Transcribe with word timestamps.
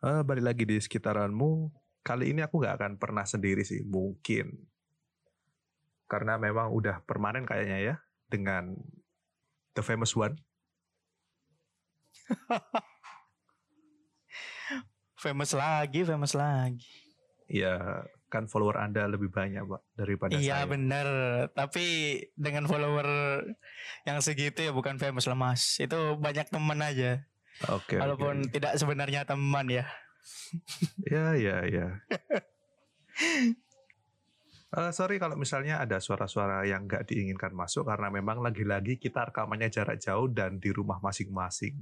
Eh, 0.00 0.24
balik 0.24 0.44
lagi 0.48 0.64
di 0.64 0.80
sekitaranmu. 0.80 1.68
Kali 2.00 2.32
ini 2.32 2.40
aku 2.40 2.64
nggak 2.64 2.76
akan 2.80 2.92
pernah 2.96 3.28
sendiri 3.28 3.60
sih, 3.60 3.84
mungkin. 3.84 4.48
Karena 6.08 6.40
memang 6.40 6.72
udah 6.72 7.04
permanen 7.04 7.44
kayaknya 7.44 7.78
ya 7.84 7.94
dengan 8.24 8.80
the 9.76 9.84
famous 9.84 10.16
one. 10.16 10.40
famous 15.20 15.52
lagi, 15.52 16.00
famous 16.08 16.32
lagi. 16.32 16.88
Ya 17.44 18.00
kan 18.32 18.46
follower 18.46 18.78
Anda 18.80 19.10
lebih 19.10 19.28
banyak 19.28 19.66
pak 19.66 19.82
daripada 20.00 20.32
iya, 20.40 20.64
saya. 20.64 20.70
bener. 20.70 21.08
Tapi 21.52 22.16
dengan 22.40 22.64
follower 22.64 23.04
yang 24.08 24.24
segitu 24.24 24.64
ya 24.64 24.72
bukan 24.72 24.96
famous 24.96 25.28
lah 25.28 25.36
mas. 25.36 25.76
Itu 25.76 26.16
banyak 26.16 26.48
teman 26.48 26.80
aja. 26.80 27.20
Oke. 27.68 28.00
Walaupun 28.00 28.48
oke. 28.48 28.52
tidak 28.56 28.80
sebenarnya 28.80 29.28
teman 29.28 29.68
ya. 29.68 29.84
Ya 31.04 31.36
ya 31.36 31.56
ya. 31.68 31.86
Eh, 34.70 34.90
sorry 34.94 35.18
kalau 35.18 35.34
misalnya 35.34 35.82
ada 35.82 35.98
suara-suara 35.98 36.62
yang 36.62 36.86
nggak 36.86 37.10
diinginkan 37.10 37.50
masuk 37.50 37.90
karena 37.90 38.06
memang 38.06 38.38
lagi-lagi 38.38 39.02
kita 39.02 39.26
rekamannya 39.28 39.66
jarak 39.66 39.98
jauh 39.98 40.30
dan 40.30 40.62
di 40.62 40.70
rumah 40.70 41.02
masing-masing. 41.02 41.74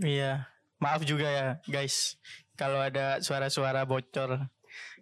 Iya. 0.00 0.48
Maaf 0.80 1.04
juga 1.04 1.28
ya 1.28 1.46
guys. 1.68 2.16
Kalau 2.56 2.80
ada 2.80 3.20
suara-suara 3.20 3.84
bocor. 3.84 4.48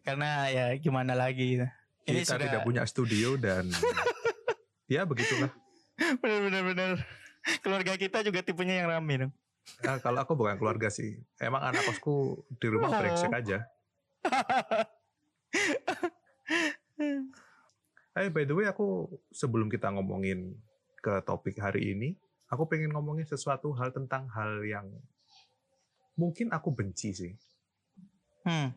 Karena 0.03 0.51
ya 0.51 0.67
gimana 0.83 1.15
lagi. 1.15 1.63
Ini 2.09 2.27
kita 2.27 2.35
sudah 2.35 2.47
tidak 2.51 2.67
punya 2.67 2.83
studio 2.91 3.39
dan 3.39 3.71
ya 4.91 5.07
begitulah. 5.07 5.55
bener-bener 6.19 6.63
bener. 6.75 6.93
Keluarga 7.63 7.95
kita 7.95 8.27
juga 8.27 8.43
tipenya 8.43 8.83
yang 8.83 8.91
rame 8.91 9.15
dong. 9.15 9.33
Nah, 9.79 10.03
kalau 10.03 10.19
aku 10.21 10.35
bukan 10.35 10.59
keluarga 10.59 10.91
sih, 10.91 11.17
emang 11.39 11.63
anak 11.63 11.87
kosku 11.87 12.43
di 12.59 12.67
rumah 12.67 12.91
brengsek 12.91 13.31
aja. 13.31 13.59
Hey, 18.13 18.29
by 18.35 18.43
the 18.43 18.55
way, 18.57 18.67
aku 18.67 19.07
sebelum 19.31 19.71
kita 19.71 19.95
ngomongin 19.95 20.59
ke 20.99 21.23
topik 21.23 21.63
hari 21.63 21.95
ini, 21.95 22.19
aku 22.51 22.67
pengen 22.67 22.91
ngomongin 22.91 23.23
sesuatu 23.23 23.71
hal 23.79 23.95
tentang 23.95 24.27
hal 24.35 24.67
yang 24.67 24.91
mungkin 26.19 26.51
aku 26.51 26.75
benci 26.75 27.15
sih 27.15 27.33
Hmm. 28.43 28.73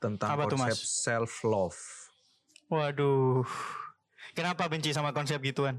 tentang 0.00 0.32
Apa 0.32 0.48
tuh, 0.48 0.56
konsep 0.58 0.74
Mas? 0.74 0.90
self 1.04 1.44
love. 1.44 1.78
Waduh. 2.66 3.44
Kenapa 4.32 4.66
benci 4.66 4.90
sama 4.90 5.12
konsep 5.12 5.38
gituan? 5.44 5.78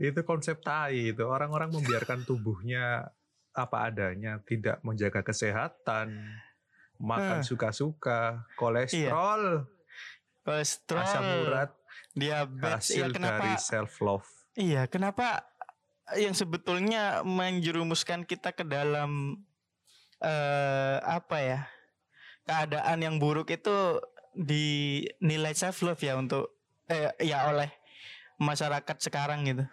Itu 0.00 0.24
konsep 0.24 0.64
tai 0.64 1.12
itu 1.12 1.22
orang-orang 1.22 1.68
membiarkan 1.68 2.24
tubuhnya 2.24 3.12
apa 3.52 3.92
adanya, 3.92 4.40
tidak 4.48 4.80
menjaga 4.80 5.20
kesehatan, 5.20 6.16
makan 6.96 7.44
suka-suka, 7.44 8.48
kolesterol, 8.56 9.68
Kolesterol, 10.42 11.06
asam 11.06 11.24
urat, 11.46 11.70
diabetes. 12.18 12.90
Ya 12.90 13.06
hasil 13.06 13.14
kenapa? 13.14 13.46
dari 13.46 13.52
self 13.62 13.94
love. 14.02 14.28
Iya, 14.58 14.90
kenapa 14.90 15.46
yang 16.18 16.34
sebetulnya 16.34 17.22
menjerumuskan 17.22 18.26
kita 18.26 18.50
ke 18.50 18.66
dalam 18.66 19.38
eh 20.22 20.98
apa 21.02 21.38
ya? 21.38 21.60
keadaan 22.42 22.98
yang 23.06 23.16
buruk 23.22 23.54
itu 23.54 24.02
dinilai 24.34 25.54
self 25.54 25.78
love 25.86 26.02
ya 26.02 26.18
untuk 26.18 26.58
eh 26.90 27.14
ya 27.22 27.46
oleh 27.54 27.70
masyarakat 28.42 28.98
sekarang 28.98 29.46
gitu. 29.46 29.64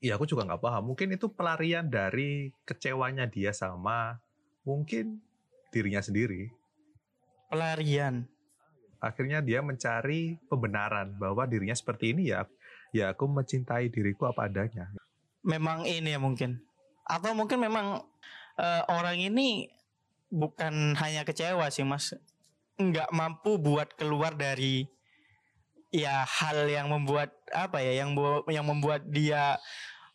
Iya 0.00 0.20
aku 0.20 0.28
juga 0.28 0.44
nggak 0.44 0.60
paham. 0.60 0.92
Mungkin 0.92 1.16
itu 1.16 1.32
pelarian 1.32 1.88
dari 1.88 2.52
kecewanya 2.68 3.24
dia 3.24 3.50
sama 3.56 4.20
mungkin 4.66 5.24
dirinya 5.72 6.04
sendiri. 6.04 6.52
Pelarian. 7.48 8.28
Akhirnya 9.00 9.40
dia 9.40 9.60
mencari 9.64 10.36
pembenaran 10.48 11.16
bahwa 11.16 11.48
dirinya 11.48 11.76
seperti 11.76 12.12
ini 12.12 12.32
ya. 12.32 12.44
Ya 12.92 13.12
aku 13.12 13.28
mencintai 13.28 13.88
diriku 13.88 14.28
apa 14.28 14.48
adanya. 14.48 14.88
Memang 15.44 15.84
ini 15.88 16.12
ya 16.12 16.20
mungkin. 16.20 16.60
Atau 17.06 17.32
mungkin 17.32 17.62
memang 17.62 18.02
eh, 18.58 18.82
orang 18.90 19.16
ini 19.20 19.70
bukan 20.28 20.96
hanya 20.98 21.22
kecewa 21.24 21.70
sih 21.70 21.86
Mas. 21.86 22.12
nggak 22.76 23.08
mampu 23.08 23.56
buat 23.56 23.96
keluar 23.96 24.36
dari 24.36 24.84
ya 25.94 26.26
hal 26.26 26.66
yang 26.66 26.90
membuat 26.90 27.32
apa 27.54 27.78
ya 27.80 28.04
yang 28.04 28.12
yang 28.50 28.66
membuat 28.66 29.06
dia 29.06 29.58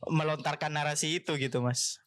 melontarkan 0.09 0.73
narasi 0.73 1.21
itu 1.21 1.37
gitu 1.37 1.61
Mas. 1.61 2.01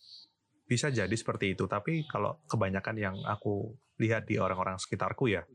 Bisa 0.66 0.90
jadi 0.90 1.12
seperti 1.14 1.54
itu. 1.54 1.70
Tapi 1.70 2.08
kalau 2.10 2.40
kebanyakan 2.50 2.96
yang 2.98 3.16
aku 3.28 3.76
lihat 4.00 4.26
di 4.26 4.40
orang-orang 4.40 4.80
sekitarku 4.80 5.30
ya. 5.30 5.46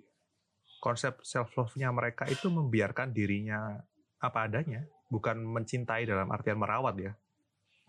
Konsep 0.80 1.20
self 1.28 1.52
love-nya 1.60 1.92
mereka 1.92 2.24
itu 2.32 2.48
membiarkan 2.48 3.12
dirinya 3.12 3.76
apa 4.24 4.48
adanya. 4.48 4.88
Bukan 5.12 5.42
mencintai 5.44 6.08
dalam 6.08 6.30
artian 6.32 6.56
merawat 6.56 6.96
ya. 7.02 7.12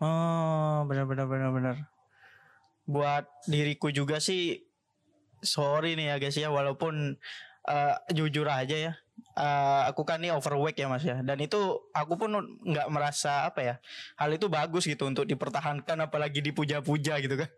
Oh, 0.01 0.83
benar 0.89 1.05
benar 1.05 1.29
benar 1.29 1.49
benar. 1.53 1.75
Buat 2.89 3.29
diriku 3.47 3.93
juga 3.93 4.17
sih 4.17 4.65
sorry 5.39 5.93
nih 5.97 6.13
ya 6.13 6.15
guys 6.17 6.37
ya 6.37 6.49
walaupun 6.49 7.15
eh, 7.69 7.95
jujur 8.11 8.49
aja 8.49 8.75
ya. 8.75 8.93
Eh, 9.37 9.81
aku 9.89 10.01
kan 10.03 10.19
nih 10.19 10.33
overweight 10.33 10.77
ya 10.77 10.87
Mas 10.89 11.03
ya 11.03 11.21
dan 11.21 11.37
itu 11.39 11.57
aku 11.91 12.13
pun 12.17 12.31
nggak 12.61 12.87
merasa 12.91 13.47
apa 13.47 13.59
ya 13.61 13.75
hal 14.17 14.29
itu 14.31 14.47
bagus 14.47 14.85
gitu 14.85 15.07
untuk 15.07 15.23
dipertahankan 15.25 15.97
apalagi 16.07 16.41
dipuja-puja 16.41 17.21
gitu 17.21 17.35
kan 17.39 17.49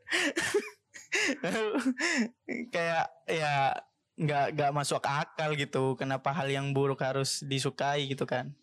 kayak 2.74 3.06
ya 3.30 3.78
nggak 4.14 4.46
nggak 4.54 4.72
masuk 4.76 5.02
akal 5.02 5.58
gitu 5.58 5.98
kenapa 5.98 6.30
hal 6.34 6.46
yang 6.50 6.70
buruk 6.72 7.02
harus 7.02 7.42
disukai 7.42 8.06
gitu 8.06 8.30
kan 8.30 8.54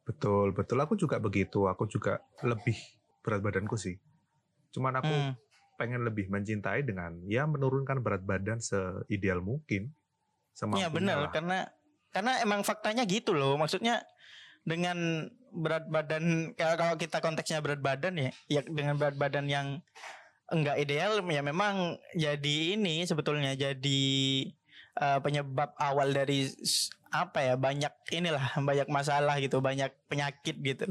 Betul, 0.00 0.50
betul. 0.50 0.74
Aku 0.82 0.98
juga 0.98 1.22
begitu. 1.22 1.70
Aku 1.70 1.86
juga 1.86 2.18
lebih 2.42 2.74
berat 3.22 3.46
badanku 3.46 3.78
sih. 3.78 3.94
Cuman 4.74 4.98
aku 4.98 5.06
Hmm. 5.06 5.32
pengen 5.78 6.02
lebih 6.02 6.26
mencintai 6.26 6.82
dengan 6.82 7.14
ya 7.30 7.46
menurunkan 7.46 8.02
berat 8.02 8.26
badan 8.26 8.58
seideal 8.58 9.38
mungkin. 9.38 9.94
Semampunya 10.50 10.82
Iya 10.82 10.88
benar 10.90 11.18
karena 11.30 11.58
karena 12.10 12.38
emang 12.42 12.62
faktanya 12.62 13.06
gitu 13.06 13.34
loh. 13.34 13.56
Maksudnya 13.58 14.02
dengan 14.62 15.28
berat 15.50 15.90
badan 15.90 16.54
kalau 16.54 16.76
kalau 16.78 16.94
kita 16.94 17.18
konteksnya 17.18 17.58
berat 17.58 17.82
badan 17.82 18.14
ya, 18.18 18.30
ya 18.46 18.60
dengan 18.62 18.94
berat 19.00 19.18
badan 19.18 19.50
yang 19.50 19.82
enggak 20.50 20.78
ideal 20.82 21.22
ya 21.26 21.42
memang 21.42 21.98
jadi 22.14 22.78
ini 22.78 23.06
sebetulnya 23.06 23.54
jadi 23.54 24.02
eh, 25.00 25.18
penyebab 25.22 25.74
awal 25.78 26.10
dari 26.10 26.50
apa 27.10 27.38
ya 27.42 27.54
banyak 27.58 27.90
inilah 28.14 28.58
banyak 28.68 28.86
masalah 28.90 29.38
gitu, 29.42 29.58
banyak 29.58 29.90
penyakit 30.06 30.56
gitu. 30.62 30.86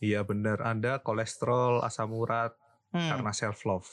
Iya 0.00 0.24
benar. 0.24 0.64
Anda 0.64 1.04
kolesterol, 1.04 1.84
asam 1.84 2.16
urat 2.16 2.56
Hmm. 2.90 3.06
karena 3.06 3.30
self 3.30 3.62
love. 3.66 3.86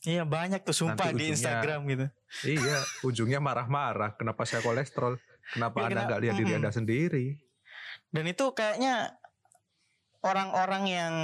Iya 0.00 0.24
banyak 0.24 0.64
tuh 0.64 0.72
sumpah 0.72 1.12
Nanti 1.12 1.20
di 1.20 1.24
ujungnya- 1.28 1.32
Instagram 1.36 1.80
gitu. 1.86 2.06
iya, 2.48 2.76
ujungnya 3.08 3.40
marah-marah. 3.40 4.16
Kenapa 4.16 4.48
saya 4.48 4.64
kolesterol? 4.64 5.20
Kenapa 5.52 5.76
Ya, 5.82 5.86
Anda 5.92 6.02
nggak 6.08 6.20
lihat 6.24 6.34
diri. 6.40 6.52
Anda 6.56 6.72
sendiri? 6.72 7.26
Dan 8.08 8.24
itu 8.24 8.44
kayaknya 8.56 9.12
orang-orang 10.20 10.82
yang 10.88 11.14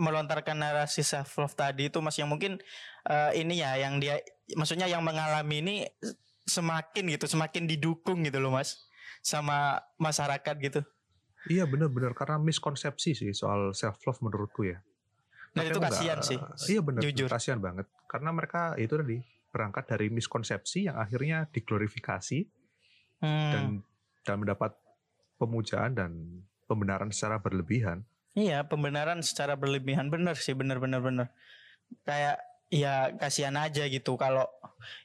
melontarkan 0.00 0.56
narasi 0.56 1.04
self 1.04 1.36
love 1.36 1.52
tadi 1.52 1.92
itu 1.92 2.00
mas 2.00 2.16
yang 2.16 2.28
mungkin 2.28 2.56
eh, 3.04 3.30
ini 3.36 3.60
ya 3.60 3.76
yang 3.76 4.00
dia 4.00 4.16
maksudnya 4.56 4.88
yang 4.88 5.04
mengalami 5.04 5.60
ini 5.60 5.74
semakin 6.48 7.04
gitu 7.12 7.28
semakin 7.28 7.68
didukung 7.68 8.24
gitu 8.24 8.40
loh 8.40 8.48
mas 8.52 8.88
sama 9.20 9.80
masyarakat 10.00 10.56
gitu. 10.60 10.80
Iya 11.48 11.64
benar-benar 11.68 12.12
karena 12.12 12.40
miskonsepsi 12.40 13.12
sih 13.12 13.32
soal 13.32 13.72
self 13.72 14.00
love 14.04 14.20
menurutku 14.20 14.64
ya. 14.64 14.80
Dan 15.50 15.66
itu 15.66 15.80
kasihan 15.82 16.18
sih. 16.22 16.38
Iya 16.70 16.80
benar, 16.82 17.02
Jujur. 17.02 17.26
kasihan 17.26 17.58
banget. 17.58 17.86
Karena 18.06 18.30
mereka 18.30 18.78
itu 18.78 18.94
tadi 18.94 19.18
berangkat 19.50 19.84
dari 19.90 20.06
miskonsepsi 20.08 20.86
yang 20.86 20.96
akhirnya 20.98 21.50
diglorifikasi 21.50 22.46
Hmm. 23.20 23.52
dan 23.52 23.64
dan 24.24 24.36
mendapat 24.40 24.72
pemujaan 25.36 25.92
dan 25.92 26.10
pembenaran 26.64 27.12
secara 27.12 27.36
berlebihan. 27.36 28.06
Iya 28.32 28.64
pembenaran 28.64 29.20
secara 29.20 29.58
berlebihan 29.60 30.08
bener 30.08 30.38
sih 30.40 30.56
bener 30.56 30.80
bener 30.80 31.02
bener. 31.04 31.28
Kayak 32.06 32.40
ya 32.70 33.10
kasihan 33.18 33.58
aja 33.58 33.84
gitu 33.90 34.14
kalau 34.14 34.46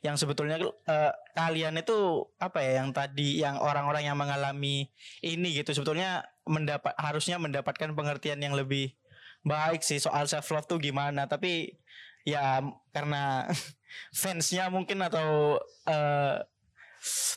yang 0.05 0.15
sebetulnya 0.15 0.61
eh, 0.61 1.11
kalian 1.33 1.81
itu 1.81 2.23
apa 2.37 2.61
ya 2.61 2.85
yang 2.85 2.93
tadi 2.93 3.41
yang 3.41 3.57
orang-orang 3.57 4.05
yang 4.05 4.15
mengalami 4.15 4.87
ini 5.19 5.47
gitu 5.57 5.73
sebetulnya 5.73 6.23
mendapat 6.45 6.93
harusnya 6.95 7.41
mendapatkan 7.41 7.91
pengertian 7.97 8.39
yang 8.39 8.53
lebih 8.53 8.93
baik 9.45 9.85
sih 9.85 10.01
soal 10.01 10.25
self 10.25 10.49
love 10.51 10.65
tuh 10.65 10.81
gimana 10.81 11.29
tapi 11.29 11.77
ya 12.25 12.65
karena 12.89 13.45
fansnya 14.19 14.73
mungkin 14.73 15.05
atau 15.05 15.61
eh, 15.85 16.41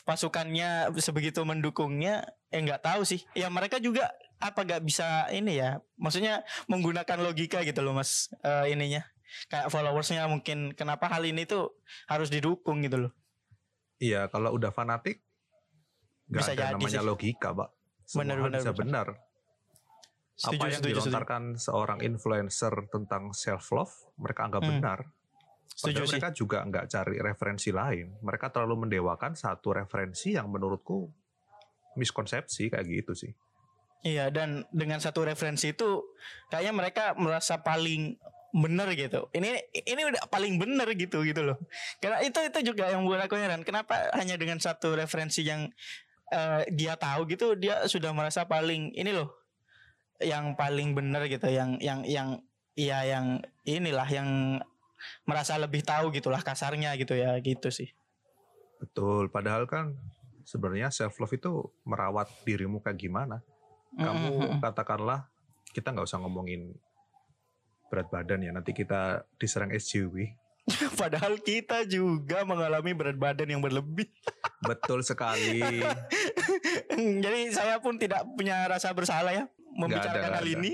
pasukannya 0.03 0.89
sebegitu 0.97 1.45
mendukungnya 1.45 2.25
eh 2.49 2.57
nggak 2.59 2.81
tahu 2.81 3.05
sih 3.05 3.21
ya 3.37 3.53
mereka 3.53 3.77
juga 3.77 4.09
apa 4.41 4.65
gak 4.65 4.81
bisa 4.81 5.29
ini 5.29 5.61
ya 5.61 5.77
maksudnya 5.99 6.41
menggunakan 6.65 7.21
logika 7.21 7.61
gitu 7.61 7.85
loh 7.85 7.93
mas 7.93 8.33
eh, 8.41 8.73
ininya 8.73 9.05
kayak 9.49 9.69
followersnya 9.69 10.25
mungkin 10.25 10.73
kenapa 10.73 11.05
hal 11.05 11.21
ini 11.21 11.45
tuh 11.45 11.77
harus 12.09 12.33
didukung 12.33 12.81
gitu 12.81 13.07
loh. 13.07 13.13
Iya, 13.99 14.31
kalau 14.31 14.55
udah 14.55 14.71
fanatik 14.73 15.21
nggak 16.29 16.41
Bisa 16.45 16.53
ada 16.53 16.63
jadi 16.65 16.73
namanya 16.77 17.01
sih. 17.01 17.09
logika, 17.09 17.49
Pak. 17.53 17.69
Semua 18.05 18.21
Benar, 18.25 18.35
hal 18.37 18.45
benar, 18.45 18.59
bisa 18.61 18.71
benar. 18.73 18.79
benar. 18.79 19.07
Setuju, 20.39 20.55
Apa 20.55 20.65
yang 20.71 20.79
setuju, 20.79 20.95
setuju. 20.95 21.03
dilontarkan 21.03 21.43
seorang 21.59 21.99
influencer 21.99 22.73
tentang 22.87 23.35
self 23.35 23.75
love, 23.75 23.91
mereka 24.15 24.47
anggap 24.47 24.63
Hmm. 24.63 24.71
benar. 24.71 24.99
Setuju 25.75 25.83
Padahal 25.83 26.07
sih. 26.07 26.11
mereka 26.15 26.29
juga 26.31 26.57
nggak 26.63 26.85
cari 26.87 27.15
referensi 27.19 27.69
lain. 27.75 28.07
Mereka 28.23 28.47
terlalu 28.47 28.87
mendewakan 28.87 29.35
satu 29.35 29.75
referensi 29.75 30.31
yang 30.31 30.47
menurutku 30.47 31.11
miskonsepsi 31.95 32.71
kayak 32.71 32.87
gitu 32.87 33.11
sih. 33.15 33.31
Iya 33.99 34.31
dan 34.31 34.63
dengan 34.71 35.03
satu 35.03 35.27
referensi 35.27 35.75
itu 35.75 36.07
kayaknya 36.47 36.71
mereka 36.71 37.03
merasa 37.19 37.59
paling 37.59 38.15
bener 38.55 38.95
gitu. 38.95 39.27
Ini 39.35 39.59
ini 39.75 40.01
udah 40.07 40.23
paling 40.31 40.55
bener 40.55 40.87
gitu 40.95 41.19
gitu 41.27 41.43
loh. 41.43 41.59
Karena 41.99 42.23
itu 42.23 42.39
itu 42.39 42.71
juga 42.71 42.87
yang 42.87 43.03
buat 43.03 43.19
aku 43.19 43.35
heran. 43.35 43.67
Kenapa 43.67 44.07
hanya 44.15 44.39
dengan 44.39 44.55
satu 44.63 44.95
referensi 44.95 45.43
yang 45.43 45.67
eh, 46.31 46.63
dia 46.71 46.95
tahu 46.95 47.27
gitu 47.27 47.59
dia 47.59 47.83
sudah 47.91 48.15
merasa 48.15 48.47
paling 48.47 48.95
ini 48.95 49.11
loh 49.11 49.38
yang 50.19 50.53
paling 50.55 50.95
bener 50.95 51.27
gitu. 51.31 51.47
Yang 51.47 51.79
yang 51.83 51.99
yang 52.05 52.29
ya 52.79 53.03
yang 53.03 53.43
inilah 53.67 54.07
yang 54.07 54.59
merasa 55.23 55.55
lebih 55.55 55.83
tahu 55.83 56.11
gitulah 56.11 56.43
kasarnya 56.43 56.95
gitu 56.99 57.15
ya 57.15 57.35
gitu 57.39 57.71
sih. 57.71 57.91
Betul. 58.79 59.31
Padahal 59.31 59.67
kan 59.67 59.95
sebenarnya 60.47 60.91
self 60.91 61.19
love 61.19 61.35
itu 61.35 61.67
merawat 61.83 62.31
dirimu 62.47 62.79
kayak 62.79 62.99
gimana. 62.99 63.43
Kamu 63.95 64.61
katakanlah 64.61 65.27
kita 65.73 65.91
nggak 65.91 66.07
usah 66.07 66.21
ngomongin 66.21 66.77
berat 67.89 68.07
badan 68.07 68.45
ya. 68.45 68.51
Nanti 68.53 68.71
kita 68.71 69.27
diserang 69.41 69.73
SJW. 69.73 70.35
Padahal 71.01 71.41
kita 71.41 71.83
juga 71.89 72.45
mengalami 72.45 72.93
berat 72.93 73.17
badan 73.17 73.49
yang 73.49 73.61
berlebih. 73.63 74.07
Betul 74.61 75.01
sekali. 75.01 75.81
Jadi 77.23 77.41
saya 77.49 77.81
pun 77.81 77.97
tidak 77.97 78.27
punya 78.37 78.69
rasa 78.69 78.93
bersalah 78.93 79.33
ya 79.33 79.45
membicarakan 79.79 80.19
nggak 80.21 80.35
hal 80.35 80.45
ada. 80.45 80.55
ini. 80.55 80.71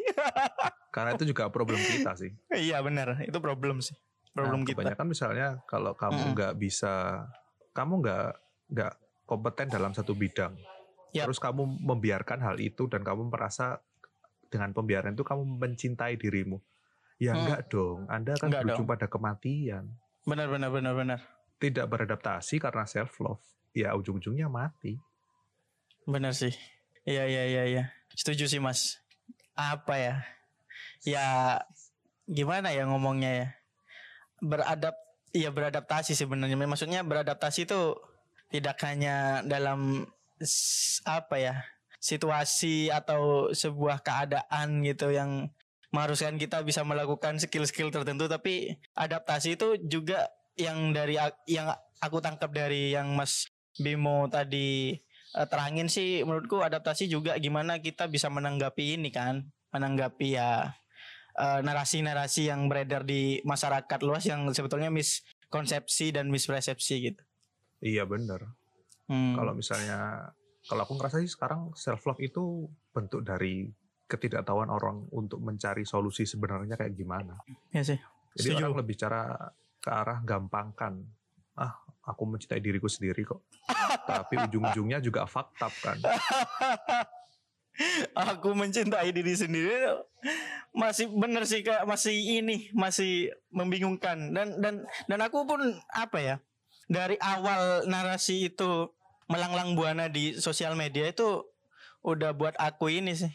Karena 0.95 1.09
itu 1.13 1.23
juga 1.27 1.43
problem 1.47 1.77
kita 1.77 2.15
sih. 2.15 2.31
iya 2.51 2.79
benar, 2.79 3.19
itu 3.21 3.37
problem 3.37 3.79
sih. 3.79 3.95
Problem 4.31 4.61
Nah, 4.61 4.67
kita. 4.67 4.79
Kebanyakan 4.81 5.07
misalnya 5.07 5.47
kalau 5.63 5.93
kamu 5.93 6.33
nggak 6.33 6.53
bisa, 6.55 7.23
kamu 7.71 7.93
nggak 8.01 8.27
nggak 8.67 8.93
kompeten 9.23 9.67
dalam 9.67 9.91
satu 9.91 10.11
bidang, 10.11 10.55
Yap. 11.11 11.27
terus 11.27 11.37
kamu 11.37 11.63
membiarkan 11.79 12.39
hal 12.39 12.57
itu 12.57 12.85
dan 12.85 13.01
kamu 13.01 13.27
merasa 13.27 13.79
dengan 14.47 14.71
pembiaran 14.71 15.11
itu 15.11 15.21
kamu 15.21 15.43
mencintai 15.57 16.15
dirimu. 16.15 16.59
Ya 17.15 17.31
Hmm. 17.31 17.43
enggak 17.43 17.61
dong, 17.69 17.99
Anda 18.07 18.35
kan 18.35 18.51
Enggak 18.51 18.61
berujung 18.65 18.87
pada 18.87 19.07
kematian. 19.07 19.87
Benar 20.23 20.47
benar 20.47 20.67
benar 20.69 20.93
benar. 20.93 21.19
Tidak 21.55 21.85
beradaptasi 21.85 22.55
karena 22.57 22.83
self 22.83 23.15
love, 23.19 23.39
ya 23.71 23.91
ujung-ujungnya 23.93 24.45
mati. 24.45 24.99
Benar 26.03 26.31
sih. 26.31 26.51
Iya 27.01 27.23
iya 27.23 27.43
iya 27.45 27.63
iya. 27.65 27.83
Setuju 28.15 28.47
sih 28.47 28.63
Mas. 28.63 28.99
Apa 29.53 29.99
ya? 29.99 30.15
Ya 31.03 31.25
gimana 32.25 32.71
ya 32.71 32.87
ngomongnya 32.87 33.31
ya? 33.31 33.47
Beradap 34.41 34.95
iya 35.35 35.51
beradaptasi 35.51 36.15
sebenarnya. 36.15 36.55
Maksudnya 36.57 37.03
beradaptasi 37.03 37.67
itu 37.67 37.99
tidak 38.49 38.79
hanya 38.81 39.43
dalam 39.43 40.07
apa 41.05 41.35
ya? 41.37 41.55
situasi 42.05 42.93
atau 42.93 43.49
sebuah 43.49 44.05
keadaan 44.05 44.85
gitu 44.85 45.09
yang 45.09 45.49
mengharuskan 45.89 46.37
kita 46.37 46.61
bisa 46.61 46.85
melakukan 46.85 47.41
skill-skill 47.41 47.89
tertentu 47.89 48.29
tapi 48.29 48.77
adaptasi 48.93 49.57
itu 49.57 49.81
juga 49.81 50.29
yang 50.53 50.93
dari 50.93 51.17
yang 51.49 51.73
aku 51.97 52.21
tangkap 52.21 52.53
dari 52.53 52.93
yang 52.93 53.17
Mas 53.17 53.49
Bimo 53.81 54.29
tadi 54.29 55.01
terangin 55.43 55.91
sih 55.91 56.23
menurutku 56.23 56.63
adaptasi 56.63 57.11
juga 57.11 57.35
gimana 57.35 57.83
kita 57.83 58.07
bisa 58.07 58.31
menanggapi 58.31 58.95
ini 58.95 59.11
kan 59.11 59.43
menanggapi 59.75 60.39
ya 60.39 60.71
eh, 61.35 61.59
narasi-narasi 61.59 62.47
yang 62.47 62.71
beredar 62.71 63.03
di 63.03 63.43
masyarakat 63.43 63.99
luas 64.07 64.23
yang 64.23 64.47
sebetulnya 64.55 64.87
miskonsepsi 64.87 66.15
dan 66.15 66.31
mispersepsi 66.31 66.95
gitu. 67.11 67.21
Iya 67.83 68.07
bener. 68.07 68.55
Hmm. 69.11 69.35
Kalau 69.37 69.53
misalnya, 69.53 70.31
kalau 70.65 70.81
aku 70.87 70.97
ngerasa 70.97 71.21
sih 71.21 71.29
sekarang 71.29 71.75
self 71.77 72.01
love 72.07 72.23
itu 72.23 72.65
bentuk 72.95 73.21
dari 73.21 73.69
ketidaktahuan 74.05 74.69
orang 74.69 75.05
untuk 75.13 75.41
mencari 75.41 75.83
solusi 75.85 76.23
sebenarnya 76.25 76.77
kayak 76.77 76.93
gimana. 76.93 77.35
ya 77.73 77.81
sih. 77.81 77.97
Jadi 78.35 78.49
Setuju. 78.53 78.61
orang 78.65 78.75
lebih 78.81 78.95
cara 78.97 79.21
ke 79.81 79.89
arah 79.89 80.19
gampangkan. 80.21 81.05
Aku 82.05 82.29
mencintai 82.29 82.61
diriku 82.61 82.85
sendiri 82.85 83.25
kok. 83.25 83.41
Tapi 84.09 84.37
ujung-ujungnya 84.45 85.01
juga 85.01 85.25
fakta 85.25 85.69
kan. 85.81 85.97
aku 88.15 88.55
mencintai 88.55 89.11
diri 89.11 89.35
sendiri 89.35 89.99
masih 90.71 91.11
bener 91.11 91.43
sih 91.43 91.59
kak 91.59 91.83
masih 91.83 92.39
ini 92.39 92.71
masih 92.71 93.35
membingungkan 93.51 94.31
dan 94.31 94.63
dan 94.63 94.87
dan 95.11 95.19
aku 95.19 95.43
pun 95.43 95.59
apa 95.91 96.17
ya 96.23 96.35
dari 96.87 97.19
awal 97.19 97.83
narasi 97.87 98.47
itu 98.47 98.91
melanglang 99.27 99.75
buana 99.75 100.07
di 100.07 100.39
sosial 100.39 100.79
media 100.79 101.11
itu 101.11 101.43
udah 102.05 102.31
buat 102.31 102.55
aku 102.55 102.87
ini 102.93 103.11
sih 103.17 103.33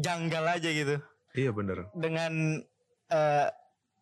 janggal 0.00 0.58
aja 0.58 0.70
gitu 0.72 0.98
Iya 1.36 1.52
bener. 1.52 1.92
dengan 1.92 2.64
eh 3.12 3.48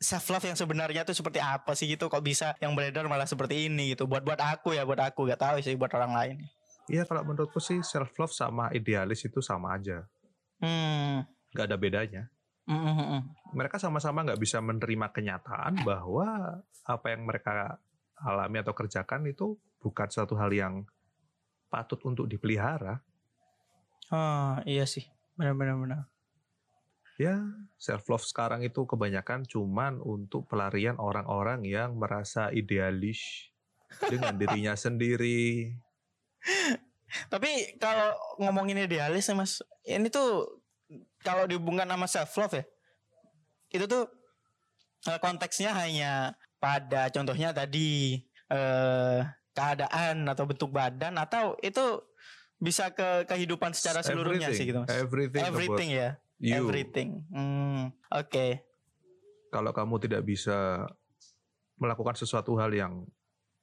self 0.04 0.28
love 0.28 0.44
yang 0.44 0.58
sebenarnya 0.60 1.08
tuh 1.08 1.16
seperti 1.16 1.40
apa 1.40 1.72
sih 1.72 1.88
gitu 1.88 2.12
kok 2.12 2.20
bisa 2.20 2.52
yang 2.60 2.76
beredar 2.76 3.08
malah 3.08 3.24
seperti 3.24 3.72
ini 3.72 3.96
gitu 3.96 4.04
buat 4.04 4.20
buat 4.20 4.36
aku 4.36 4.76
ya 4.76 4.84
buat 4.84 5.00
aku 5.00 5.24
gak 5.32 5.40
tahu 5.40 5.56
sih 5.64 5.72
buat 5.80 5.88
orang 5.96 6.12
lain 6.12 6.36
Iya 6.84 7.08
kalau 7.08 7.24
menurutku 7.24 7.64
sih 7.64 7.80
self 7.80 8.12
love 8.20 8.34
sama 8.36 8.68
idealis 8.76 9.24
itu 9.24 9.40
sama 9.40 9.72
aja. 9.72 10.04
hmm 10.60 11.24
Gak 11.56 11.72
ada 11.72 11.80
bedanya. 11.80 12.28
Mm, 12.68 12.76
mm, 12.76 12.92
mm, 12.92 13.06
mm. 13.08 13.22
Mereka 13.56 13.76
sama-sama 13.76 14.24
nggak 14.24 14.40
bisa 14.40 14.60
menerima 14.60 15.12
kenyataan 15.12 15.84
bahwa 15.84 16.60
apa 16.84 17.06
yang 17.12 17.24
mereka 17.24 17.80
alami 18.20 18.60
atau 18.60 18.76
kerjakan 18.76 19.28
itu 19.28 19.56
bukan 19.80 20.08
suatu 20.08 20.36
hal 20.36 20.52
yang 20.52 20.84
patut 21.72 22.00
untuk 22.04 22.28
dipelihara. 22.28 23.00
oh 24.12 24.60
iya 24.68 24.84
sih 24.84 25.08
benar 25.34 25.56
benar 25.56 25.76
benar 25.80 26.00
Ya, 27.14 27.38
self 27.78 28.10
love 28.10 28.26
sekarang 28.26 28.66
itu 28.66 28.90
kebanyakan 28.90 29.46
cuman 29.46 30.02
untuk 30.02 30.50
pelarian 30.50 30.98
orang-orang 30.98 31.62
yang 31.62 31.94
merasa 31.94 32.50
idealis 32.50 33.54
dengan 34.10 34.34
dirinya 34.34 34.74
sendiri. 34.74 35.78
Tapi 37.30 37.78
kalau 37.78 38.10
ngomongin 38.42 38.82
idealis 38.82 39.30
ya 39.30 39.38
mas, 39.38 39.62
ini 39.86 40.10
tuh 40.10 40.58
kalau 41.22 41.46
dihubungkan 41.46 41.86
sama 41.86 42.06
self 42.10 42.34
love 42.34 42.54
ya, 42.58 42.64
itu 43.70 43.84
tuh 43.86 44.10
eh, 45.06 45.18
konteksnya 45.22 45.70
hanya 45.70 46.34
pada 46.58 47.14
contohnya 47.14 47.54
tadi 47.54 48.18
eh, 48.50 49.20
keadaan 49.54 50.26
atau 50.26 50.44
bentuk 50.50 50.74
badan 50.74 51.14
atau 51.14 51.54
itu 51.62 52.02
bisa 52.58 52.90
ke 52.90 53.28
kehidupan 53.30 53.70
secara 53.70 54.02
seluruhnya 54.02 54.50
sih 54.50 54.66
gitu 54.66 54.82
mas. 54.82 54.90
Everything, 54.90 55.42
Everything 55.46 55.90
ya, 55.94 56.18
you. 56.40 56.54
everything. 56.56 57.24
Hmm, 57.30 57.90
Oke, 58.10 58.64
Kalau 59.50 59.70
kamu 59.70 60.02
tidak 60.02 60.26
bisa 60.26 60.82
melakukan 61.78 62.18
sesuatu 62.18 62.58
hal 62.58 62.74
yang 62.74 63.06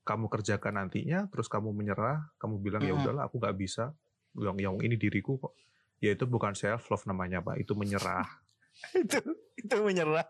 kamu 0.02 0.32
kerjakan 0.32 0.80
nantinya, 0.80 1.28
terus 1.30 1.52
kamu 1.52 1.76
menyerah, 1.76 2.32
kamu 2.40 2.64
bilang 2.64 2.82
ya 2.84 2.96
Mm-mm. 2.96 3.04
udahlah 3.06 3.24
aku 3.28 3.38
nggak 3.44 3.58
bisa, 3.60 3.92
yang 4.40 4.56
yang 4.58 4.76
ini 4.80 4.96
diriku 4.96 5.36
kok. 5.38 5.54
Ya 6.02 6.16
itu 6.16 6.26
bukan 6.26 6.56
self 6.56 6.90
love 6.90 7.06
namanya 7.06 7.44
pak, 7.44 7.60
itu 7.60 7.76
menyerah. 7.76 8.26
itu 9.04 9.20
itu 9.60 9.76
menyerah, 9.84 10.26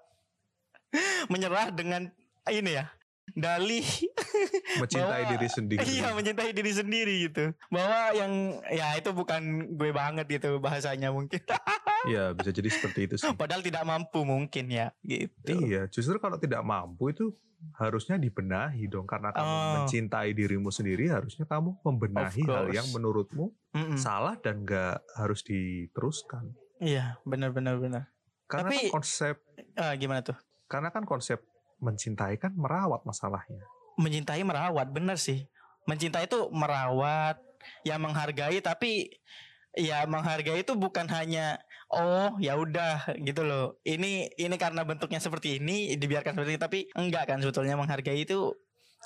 menyerah 1.29 1.69
dengan 1.71 2.09
ini 2.49 2.73
ya, 2.75 2.89
dalih 3.37 3.85
Mencintai 4.77 5.21
Bahwa- 5.23 5.31
diri 5.31 5.47
sendiri. 5.47 5.81
Iya 5.83 6.07
mencintai 6.11 6.51
diri 6.51 6.71
sendiri 6.71 7.13
gitu 7.25 7.45
Bahwa 7.67 8.11
yang 8.11 8.33
Ya 8.67 8.95
itu 8.95 9.09
bukan 9.11 9.41
gue 9.73 9.91
banget 9.91 10.25
gitu 10.27 10.57
Bahasanya 10.57 11.09
mungkin 11.09 11.39
Iya, 12.09 12.33
bisa 12.33 12.49
jadi 12.49 12.65
seperti 12.67 12.99
itu 13.05 13.15
sih. 13.15 13.29
Padahal 13.31 13.61
tidak 13.61 13.85
mampu 13.85 14.25
mungkin 14.25 14.65
ya 14.67 14.89
Gitu 14.99 15.53
Iya, 15.53 15.85
justru 15.87 16.17
kalau 16.17 16.35
tidak 16.35 16.61
mampu 16.61 17.09
itu 17.09 17.29
harusnya 17.77 18.17
dibenahi 18.17 18.89
dong 18.89 19.05
karena 19.05 19.29
kamu 19.29 19.45
Oh. 19.45 19.69
mencintai 19.77 20.33
dirimu 20.33 20.73
sendiri 20.73 21.13
harusnya 21.13 21.45
kamu 21.45 21.77
membenahi 21.85 22.41
hal 22.41 22.73
yang 22.73 22.89
menurutmu 22.89 23.53
Mm-mm. 23.69 24.01
salah 24.01 24.33
dan 24.35 24.65
nggak 24.65 24.97
harus 25.13 25.45
diteruskan. 25.45 26.57
Iya 26.81 27.21
benar 27.21 27.53
benar 27.53 27.77
Karena 28.49 28.65
Tapi- 28.65 28.89
kan 28.89 28.97
konsep 28.97 29.35
Ah, 29.77 29.93
Gimana 29.93 30.25
tuh 30.25 30.33
karena 30.65 30.89
kan 30.89 31.05
konsep 31.05 31.37
mencintai 31.77 32.41
kan 32.41 32.49
merawat 32.57 33.05
masalahnya. 33.05 33.61
Mencintai 34.01 34.41
merawat 34.41 34.89
Bener 34.89 35.15
sih 35.21 35.45
Mencintai 35.85 36.25
itu 36.25 36.49
merawat 36.49 37.37
Ya 37.85 38.01
menghargai 38.01 38.57
Tapi 38.59 39.21
ya 39.77 40.03
menghargai 40.03 40.67
itu 40.67 40.75
bukan 40.75 41.07
hanya 41.07 41.63
oh 41.91 42.35
ya 42.39 42.55
udah 42.59 43.15
gitu 43.23 43.43
loh. 43.43 43.79
Ini 43.83 44.35
ini 44.35 44.55
karena 44.59 44.83
bentuknya 44.83 45.19
seperti 45.19 45.59
ini 45.59 45.95
dibiarkan 45.95 46.35
seperti 46.35 46.51
ini 46.55 46.61
tapi 46.61 46.79
enggak 46.95 47.31
kan 47.31 47.39
sebetulnya 47.39 47.75
menghargai 47.79 48.23
itu 48.23 48.55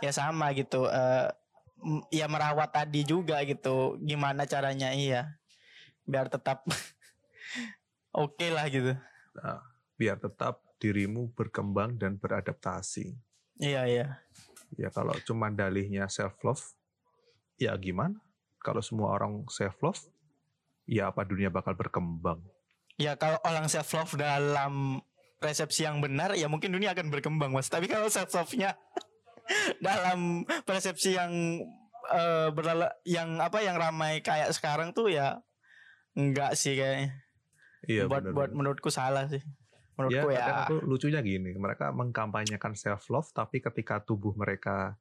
ya 0.01 0.13
sama 0.13 0.53
gitu. 0.57 0.89
m- 1.85 2.05
ya 2.09 2.25
merawat 2.25 2.73
tadi 2.73 3.05
juga 3.05 3.41
gitu. 3.45 3.97
Gimana 4.01 4.45
caranya 4.49 4.93
iya 4.93 5.37
biar 6.05 6.29
tetap 6.29 6.65
oke 8.13 8.47
lah 8.49 8.69
gitu. 8.69 8.93
biar 9.97 10.17
tetap 10.21 10.61
dirimu 10.77 11.33
berkembang 11.33 11.97
dan 11.97 12.17
beradaptasi. 12.17 13.17
Iya 13.57 13.81
iya. 13.89 14.07
Ya 14.74 14.89
kalau 14.89 15.13
cuma 15.24 15.53
dalihnya 15.53 16.10
self 16.10 16.36
love, 16.41 16.63
ya 17.62 17.72
gimana? 17.77 18.17
Kalau 18.60 18.81
semua 18.81 19.13
orang 19.13 19.45
self 19.48 19.77
love, 19.86 20.01
ya 20.89 21.13
apa 21.13 21.22
dunia 21.22 21.53
bakal 21.53 21.77
berkembang? 21.77 22.41
Ya 22.98 23.13
kalau 23.19 23.38
orang 23.45 23.69
self 23.69 23.91
love 23.93 24.13
dalam 24.17 25.03
persepsi 25.38 25.86
yang 25.86 26.00
benar 26.01 26.34
ya 26.34 26.50
mungkin 26.50 26.74
dunia 26.74 26.98
akan 26.98 27.12
berkembang 27.12 27.51
mas. 27.53 27.69
Tapi 27.69 27.86
kalau 27.86 28.10
self 28.10 28.31
love 28.34 28.53
nya 28.55 28.74
dalam 29.86 30.48
persepsi 30.65 31.13
yang 31.13 31.31
eh, 32.10 32.50
berlala- 32.55 32.98
yang 33.05 33.38
apa 33.38 33.62
yang 33.62 33.77
ramai 33.77 34.24
kayak 34.25 34.50
sekarang 34.55 34.95
tuh 34.95 35.12
ya 35.12 35.43
enggak 36.15 36.55
sih 36.55 36.79
kayaknya. 36.79 37.22
Iya 37.86 38.10
buat 38.10 38.25
benar. 38.25 38.34
buat 38.34 38.50
menurutku 38.55 38.89
salah 38.89 39.29
sih. 39.29 39.43
Ya, 39.95 39.99
Menurutku 40.03 40.27
ya. 40.27 40.37
kadang 40.37 40.59
tuh 40.67 40.79
lucunya 40.83 41.19
gini, 41.19 41.55
mereka 41.55 41.89
mengkampanyekan 41.89 42.75
self 42.75 43.07
love, 43.07 43.31
tapi 43.31 43.59
ketika 43.59 43.99
tubuh 43.99 44.35
mereka 44.35 44.99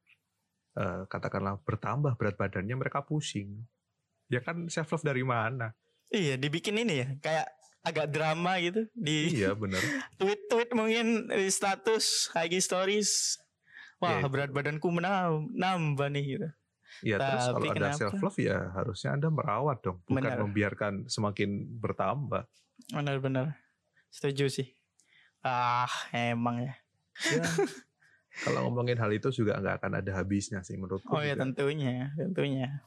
eh, 0.71 1.03
katakanlah 1.05 1.59
bertambah 1.61 2.15
berat 2.15 2.35
badannya, 2.35 2.75
mereka 2.75 3.03
pusing. 3.03 3.67
Ya 4.27 4.39
kan 4.39 4.67
self 4.67 4.87
love 4.89 5.03
dari 5.03 5.21
mana? 5.21 5.75
Iya 6.07 6.37
dibikin 6.37 6.77
ini 6.77 7.01
ya 7.01 7.07
kayak 7.17 7.47
agak 7.81 8.07
drama 8.07 8.55
gitu 8.57 8.87
di 8.93 9.35
iya 9.35 9.51
bener. 9.61 9.81
tweet-tweet 10.15 10.71
mungkin 10.71 11.27
di 11.27 11.49
status 11.49 12.31
IG 12.31 12.59
stories. 12.59 13.35
Wah 13.99 14.15
Iya, 14.15 14.19
itu. 14.21 14.29
berat 14.31 14.51
badanku 14.51 14.87
menam- 14.89 15.51
nambah 15.51 16.07
nih 16.11 16.23
gitu. 16.35 16.47
Ya 17.03 17.19
terus 17.19 17.51
Tapi 17.51 17.67
kalau 17.67 17.79
ada 17.83 17.91
self 17.93 18.15
love 18.15 18.39
ya 18.39 18.71
harusnya 18.71 19.11
anda 19.11 19.27
merawat 19.27 19.83
dong, 19.83 19.99
bukan 20.03 20.23
Benar. 20.23 20.39
membiarkan 20.41 20.93
semakin 21.05 21.79
bertambah. 21.79 22.47
Benar-benar 22.91 23.55
setuju 24.07 24.47
sih. 24.47 24.74
Ah 25.45 25.93
emang 26.09 26.57
ya. 26.65 26.73
Ya, 27.21 27.45
kalau 28.45 28.65
ngomongin 28.65 28.97
hal 28.97 29.13
itu 29.13 29.29
juga 29.29 29.61
nggak 29.61 29.77
akan 29.77 29.93
ada 30.01 30.11
habisnya 30.17 30.65
sih 30.65 30.73
menurutku. 30.73 31.13
Oh 31.13 31.21
ya 31.21 31.37
juga. 31.37 31.45
tentunya, 31.45 32.09
tentunya. 32.17 32.81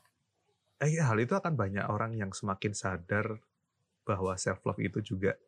Eh, 0.83 0.99
hal 0.99 1.19
itu 1.23 1.35
akan 1.39 1.55
banyak 1.55 1.87
orang 1.87 2.19
yang 2.19 2.35
semakin 2.35 2.75
sadar 2.75 3.39
bahwa 4.03 4.35
self 4.35 4.63
love 4.67 4.83
itu 4.83 4.99
juga 5.03 5.39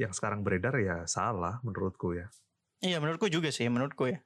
yang 0.00 0.16
sekarang 0.16 0.40
beredar 0.40 0.72
ya 0.80 1.04
salah 1.04 1.60
menurutku 1.60 2.16
ya. 2.16 2.32
Iya 2.80 3.04
menurutku 3.04 3.28
juga 3.28 3.52
sih, 3.52 3.68
menurutku 3.68 4.08
ya. 4.08 4.24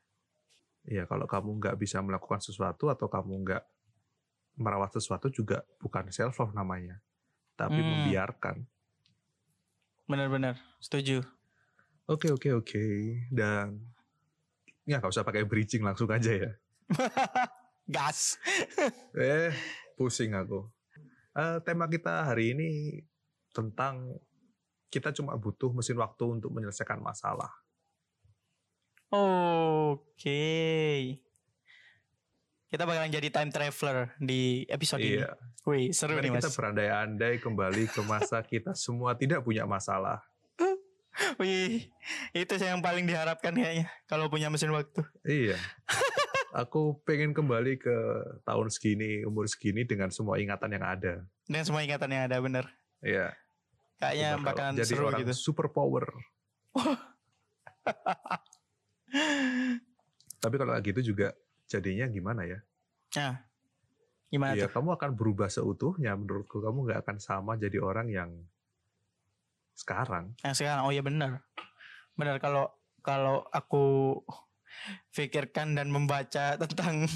Ya 0.86 1.06
kalau 1.10 1.26
kamu 1.26 1.58
nggak 1.62 1.76
bisa 1.82 1.98
melakukan 1.98 2.38
sesuatu 2.42 2.90
atau 2.94 3.06
kamu 3.10 3.42
nggak 3.42 3.62
merawat 4.58 4.94
sesuatu 4.94 5.32
juga 5.32 5.66
bukan 5.82 6.10
self 6.14 6.38
love 6.38 6.54
namanya, 6.54 7.02
tapi 7.58 7.82
Hmm. 7.82 7.90
membiarkan. 7.90 8.56
Benar-benar 10.10 10.58
setuju. 10.82 11.22
Oke 12.11 12.35
oke 12.35 12.50
oke 12.50 12.85
dan 13.30 13.78
ya 14.82 14.99
nggak 14.99 15.14
usah 15.14 15.23
pakai 15.23 15.47
bridging 15.47 15.87
langsung 15.87 16.11
aja 16.11 16.32
ya. 16.35 16.50
Gas. 17.94 18.38
Eh 19.18 19.54
pusing 19.94 20.35
aku. 20.35 20.66
Eh, 21.32 21.59
tema 21.64 21.87
kita 21.87 22.26
hari 22.26 22.52
ini 22.52 23.00
tentang 23.54 24.18
kita 24.92 25.14
cuma 25.16 25.32
butuh 25.38 25.73
mesin 25.73 25.97
waktu 25.97 26.40
untuk 26.40 26.52
menyelesaikan 26.52 27.00
masalah. 27.00 27.49
Oke. 29.12 30.40
Kita 32.73 32.88
bakalan 32.88 33.12
jadi 33.12 33.28
time 33.28 33.52
traveler 33.52 34.16
di 34.16 34.64
episode 34.68 35.04
ini. 35.04 35.21
Iya. 35.21 35.37
Wih, 35.68 35.92
seru 35.92 36.16
Mari 36.16 36.32
nih 36.32 36.40
kita 36.40 36.49
mas. 36.49 36.56
berandai-andai 36.56 37.35
kembali 37.38 37.85
ke 37.92 38.00
masa 38.02 38.40
kita 38.50 38.73
semua 38.73 39.12
tidak 39.14 39.44
punya 39.44 39.68
masalah. 39.68 40.25
Wih, 41.41 41.88
itu 42.37 42.52
sih 42.59 42.69
yang 42.69 42.83
paling 42.83 43.05
diharapkan 43.07 43.55
kayaknya 43.55 43.87
kalau 44.11 44.29
punya 44.29 44.49
mesin 44.49 44.71
waktu. 44.73 45.02
Iya. 45.26 45.57
Aku 46.52 47.00
pengen 47.09 47.33
kembali 47.33 47.81
ke 47.81 47.97
tahun 48.45 48.69
segini, 48.69 49.25
umur 49.25 49.49
segini 49.49 49.88
dengan 49.88 50.12
semua 50.12 50.37
ingatan 50.37 50.69
yang 50.76 50.85
ada. 50.85 51.25
Dan 51.49 51.62
semua 51.64 51.81
ingatan 51.81 52.12
yang 52.12 52.29
ada 52.29 52.37
bener. 52.45 52.64
Iya. 53.00 53.33
Kayaknya 54.02 54.29
bakal 54.37 54.47
bakalan 54.47 54.75
jadi 54.76 54.88
seru 54.93 55.05
orang 55.09 55.23
gitu. 55.25 55.33
super 55.33 55.67
power. 55.73 56.05
Tapi 60.43 60.55
kalau 60.59 60.75
gitu 60.83 61.00
juga 61.14 61.33
jadinya 61.71 62.11
gimana 62.11 62.43
ya? 62.45 62.59
Nah, 63.17 63.38
gimana 64.26 64.59
Iya, 64.59 64.67
tuh? 64.67 64.75
kamu 64.81 64.99
akan 64.99 65.11
berubah 65.14 65.49
seutuhnya 65.49 66.19
menurutku. 66.19 66.59
Kamu 66.59 66.85
nggak 66.85 67.00
akan 67.07 67.17
sama 67.23 67.55
jadi 67.57 67.79
orang 67.79 68.11
yang 68.11 68.31
sekarang. 69.75 70.37
Yang 70.43 70.55
sekarang, 70.62 70.83
oh 70.87 70.93
iya 70.93 71.00
benar. 71.00 71.43
Benar 72.14 72.38
kalau 72.38 72.69
kalau 73.00 73.47
aku 73.50 74.17
pikirkan 75.12 75.75
dan 75.75 75.91
membaca 75.91 76.57
tentang 76.62 77.07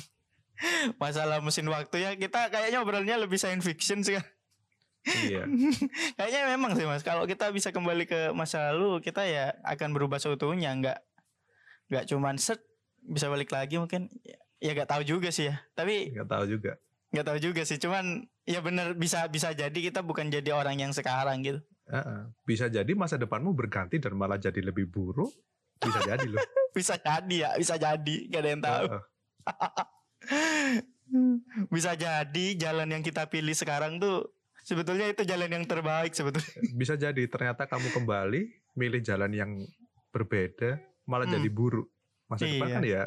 masalah 0.96 1.40
mesin 1.44 1.68
waktu 1.68 1.96
ya 2.00 2.10
kita 2.16 2.48
kayaknya 2.48 2.80
obrolnya 2.80 3.16
lebih 3.20 3.36
science 3.36 3.64
fiction 3.64 4.00
sih. 4.00 4.16
kan. 4.16 4.24
Iya. 5.06 5.46
Kayaknya 6.18 6.42
memang 6.58 6.74
sih 6.74 6.82
mas. 6.82 7.06
Kalau 7.06 7.30
kita 7.30 7.54
bisa 7.54 7.70
kembali 7.70 8.10
ke 8.10 8.34
masa 8.34 8.74
lalu, 8.74 8.98
kita 8.98 9.22
ya 9.22 9.54
akan 9.62 9.94
berubah 9.94 10.18
seutuhnya. 10.18 10.74
Nggak 10.74 10.98
nggak 11.86 12.04
cuman 12.10 12.34
set 12.42 12.58
bisa 13.06 13.30
balik 13.30 13.54
lagi 13.54 13.78
mungkin. 13.78 14.10
Ya 14.58 14.74
nggak 14.74 14.90
tahu 14.90 15.06
juga 15.06 15.30
sih 15.30 15.46
ya. 15.52 15.62
Tapi 15.78 16.10
Nggak 16.10 16.26
tahu 16.26 16.44
juga. 16.50 16.72
nggak 17.14 17.22
tahu 17.22 17.38
juga 17.38 17.62
sih. 17.62 17.78
Cuman 17.78 18.26
ya 18.50 18.58
benar 18.58 18.98
bisa 18.98 19.30
bisa 19.30 19.54
jadi 19.54 19.78
kita 19.78 20.02
bukan 20.02 20.26
jadi 20.26 20.50
orang 20.50 20.74
yang 20.82 20.90
sekarang 20.90 21.38
gitu. 21.46 21.62
Heeh. 21.86 22.20
Bisa 22.42 22.66
jadi 22.66 22.92
masa 22.92 23.14
depanmu 23.14 23.52
berganti 23.52 23.98
dan 23.98 24.14
malah 24.14 24.36
jadi 24.36 24.58
lebih 24.58 24.86
buruk. 24.86 25.30
Bisa 25.76 26.00
jadi 26.02 26.26
loh. 26.26 26.40
Bisa 26.76 26.94
jadi 26.96 27.36
ya, 27.40 27.50
bisa 27.56 27.80
jadi. 27.80 28.16
Gak 28.28 28.40
ada 28.40 28.50
yang 28.50 28.60
tahu. 28.60 28.84
Heeh. 28.84 29.02
bisa 31.70 31.94
jadi 31.94 32.46
jalan 32.58 32.90
yang 32.90 33.00
kita 33.00 33.30
pilih 33.30 33.54
sekarang 33.54 33.96
tuh 33.96 34.34
sebetulnya 34.60 35.06
itu 35.06 35.22
jalan 35.22 35.48
yang 35.48 35.64
terbaik 35.64 36.12
sebetulnya. 36.12 36.50
Bisa 36.80 36.98
jadi 36.98 37.22
ternyata 37.30 37.64
kamu 37.64 37.94
kembali 37.94 38.42
milih 38.74 39.00
jalan 39.00 39.30
yang 39.30 39.50
berbeda 40.10 40.76
malah 41.06 41.24
Hmm. 41.24 41.38
jadi 41.38 41.48
buruk. 41.48 41.86
Masa 42.26 42.44
depan 42.44 42.66
Iya. 42.68 42.74
kan 42.74 42.82
ya 42.84 43.02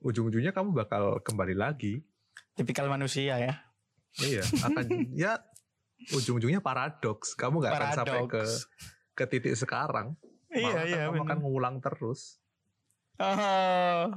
ujung-ujungnya 0.00 0.50
kamu 0.50 0.72
bakal 0.72 1.20
kembali 1.20 1.52
lagi. 1.52 2.00
Tipikal 2.56 2.88
manusia 2.88 3.36
ya. 3.36 3.54
Iya, 4.18 4.42
akan 4.42 4.84
ya 5.14 5.38
ujung-ujungnya 6.08 6.64
paradoks. 6.64 7.36
Kamu 7.36 7.60
nggak 7.60 7.74
akan 7.76 7.90
sampai 7.92 8.20
ke 8.30 8.42
ke 9.12 9.24
titik 9.28 9.54
sekarang. 9.56 10.16
Iya 10.50 10.66
Malah 10.66 10.84
iya 10.88 10.98
kamu 11.06 11.22
akan 11.22 11.38
benar. 11.38 11.44
ngulang 11.44 11.76
terus. 11.84 12.40
Oh, 13.20 14.08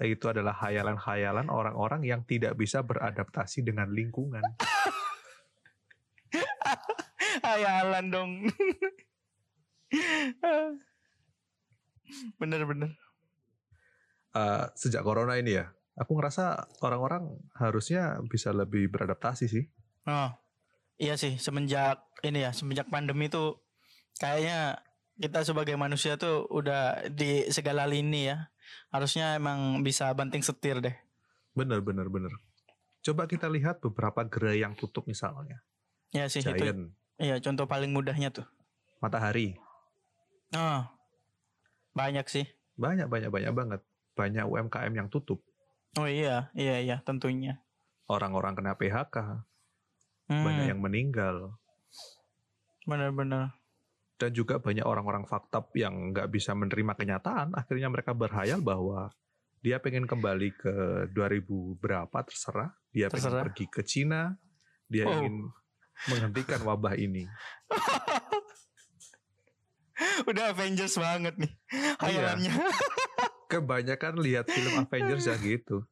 Itu 0.00 0.32
adalah 0.32 0.56
hayalan-hayalan 0.56 1.52
orang-orang 1.52 2.04
yang 2.04 2.24
tidak 2.24 2.56
bisa 2.56 2.80
beradaptasi 2.80 3.64
dengan 3.64 3.92
lingkungan. 3.92 4.40
hayalan 7.46 8.06
dong. 8.08 8.30
Bener-bener. 12.40 12.96
Eh, 14.30 14.64
sejak 14.78 15.02
corona 15.02 15.34
ini 15.36 15.58
ya, 15.58 15.66
aku 15.98 16.14
ngerasa 16.14 16.70
orang-orang 16.86 17.34
harusnya 17.58 18.18
bisa 18.30 18.54
lebih 18.54 18.86
beradaptasi 18.90 19.46
sih. 19.50 19.64
Oh, 20.06 20.30
iya 21.00 21.16
sih 21.16 21.40
semenjak 21.40 22.04
ini 22.20 22.44
ya 22.44 22.52
semenjak 22.52 22.92
pandemi 22.92 23.32
tuh 23.32 23.56
kayaknya 24.20 24.84
kita 25.16 25.44
sebagai 25.44 25.76
manusia 25.76 26.20
tuh 26.20 26.44
udah 26.48 27.08
di 27.08 27.48
segala 27.48 27.88
lini 27.88 28.28
ya 28.28 28.52
harusnya 28.92 29.34
emang 29.36 29.82
bisa 29.82 30.10
banting 30.14 30.40
setir 30.40 30.78
deh. 30.80 30.94
Bener, 31.52 31.82
bener, 31.82 32.06
bener. 32.06 32.30
Coba 33.02 33.26
kita 33.26 33.50
lihat 33.50 33.82
beberapa 33.82 34.22
gerai 34.24 34.62
yang 34.62 34.76
tutup 34.78 35.04
misalnya. 35.04 35.60
Ya 36.14 36.26
sih 36.30 36.40
itu. 36.40 36.52
Giant, 36.54 36.94
Iya 37.20 37.36
contoh 37.42 37.68
paling 37.68 37.92
mudahnya 37.92 38.32
tuh. 38.32 38.46
Matahari, 39.00 39.56
Oh, 40.50 40.82
banyak 41.94 42.26
sih. 42.26 42.46
banyak, 42.80 43.06
banyak, 43.06 43.30
banyak 43.30 43.52
banget. 43.52 43.80
Banyak 44.16 44.44
UMKM 44.48 44.92
yang 44.92 45.08
tutup. 45.12 45.44
Oh 45.98 46.08
iya 46.08 46.48
iya 46.56 46.80
iya 46.80 46.96
tentunya. 47.04 47.62
Orang-orang 48.10 48.58
kena 48.58 48.74
PHK, 48.74 49.46
Hmm, 50.30 50.46
banyak 50.46 50.66
yang 50.68 50.80
meninggal. 50.80 51.58
bener-bener. 52.82 53.50
dan 54.14 54.30
juga 54.30 54.56
banyak 54.56 54.82
orang-orang 54.82 55.24
faktab 55.24 55.72
yang 55.72 56.12
nggak 56.12 56.28
bisa 56.28 56.52
menerima 56.52 56.92
kenyataan 56.92 57.50
akhirnya 57.52 57.88
mereka 57.88 58.12
berhayal 58.12 58.60
bahwa 58.60 59.08
dia 59.58 59.76
pengen 59.78 60.04
kembali 60.04 60.52
ke 60.54 60.74
2000 61.08 61.48
berapa 61.76 62.18
terserah 62.20 62.68
dia 62.90 63.08
pengen 63.08 63.26
Terserah. 63.26 63.44
pergi 63.44 63.64
ke 63.66 63.80
Cina 63.80 64.36
dia 64.86 65.04
Oh. 65.04 65.12
ingin 65.18 65.48
menghentikan 66.06 66.60
wabah 66.60 66.96
ini. 66.96 67.24
Udah 70.26 70.50
Avengers 70.50 70.96
banget 70.96 71.36
nih. 71.36 71.52
Iya. 71.70 71.96
Hayalannya. 72.00 72.54
Kebanyakan 73.46 74.14
lihat 74.16 74.46
film 74.48 74.80
Avengers 74.80 75.26
ya 75.26 75.36
gitu. 75.36 75.84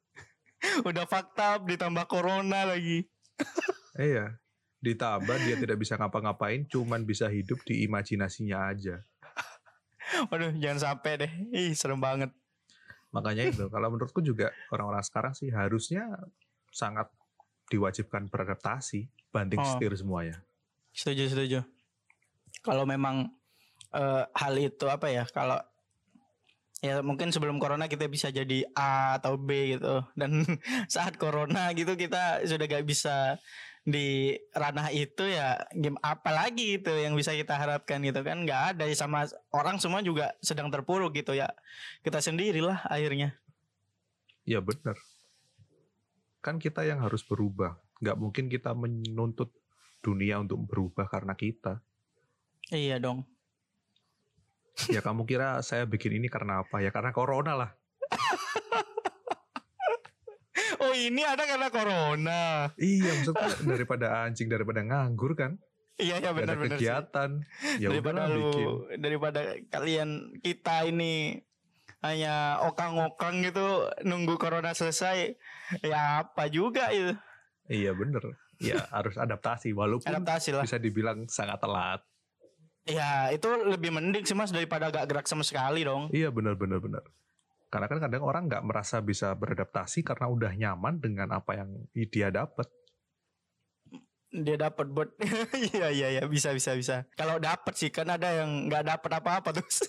Udah 0.88 1.04
fakta 1.04 1.61
ditambah 1.61 2.04
corona 2.07 2.64
lagi. 2.66 3.04
Iya. 3.99 4.38
Ditambah 4.78 5.37
dia 5.43 5.59
tidak 5.59 5.83
bisa 5.83 5.99
ngapa-ngapain, 5.99 6.64
cuman 6.71 7.02
bisa 7.02 7.26
hidup 7.26 7.59
di 7.67 7.83
imajinasinya 7.85 8.71
aja. 8.71 9.02
Waduh, 10.31 10.55
jangan 10.57 10.78
sampai 10.95 11.12
deh. 11.26 11.33
Ih, 11.52 11.75
serem 11.75 11.99
banget. 12.00 12.31
Makanya 13.11 13.50
itu, 13.50 13.67
kalau 13.69 13.90
menurutku 13.90 14.23
juga 14.23 14.55
orang-orang 14.73 15.05
sekarang 15.05 15.33
sih 15.35 15.50
harusnya 15.50 16.07
sangat 16.71 17.11
diwajibkan 17.69 18.31
beradaptasi, 18.31 19.11
banting 19.35 19.61
Oh. 19.61 19.67
setir 19.67 19.93
semuanya. 19.99 20.40
Setuju, 20.95 21.25
setuju. 21.28 21.61
Kalau 22.64 22.88
memang 22.88 23.28
eh, 23.93 24.25
hal 24.37 24.55
itu 24.61 24.85
apa 24.88 25.09
ya? 25.09 25.25
Kalau 25.28 25.59
ya 26.78 27.02
mungkin 27.02 27.35
sebelum 27.35 27.59
corona 27.59 27.90
kita 27.90 28.07
bisa 28.07 28.31
jadi 28.31 28.62
A 28.76 29.19
atau 29.19 29.35
B 29.35 29.75
gitu 29.75 29.99
dan 30.14 30.47
saat 30.93 31.19
corona 31.19 31.75
gitu 31.75 31.99
kita 31.99 32.47
sudah 32.47 32.67
gak 32.71 32.87
bisa 32.87 33.35
di 33.88 34.37
ranah 34.52 34.92
itu 34.92 35.25
ya 35.25 35.57
game 35.73 35.97
apa 36.04 36.28
lagi 36.28 36.76
itu 36.76 36.92
yang 36.92 37.16
bisa 37.16 37.33
kita 37.33 37.57
harapkan 37.57 38.04
gitu 38.04 38.21
kan 38.21 38.45
nggak 38.45 38.76
ada 38.76 38.85
sama 38.92 39.25
orang 39.49 39.80
semua 39.80 40.04
juga 40.04 40.37
sedang 40.45 40.68
terpuruk 40.68 41.16
gitu 41.16 41.33
ya 41.33 41.49
kita 42.04 42.21
sendirilah 42.21 42.85
akhirnya 42.85 43.40
Ya 44.49 44.64
benar. 44.64 44.97
Kan 46.40 46.57
kita 46.57 46.80
yang 46.88 47.04
harus 47.04 47.21
berubah. 47.21 47.76
Nggak 48.00 48.16
mungkin 48.16 48.49
kita 48.49 48.73
menuntut 48.73 49.52
dunia 50.00 50.40
untuk 50.40 50.64
berubah 50.64 51.04
karena 51.04 51.37
kita. 51.37 51.85
iya 52.73 52.97
dong 52.97 53.28
Ya 54.92 55.02
kamu 55.02 55.26
kira 55.26 55.59
saya 55.66 55.85
bikin 55.90 56.23
ini 56.23 56.30
karena 56.30 56.62
apa? 56.62 56.78
Ya 56.78 56.95
karena 56.95 57.11
corona 57.11 57.59
lah. 57.59 57.71
Oh 60.88 60.95
ini 60.95 61.23
ada 61.23 61.45
karena 61.45 61.68
corona 61.68 62.73
Iya 62.75 63.12
maksudnya 63.14 63.45
daripada 63.68 64.07
anjing, 64.23 64.49
daripada 64.49 64.80
nganggur 64.80 65.33
kan. 65.33 65.61
iya 65.97 66.16
ya 66.16 66.30
Nggak 66.30 66.30
ada 66.30 66.37
benar-benar 66.38 66.64
sih. 66.64 66.73
kegiatan. 66.78 67.30
Ya 67.76 67.88
daripada 67.88 68.21
lu 68.26 68.40
bikin. 68.49 68.68
daripada 68.99 69.40
kalian 69.68 70.09
kita 70.38 70.76
ini 70.85 71.42
hanya 71.99 72.35
okang-okang 72.64 73.42
gitu 73.42 73.66
nunggu 74.02 74.38
corona 74.38 74.71
selesai 74.71 75.35
ya 75.83 76.23
apa 76.23 76.47
juga 76.47 76.88
itu 76.88 77.12
Iya 77.66 77.92
bener. 77.92 78.23
Ya 78.59 78.87
harus 78.88 79.14
adaptasi 79.14 79.71
walaupun 79.71 80.07
adaptasi 80.07 80.50
lah 80.52 80.62
bisa 80.62 80.78
dibilang 80.78 81.26
sangat 81.26 81.59
telat. 81.59 82.00
ya 82.85 83.28
itu 83.28 83.45
lebih 83.66 83.90
mending 83.90 84.23
sih 84.23 84.33
mas 84.33 84.49
daripada 84.49 84.88
gak 84.88 85.04
gerak 85.04 85.26
sama 85.26 85.42
sekali 85.42 85.83
dong 85.83 86.09
Iya 86.09 86.30
benar 86.30 86.54
benar 86.54 86.78
benar. 86.78 87.04
Karena 87.68 87.84
kan 87.84 88.00
kadang 88.00 88.25
orang 88.25 88.48
nggak 88.48 88.64
merasa 88.64 88.98
bisa 88.98 89.32
beradaptasi 89.32 90.00
karena 90.00 90.26
udah 90.26 90.52
nyaman 90.52 90.96
dengan 90.98 91.28
apa 91.30 91.52
yang 91.54 91.68
dia 91.92 92.28
dapat. 92.28 92.68
dia 94.28 94.60
dapat 94.60 94.92
buat 94.92 95.08
iya 95.72 95.88
iya 95.88 96.08
iya 96.12 96.22
bisa 96.28 96.52
bisa 96.52 96.76
bisa 96.76 97.08
kalau 97.16 97.40
dapat 97.40 97.72
sih 97.72 97.88
kan 97.88 98.04
ada 98.04 98.28
yang 98.28 98.68
nggak 98.68 98.84
dapat 98.84 99.25
apa-apa 99.25 99.56
terus 99.56 99.80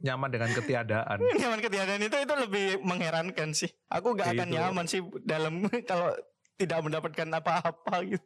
Nyaman 0.00 0.32
dengan 0.32 0.48
ketiadaan. 0.48 1.20
nyaman 1.40 1.60
ketiadaan 1.60 2.00
itu 2.00 2.16
itu 2.16 2.34
lebih 2.38 2.66
mengherankan 2.80 3.52
sih 3.52 3.68
aku 3.88 4.16
gak 4.16 4.36
akan 4.36 4.48
Itu. 4.48 4.56
nyaman 4.56 4.86
sih 4.88 5.00
dalam 5.20 5.68
kalau 5.84 6.16
tidak 6.56 6.80
mendapatkan 6.80 7.28
apa-apa 7.28 7.94
gitu 8.08 8.24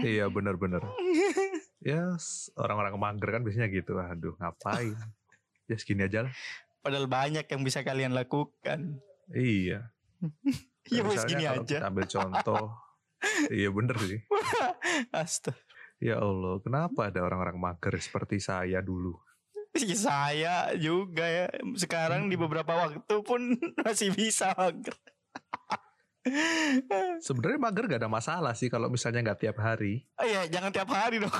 iya 0.00 0.26
benar 0.26 0.56
benar. 0.56 0.82
Ya 1.78 2.16
s- 2.16 2.50
orang-orang 2.56 2.96
mager 2.96 3.30
kan 3.30 3.42
biasanya 3.44 3.70
gitu. 3.70 3.94
Aduh 3.94 4.34
ngapain? 4.34 4.98
Ya 5.68 5.76
segini 5.76 6.02
aja 6.02 6.26
lah. 6.26 6.32
Padahal 6.86 7.10
banyak 7.10 7.46
yang 7.50 7.62
bisa 7.66 7.82
kalian 7.82 8.14
lakukan 8.14 9.02
Iya. 9.34 9.90
ya 10.94 11.02
wes 11.02 11.26
gini 11.26 11.44
aja 11.50 11.82
kita 11.82 11.90
ambil 11.90 12.06
contoh. 12.06 12.64
iya 13.58 13.68
bener 13.74 13.96
sih. 14.06 14.20
Astaga. 15.10 15.58
Ya 15.96 16.20
Allah, 16.20 16.60
kenapa 16.60 17.08
ada 17.08 17.24
orang-orang 17.24 17.56
mager 17.56 17.96
seperti 17.96 18.36
saya 18.36 18.84
dulu? 18.84 19.16
Ya, 19.72 19.96
saya 19.96 20.56
juga 20.76 21.24
ya. 21.24 21.48
Sekarang 21.72 22.28
di 22.28 22.36
beberapa 22.36 22.68
waktu 22.76 23.16
pun 23.24 23.56
masih 23.80 24.12
bisa 24.12 24.52
mager. 24.60 24.92
Sebenarnya 27.24 27.60
mager 27.60 27.84
gak 27.88 28.00
ada 28.04 28.12
masalah 28.12 28.52
sih 28.52 28.68
kalau 28.68 28.92
misalnya 28.92 29.24
nggak 29.24 29.40
tiap 29.40 29.56
hari. 29.56 30.04
Oh 30.20 30.26
iya, 30.28 30.44
jangan 30.52 30.68
tiap 30.68 30.92
hari 30.92 31.16
dong. 31.16 31.32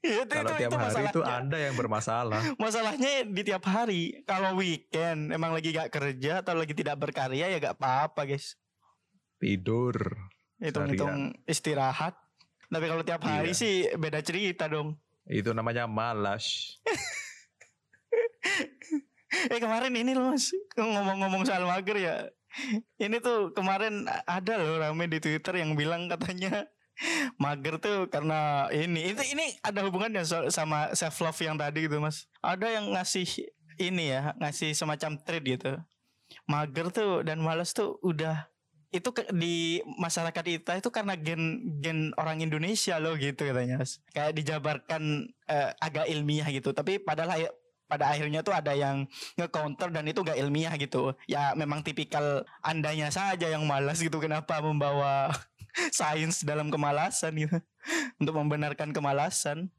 Ya, 0.00 0.24
itu, 0.24 0.32
Kalau 0.32 0.50
itu, 0.56 0.60
tiap 0.64 0.70
itu 0.72 0.78
hari 0.80 1.04
itu. 1.12 1.20
Anda 1.20 1.58
yang 1.60 1.76
bermasalah. 1.76 2.40
Masalahnya 2.56 3.28
di 3.28 3.42
tiap 3.44 3.64
hari. 3.68 4.24
Kalau 4.24 4.56
weekend 4.56 5.28
emang 5.28 5.52
lagi 5.52 5.76
gak 5.76 5.92
kerja 5.92 6.40
atau 6.40 6.56
lagi 6.56 6.72
tidak 6.72 6.96
berkarya 6.96 7.52
ya 7.52 7.56
gak 7.60 7.76
apa-apa 7.76 8.24
guys. 8.24 8.56
Tidur. 9.36 9.96
Hitung-hitung 10.56 11.36
istirahat. 11.44 12.16
Tapi 12.70 12.86
kalau 12.88 13.04
tiap 13.04 13.20
hari 13.24 13.52
Iya. 13.52 13.60
sih 13.60 13.74
beda 13.92 14.24
cerita 14.24 14.72
dong. 14.72 14.96
Itu 15.28 15.52
namanya 15.52 15.84
malas. 15.84 16.76
Eh 19.30 19.62
kemarin 19.62 19.94
ini 19.94 20.10
loh 20.10 20.34
mas 20.34 20.50
ngomong-ngomong 20.74 21.46
soal 21.46 21.62
mager 21.62 21.96
ya. 22.02 22.16
Ini 22.98 23.22
tuh 23.22 23.54
kemarin 23.54 24.10
ada 24.26 24.58
loh 24.58 24.82
rame 24.82 25.06
di 25.06 25.22
Twitter 25.22 25.54
yang 25.62 25.78
bilang 25.78 26.10
katanya 26.10 26.66
mager 27.40 27.80
tuh 27.80 28.06
karena 28.12 28.68
ini 28.72 29.14
itu 29.14 29.22
ini 29.32 29.56
ada 29.64 29.80
hubungannya 29.86 30.22
sama 30.52 30.92
self 30.92 31.16
love 31.24 31.40
yang 31.40 31.56
tadi 31.56 31.88
gitu 31.88 31.98
mas. 31.98 32.28
Ada 32.44 32.80
yang 32.80 32.92
ngasih 32.94 33.26
ini 33.80 34.12
ya 34.12 34.36
ngasih 34.36 34.76
semacam 34.76 35.16
trade 35.20 35.46
gitu. 35.58 35.72
Mager 36.46 36.92
tuh 36.94 37.26
dan 37.26 37.42
malas 37.42 37.74
tuh 37.74 37.98
udah 38.04 38.46
itu 38.90 39.06
ke- 39.14 39.30
di 39.30 39.78
masyarakat 40.02 40.42
kita 40.42 40.72
itu 40.82 40.90
karena 40.90 41.14
gen 41.14 41.62
gen 41.78 42.10
orang 42.18 42.42
Indonesia 42.42 42.98
loh 42.98 43.14
gitu 43.14 43.46
katanya 43.46 43.82
mas. 43.82 44.02
Kayak 44.10 44.34
dijabarkan 44.38 45.30
eh, 45.46 45.70
agak 45.78 46.06
ilmiah 46.10 46.48
gitu. 46.50 46.74
Tapi 46.74 46.98
padahal 46.98 47.50
pada 47.90 48.14
akhirnya 48.14 48.46
tuh 48.46 48.54
ada 48.54 48.70
yang 48.70 49.02
nge-counter 49.34 49.90
dan 49.90 50.06
itu 50.06 50.22
gak 50.22 50.38
ilmiah 50.38 50.70
gitu. 50.78 51.10
Ya 51.26 51.50
memang 51.58 51.82
tipikal 51.82 52.46
andanya 52.62 53.10
saja 53.10 53.50
yang 53.50 53.66
malas 53.66 53.98
gitu. 53.98 54.22
Kenapa 54.22 54.62
membawa 54.62 55.34
sains 55.98 56.42
dalam 56.42 56.68
kemalasan 56.68 57.34
gitu. 57.36 57.58
Untuk 58.20 58.34
membenarkan 58.36 58.92
kemalasan. 58.92 59.72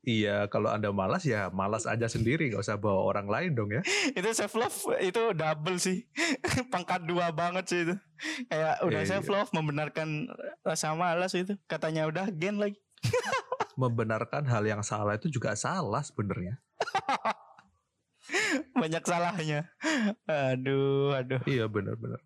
Iya, 0.00 0.48
kalau 0.48 0.72
Anda 0.72 0.88
malas 0.96 1.28
ya 1.28 1.52
malas 1.52 1.84
aja 1.84 2.08
sendiri, 2.08 2.48
nggak 2.48 2.64
usah 2.64 2.80
bawa 2.80 3.04
orang 3.04 3.28
lain 3.28 3.52
dong 3.52 3.68
ya. 3.68 3.84
itu 4.18 4.28
self 4.32 4.56
love 4.56 4.96
itu 4.96 5.36
double 5.36 5.76
sih. 5.76 6.08
Pangkat 6.72 7.04
dua 7.04 7.28
banget 7.36 7.64
sih 7.68 7.80
itu. 7.84 7.94
Kayak 8.48 8.80
udah 8.80 9.00
Iya, 9.04 9.10
self 9.12 9.28
love 9.28 9.52
membenarkan 9.52 10.32
rasa 10.64 10.96
malas 10.96 11.36
itu. 11.36 11.52
Katanya 11.68 12.08
udah 12.08 12.32
gen 12.32 12.56
lagi. 12.56 12.80
Membenarkan 13.76 14.48
hal 14.48 14.64
yang 14.64 14.80
salah 14.80 15.20
itu 15.20 15.28
juga 15.28 15.52
salah 15.52 16.00
sebenarnya. 16.00 16.56
Banyak 18.72 19.04
salahnya. 19.04 19.68
Aduh, 20.24 21.12
aduh. 21.12 21.44
Iya 21.44 21.68
benar-benar. 21.68 22.24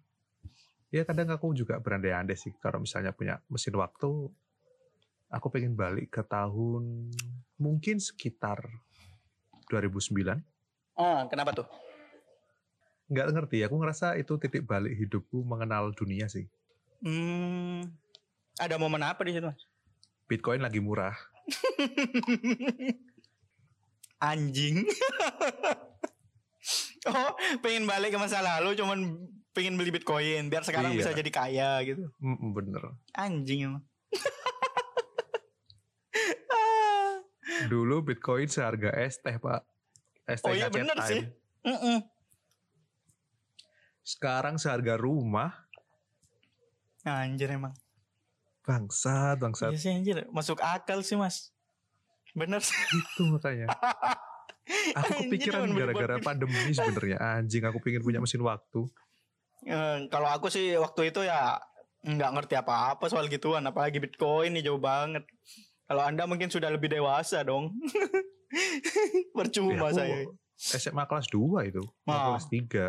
Ya 0.94 1.02
kadang 1.02 1.26
aku 1.34 1.50
juga 1.58 1.82
berandai-andai 1.82 2.38
sih 2.38 2.54
kalau 2.62 2.78
misalnya 2.78 3.10
punya 3.10 3.42
mesin 3.50 3.74
waktu, 3.74 4.30
aku 5.26 5.46
pengen 5.50 5.74
balik 5.74 6.14
ke 6.14 6.22
tahun 6.22 7.10
mungkin 7.58 7.98
sekitar 7.98 8.62
2009. 9.74 10.38
Oh, 10.94 11.26
kenapa 11.26 11.50
tuh? 11.50 11.66
Nggak 13.10 13.26
ngerti, 13.26 13.66
aku 13.66 13.74
ngerasa 13.74 14.14
itu 14.22 14.38
titik 14.38 14.70
balik 14.70 14.94
hidupku 14.94 15.42
mengenal 15.42 15.90
dunia 15.98 16.30
sih. 16.30 16.46
Hmm, 17.02 17.90
ada 18.62 18.78
momen 18.78 19.02
apa 19.02 19.26
di 19.26 19.34
situ? 19.34 19.50
Mas? 19.50 19.66
Bitcoin 20.30 20.62
lagi 20.62 20.78
murah. 20.78 21.18
Anjing. 24.30 24.86
oh, 27.10 27.30
pengen 27.66 27.82
balik 27.82 28.14
ke 28.14 28.18
masa 28.22 28.46
lalu 28.46 28.78
cuman 28.78 29.18
pengen 29.54 29.78
beli 29.78 29.88
Bitcoin 29.88 30.50
biar 30.50 30.62
sekarang 30.62 30.92
Iya. 30.92 30.98
bisa 31.00 31.10
jadi 31.14 31.30
kaya 31.30 31.70
gitu. 31.86 32.10
Mm, 32.18 32.50
bener. 32.52 32.82
Anjing 33.14 33.60
emang. 33.64 33.82
Dulu 37.70 38.02
Bitcoin 38.02 38.46
seharga 38.46 38.90
es 38.98 39.16
teh 39.16 39.36
pak. 39.36 39.62
Es 40.26 40.42
teh 40.42 40.50
Oh 40.50 40.54
iya, 40.54 40.68
bener 40.68 40.96
Time. 40.98 41.08
sih. 41.08 41.22
Mm-mm. 41.64 41.98
Sekarang 44.02 44.58
seharga 44.58 44.98
rumah. 44.98 45.54
Anjir 47.04 47.48
emang. 47.48 47.72
Bangsat, 48.64 49.38
bangsat. 49.38 49.70
Iya 49.70 49.78
sih 49.78 49.92
anjir, 49.92 50.16
masuk 50.32 50.58
akal 50.58 51.04
sih, 51.04 51.14
Mas. 51.14 51.52
Bener 52.32 52.64
sih. 52.64 52.74
Itu 52.90 53.28
makanya. 53.28 53.68
Aku 54.96 55.28
kepikiran 55.28 55.68
gara-gara 55.70 56.16
pandemi 56.18 56.72
sebenarnya. 56.72 57.20
Anjing, 57.20 57.60
aku 57.60 57.84
pengen 57.84 58.00
punya 58.00 58.16
mesin 58.16 58.40
waktu. 58.40 58.88
Eh, 59.64 59.98
kalau 60.08 60.28
aku 60.28 60.48
sih 60.48 60.76
waktu 60.76 61.08
itu 61.08 61.20
ya 61.22 61.56
nggak 62.00 62.30
ngerti 62.32 62.54
apa-apa 62.54 63.08
soal 63.08 63.26
gituan, 63.26 63.64
apalagi 63.64 63.96
Bitcoin 63.96 64.52
nih 64.52 64.62
jauh 64.62 64.78
banget. 64.78 65.24
Kalau 65.84 66.00
Anda 66.00 66.24
mungkin 66.24 66.48
sudah 66.48 66.68
lebih 66.68 66.88
dewasa 66.88 67.40
dong. 67.42 67.72
Percuma 69.36 69.88
Ya, 69.90 69.94
saya. 69.94 70.16
SMA 70.54 71.04
kelas 71.04 71.28
2 71.28 71.66
itu, 71.66 71.82
mau 72.04 72.14
Ah. 72.14 72.24
kelas 72.32 72.46
3. 72.46 72.84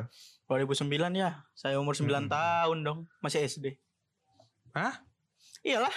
2009 0.46 1.12
ya. 1.12 1.42
Saya 1.52 1.82
umur 1.82 1.98
9 1.98 2.28
Hmm. 2.28 2.32
tahun 2.32 2.78
dong, 2.84 3.00
masih 3.20 3.42
SD. 3.44 3.80
Hah? 4.72 5.02
Iyalah. 5.64 5.92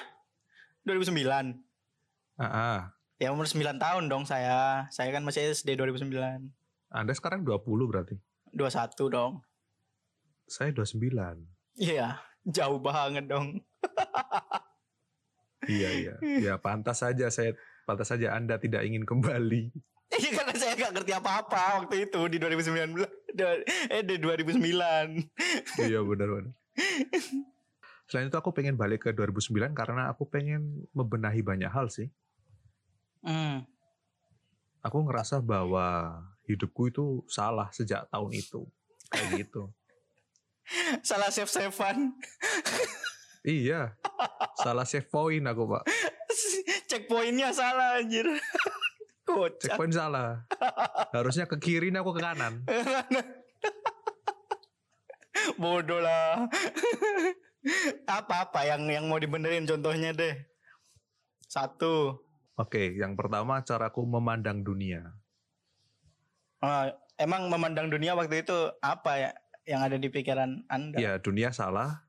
2009. 0.83 1.61
Ah, 2.35 2.47
ah. 2.47 2.79
Ya 3.19 3.29
umur 3.29 3.45
9 3.45 3.77
tahun 3.77 4.09
dong 4.09 4.25
saya. 4.25 4.87
Saya 4.89 5.11
kan 5.11 5.21
masih 5.21 5.53
SD 5.53 5.77
2009. 5.77 6.55
Anda 6.89 7.13
sekarang 7.13 7.45
20 7.45 7.85
berarti. 7.85 8.17
21 8.55 9.11
dong. 9.11 9.45
Saya 10.49 10.73
29. 10.73 11.13
Iya, 11.77 12.19
jauh 12.49 12.81
banget 12.81 13.29
dong. 13.29 13.61
Iya, 15.69 15.91
iya. 15.91 16.15
Ya 16.23 16.55
pantas 16.57 17.05
saja 17.05 17.29
saya 17.29 17.53
pantas 17.85 18.09
saja 18.09 18.33
Anda 18.33 18.57
tidak 18.57 18.89
ingin 18.89 19.05
kembali. 19.05 19.69
Iya 20.09 20.31
karena 20.33 20.55
saya 20.57 20.73
gak 20.81 20.93
ngerti 20.97 21.13
apa-apa 21.13 21.85
waktu 21.85 22.09
itu 22.09 22.21
di 22.33 22.41
2019. 22.41 22.97
Eh 23.93 24.03
di 24.07 24.17
2009. 24.17 24.65
iya 25.85 26.01
benar 26.01 26.29
benar. 26.33 26.55
Selain 28.09 28.33
itu 28.33 28.39
aku 28.41 28.57
pengen 28.57 28.81
balik 28.81 29.05
ke 29.05 29.11
2009 29.13 29.77
karena 29.77 30.09
aku 30.09 30.25
pengen 30.25 30.89
membenahi 30.97 31.45
banyak 31.45 31.69
hal 31.69 31.93
sih. 31.93 32.09
Hmm. 33.21 33.69
Aku 34.81 35.05
ngerasa 35.05 35.45
bahwa 35.45 36.17
hidupku 36.49 36.89
itu 36.89 37.27
salah 37.29 37.69
sejak 37.77 38.09
tahun 38.09 38.33
itu. 38.33 38.65
Kayak 39.13 39.45
gitu. 39.45 39.69
Salah 41.01 41.33
save-savean. 41.33 42.13
iya. 43.47 43.97
Salah 44.61 44.85
save 44.85 45.09
point 45.09 45.49
aku, 45.49 45.65
Pak. 45.65 45.89
Checkpointnya 46.89 47.53
salah 47.53 48.01
anjir. 48.01 48.25
Kocak. 49.25 49.61
Checkpoint 49.61 49.95
salah. 49.97 50.45
Harusnya 51.13 51.49
ke 51.49 51.57
kiri 51.61 51.93
aku 51.93 52.13
ke 52.17 52.21
kanan. 52.21 52.65
Bodoh 55.61 56.01
lah. 56.01 56.49
Apa-apa 58.09 58.65
yang 58.65 58.89
yang 58.89 59.05
mau 59.09 59.21
dibenerin 59.21 59.69
contohnya 59.69 60.17
deh. 60.17 60.33
Satu. 61.49 62.25
Oke, 62.59 62.97
yang 62.97 63.15
pertama 63.15 63.63
caraku 63.63 64.03
memandang 64.05 64.67
dunia. 64.67 65.15
Ah, 66.59 66.91
emang 67.21 67.47
memandang 67.47 67.87
dunia 67.87 68.19
waktu 68.19 68.43
itu 68.43 68.75
apa 68.83 69.13
ya 69.15 69.31
yang 69.69 69.85
ada 69.85 70.01
di 70.01 70.09
pikiran 70.09 70.65
Anda? 70.73 70.97
Ya, 70.97 71.13
dunia 71.21 71.53
salah. 71.53 72.09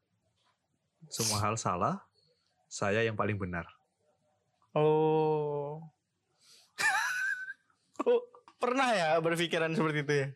Semua 1.11 1.43
hal 1.43 1.59
salah. 1.59 1.99
Saya 2.71 3.03
yang 3.03 3.19
paling 3.19 3.35
benar. 3.35 3.67
Oh. 4.71 5.83
oh. 8.07 8.23
Pernah 8.59 8.91
ya 8.91 9.09
berpikiran 9.23 9.71
seperti 9.71 9.99
itu 10.03 10.13
ya? 10.23 10.27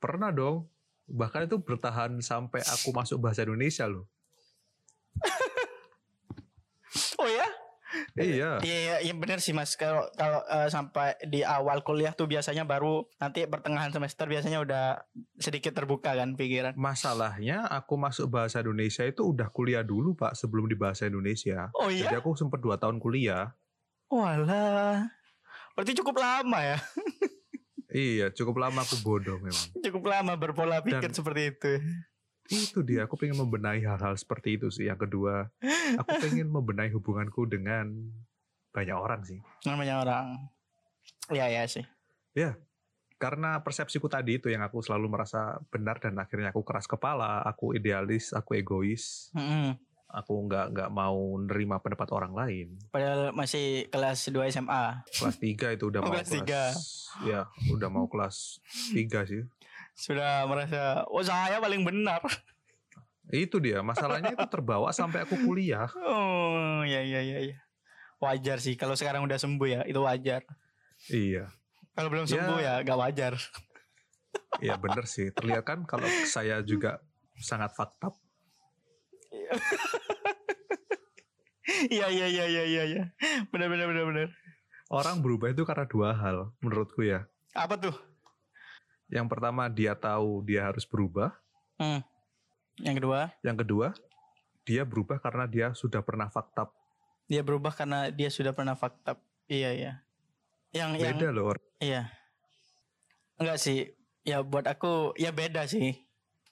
Pernah 0.00 0.32
dong. 0.32 0.68
Bahkan 1.08 1.48
itu 1.48 1.56
bertahan 1.60 2.12
sampai 2.20 2.60
aku 2.64 2.92
masuk 2.92 3.20
bahasa 3.20 3.44
Indonesia 3.48 3.88
loh. 3.88 4.04
Oh 7.20 7.28
ya? 7.28 7.44
Iya. 8.16 8.60
Iya, 8.64 8.78
iya, 8.80 8.96
iya 9.04 9.14
benar 9.14 9.38
sih 9.38 9.52
Mas. 9.52 9.76
Kalau 9.76 10.08
kalau 10.16 10.40
eh, 10.46 10.68
sampai 10.72 11.16
di 11.28 11.44
awal 11.44 11.84
kuliah 11.84 12.16
tuh 12.16 12.24
biasanya 12.24 12.64
baru 12.64 13.04
nanti 13.18 13.44
pertengahan 13.44 13.92
semester 13.92 14.24
biasanya 14.24 14.64
udah 14.64 14.84
sedikit 15.36 15.76
terbuka 15.76 16.16
kan 16.16 16.34
pikiran. 16.34 16.72
Masalahnya 16.76 17.68
aku 17.68 18.00
masuk 18.00 18.32
bahasa 18.32 18.64
Indonesia 18.64 19.04
itu 19.04 19.22
udah 19.24 19.52
kuliah 19.52 19.84
dulu 19.84 20.16
pak 20.16 20.32
sebelum 20.32 20.66
di 20.66 20.76
bahasa 20.76 21.04
Indonesia. 21.06 21.68
Oh 21.76 21.92
Jadi 21.92 22.08
iya? 22.08 22.20
aku 22.20 22.32
sempat 22.34 22.60
dua 22.64 22.80
tahun 22.80 22.96
kuliah. 22.98 23.52
Walah. 24.08 25.12
Berarti 25.76 25.92
cukup 25.98 26.16
lama 26.18 26.58
ya? 26.62 26.78
Iya 27.86 28.28
cukup 28.34 28.60
lama 28.60 28.82
aku 28.84 29.00
bodoh 29.00 29.40
memang. 29.40 29.66
Cukup 29.80 30.04
lama 30.04 30.36
berpola 30.36 30.84
pikir 30.84 31.08
Dan- 31.08 31.16
seperti 31.16 31.54
itu. 31.54 31.72
Itu 32.46 32.82
dia 32.82 33.04
aku 33.06 33.18
pengen 33.18 33.38
membenahi 33.38 33.82
hal-hal 33.82 34.14
seperti 34.14 34.56
itu 34.56 34.70
sih. 34.70 34.86
Yang 34.86 35.08
kedua 35.08 35.50
aku 35.98 36.10
pengen 36.22 36.48
membenahi 36.48 36.94
hubunganku 36.94 37.46
dengan 37.46 37.90
banyak 38.70 38.96
orang 38.96 39.24
sih. 39.24 39.40
Namanya 39.64 40.04
orang. 40.04 40.26
Iya 41.30 41.46
ya 41.48 41.62
sih. 41.66 41.84
Karena 43.16 43.64
persepsiku 43.64 44.12
tadi 44.12 44.36
itu 44.36 44.52
yang 44.52 44.60
aku 44.60 44.84
selalu 44.84 45.08
merasa 45.08 45.56
benar 45.72 45.96
dan 45.96 46.20
akhirnya 46.20 46.52
aku 46.52 46.60
keras 46.60 46.84
kepala, 46.84 47.40
aku 47.48 47.72
idealis, 47.72 48.36
aku 48.36 48.60
egois, 48.60 49.32
Mm-mm. 49.32 49.72
aku 50.04 50.44
nggak 50.44 50.76
nggak 50.76 50.90
mau 50.92 51.16
nerima 51.40 51.80
pendapat 51.80 52.12
orang 52.12 52.36
lain. 52.36 52.76
Padahal 52.92 53.32
masih 53.32 53.88
kelas 53.88 54.28
2 54.28 54.52
SMA. 54.52 55.00
Kelas 55.08 55.36
3 55.40 55.76
itu 55.80 55.84
udah 55.88 56.00
Oh, 56.04 56.04
mau 56.04 56.12
kelas 56.12 56.28
tiga. 56.28 56.62
Ya, 57.24 57.48
udah 57.72 57.88
mau 57.88 58.04
kelas 58.04 58.60
3 58.92 59.24
sih. 59.24 59.48
Sudah 59.96 60.44
merasa, 60.44 61.08
oh 61.08 61.24
saya 61.24 61.56
paling 61.56 61.80
benar. 61.82 62.20
Itu 63.32 63.58
dia, 63.58 63.82
masalahnya 63.82 64.38
itu 64.38 64.46
terbawa 64.46 64.94
sampai 64.94 65.26
aku 65.26 65.34
kuliah. 65.42 65.90
Oh 65.98 66.86
ya 66.86 67.02
ya 67.02 67.18
ya 67.18 67.42
ya. 67.42 67.58
Wajar 68.22 68.62
sih 68.62 68.78
kalau 68.78 68.94
sekarang 68.94 69.26
udah 69.26 69.34
sembuh 69.34 69.66
ya, 69.66 69.80
itu 69.82 69.98
wajar. 69.98 70.46
Iya. 71.10 71.50
Kalau 71.90 72.06
belum 72.06 72.22
Ya. 72.22 72.38
sembuh 72.38 72.58
ya 72.62 72.74
gak 72.86 73.00
wajar. 73.02 73.34
Iya 74.62 74.78
bener 74.78 75.04
sih. 75.04 75.34
Terlihat 75.34 75.64
kan 75.66 75.82
kalau 75.84 76.06
saya 76.24 76.60
juga 76.62 77.02
sangat 77.36 77.74
fakta. 77.74 78.12
Iya 81.90 82.06
iya 82.08 82.26
iya 82.30 82.44
iya 82.46 82.62
iya 82.64 82.82
iya. 82.86 83.02
Benar 83.50 83.68
benar 83.68 83.86
benar 83.90 84.04
benar. 84.06 84.28
Orang 84.86 85.18
berubah 85.20 85.50
itu 85.50 85.66
karena 85.66 85.84
dua 85.84 86.14
hal 86.14 86.54
menurutku 86.62 87.02
ya. 87.02 87.26
Apa 87.52 87.74
tuh? 87.76 87.96
Yang 89.06 89.26
pertama 89.30 89.68
dia 89.68 89.94
tahu 89.94 90.42
dia 90.42 90.66
harus 90.66 90.82
berubah. 90.82 91.30
Hmm. 91.78 92.02
Yang 92.76 92.94
kedua, 93.00 93.20
Yang 93.40 93.56
kedua 93.64 93.86
dia 94.62 94.82
berubah 94.82 95.16
karena 95.16 95.44
dia 95.46 95.66
sudah 95.72 96.02
pernah 96.02 96.26
fakta. 96.26 96.66
dia 97.26 97.42
berubah 97.42 97.70
karena 97.70 98.06
dia 98.08 98.30
sudah 98.30 98.50
pernah 98.50 98.74
fakta. 98.74 99.18
Iya 99.46 99.70
iya. 99.72 99.92
Yang 100.70 100.90
yang 101.02 101.16
Beda 101.18 101.28
loh. 101.30 101.54
iya. 101.78 102.10
Enggak 103.36 103.58
sih. 103.58 103.92
Ya 104.22 104.42
buat 104.42 104.66
aku 104.66 105.14
ya 105.14 105.30
beda 105.30 105.66
sih. 105.66 106.02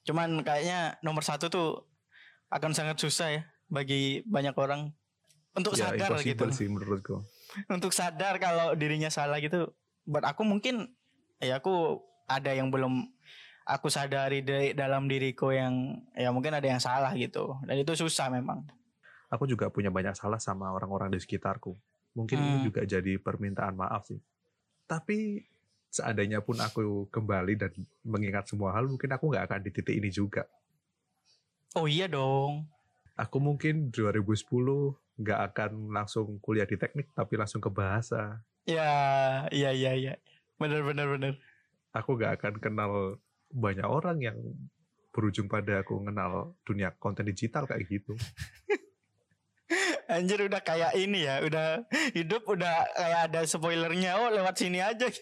Cuman 0.03 0.43
kayaknya 0.43 0.95
nomor 1.01 1.23
satu 1.23 1.47
tuh 1.47 1.87
akan 2.51 2.71
sangat 2.71 2.99
susah 2.99 3.29
ya 3.31 3.43
bagi 3.67 4.23
banyak 4.27 4.55
orang 4.55 4.95
untuk 5.55 5.75
Ya 5.75 5.91
sadar 5.91 6.19
gitu. 6.23 6.51
sih 6.51 6.67
menurutku. 6.67 7.23
Untuk 7.71 7.95
sadar 7.95 8.43
kalau 8.43 8.75
dirinya 8.75 9.07
salah 9.07 9.39
gitu. 9.39 9.71
Buat 10.03 10.27
aku 10.27 10.43
mungkin 10.43 10.91
ya 11.39 11.63
aku 11.63 12.03
ada 12.25 12.51
yang 12.53 12.69
belum 12.69 13.09
aku 13.65 13.89
sadari 13.89 14.45
dari 14.45 14.77
dalam 14.77 15.09
diriku 15.09 15.49
yang 15.49 16.01
ya 16.13 16.29
mungkin 16.29 16.53
ada 16.53 16.65
yang 16.65 16.81
salah 16.81 17.13
gitu. 17.17 17.57
Dan 17.65 17.81
itu 17.81 17.93
susah 17.97 18.29
memang. 18.29 18.65
Aku 19.33 19.49
juga 19.49 19.73
punya 19.73 19.89
banyak 19.89 20.15
salah 20.15 20.39
sama 20.39 20.71
orang-orang 20.71 21.11
di 21.11 21.19
sekitarku. 21.19 21.75
Mungkin 22.15 22.39
ini 22.39 22.57
Hmm. 22.61 22.65
juga 22.71 22.81
jadi 22.87 23.19
permintaan 23.19 23.75
maaf 23.75 24.07
sih. 24.07 24.21
Tapi 24.87 25.43
seandainya 25.91 26.39
pun 26.39 26.55
aku 26.61 27.11
kembali 27.11 27.55
dan 27.59 27.73
mengingat 28.07 28.47
semua 28.47 28.71
hal, 28.77 28.87
mungkin 28.87 29.11
aku 29.11 29.33
nggak 29.33 29.45
akan 29.51 29.61
di 29.65 29.71
titik 29.75 29.97
ini 29.99 30.13
juga. 30.13 30.47
Oh 31.75 31.91
iya 31.91 32.07
dong. 32.07 32.71
Aku 33.19 33.43
mungkin 33.43 33.91
2010 33.91 34.95
nggak 35.19 35.41
akan 35.51 35.71
langsung 35.91 36.39
kuliah 36.39 36.67
di 36.67 36.79
teknik, 36.79 37.11
tapi 37.15 37.35
langsung 37.35 37.59
ke 37.63 37.71
bahasa. 37.71 38.43
Ya, 38.67 38.91
iya 39.51 39.71
iya 39.75 39.93
iya. 39.95 40.13
Bener 40.59 40.87
bener 40.87 41.11
bener. 41.11 41.35
Aku 41.95 42.19
nggak 42.19 42.43
akan 42.43 42.55
kenal 42.59 43.23
banyak 43.55 43.87
orang 43.87 44.19
yang 44.19 44.35
berujung 45.15 45.47
pada 45.47 45.87
aku 45.87 46.03
kenal 46.03 46.59
dunia 46.67 46.91
konten 46.99 47.31
digital 47.31 47.71
kayak 47.71 47.87
gitu. 47.87 48.19
Anjir 50.11 50.43
udah 50.45 50.61
kayak 50.61 50.93
ini 50.99 51.25
ya, 51.25 51.41
udah 51.41 51.89
hidup 52.13 52.45
udah 52.45 52.85
kayak 52.93 53.21
ada 53.31 53.41
spoilernya. 53.47 54.21
Oh 54.21 54.29
lewat 54.29 54.59
sini 54.59 54.83
aja. 54.83 55.09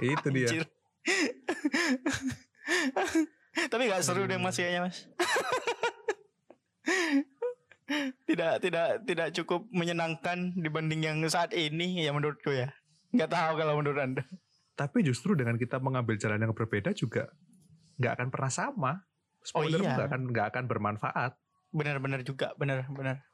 Itu 0.00 0.30
dia. 0.30 0.46
Anjir. 0.46 0.64
Tapi 3.72 3.88
gak 3.88 4.04
seru 4.04 4.28
deh 4.30 4.38
mas 4.38 4.56
kayaknya 4.56 4.88
mas. 4.88 5.08
tidak 8.26 8.58
tidak 8.62 8.88
tidak 9.06 9.28
cukup 9.32 9.62
menyenangkan 9.70 10.52
dibanding 10.58 11.02
yang 11.02 11.18
saat 11.26 11.52
ini 11.52 12.04
ya 12.04 12.12
menurutku 12.14 12.52
ya. 12.54 12.72
Nggak 13.10 13.30
tahu 13.32 13.52
kalau 13.58 13.74
menurut 13.78 14.00
anda. 14.00 14.22
Tapi 14.76 15.00
justru 15.00 15.32
dengan 15.32 15.56
kita 15.56 15.80
mengambil 15.80 16.20
jalan 16.20 16.36
yang 16.36 16.52
berbeda 16.52 16.92
juga 16.92 17.32
nggak 17.96 18.12
akan 18.20 18.28
pernah 18.28 18.52
sama. 18.52 18.92
Spoiler 19.40 19.80
iya. 19.80 19.96
nggak 19.96 20.06
akan 20.12 20.20
nggak 20.30 20.46
akan 20.52 20.64
bermanfaat. 20.68 21.32
Benar-benar 21.72 22.20
juga 22.22 22.52
benar 22.60 22.84
benar 22.92 23.24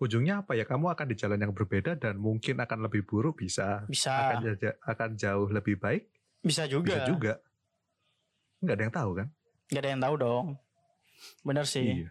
Ujungnya 0.00 0.40
apa 0.40 0.56
ya? 0.56 0.64
Kamu 0.64 0.88
akan 0.96 1.06
di 1.12 1.16
jalan 1.18 1.36
yang 1.36 1.52
berbeda 1.52 1.92
dan 2.00 2.16
mungkin 2.16 2.56
akan 2.56 2.88
lebih 2.88 3.04
buruk 3.04 3.44
bisa. 3.44 3.84
bisa 3.84 4.32
Akan 4.32 4.56
akan 4.80 5.10
jauh 5.20 5.52
lebih 5.52 5.76
baik 5.76 6.08
bisa 6.40 6.64
juga. 6.64 6.88
bisa 6.88 7.00
juga. 7.04 7.34
Nggak 8.64 8.74
ada 8.78 8.82
yang 8.88 8.94
tahu 8.96 9.10
kan? 9.12 9.28
Nggak 9.68 9.82
ada 9.84 9.90
yang 9.92 10.02
tahu 10.02 10.14
dong. 10.16 10.46
Benar 11.44 11.64
sih. 11.68 12.04
Iya. 12.04 12.10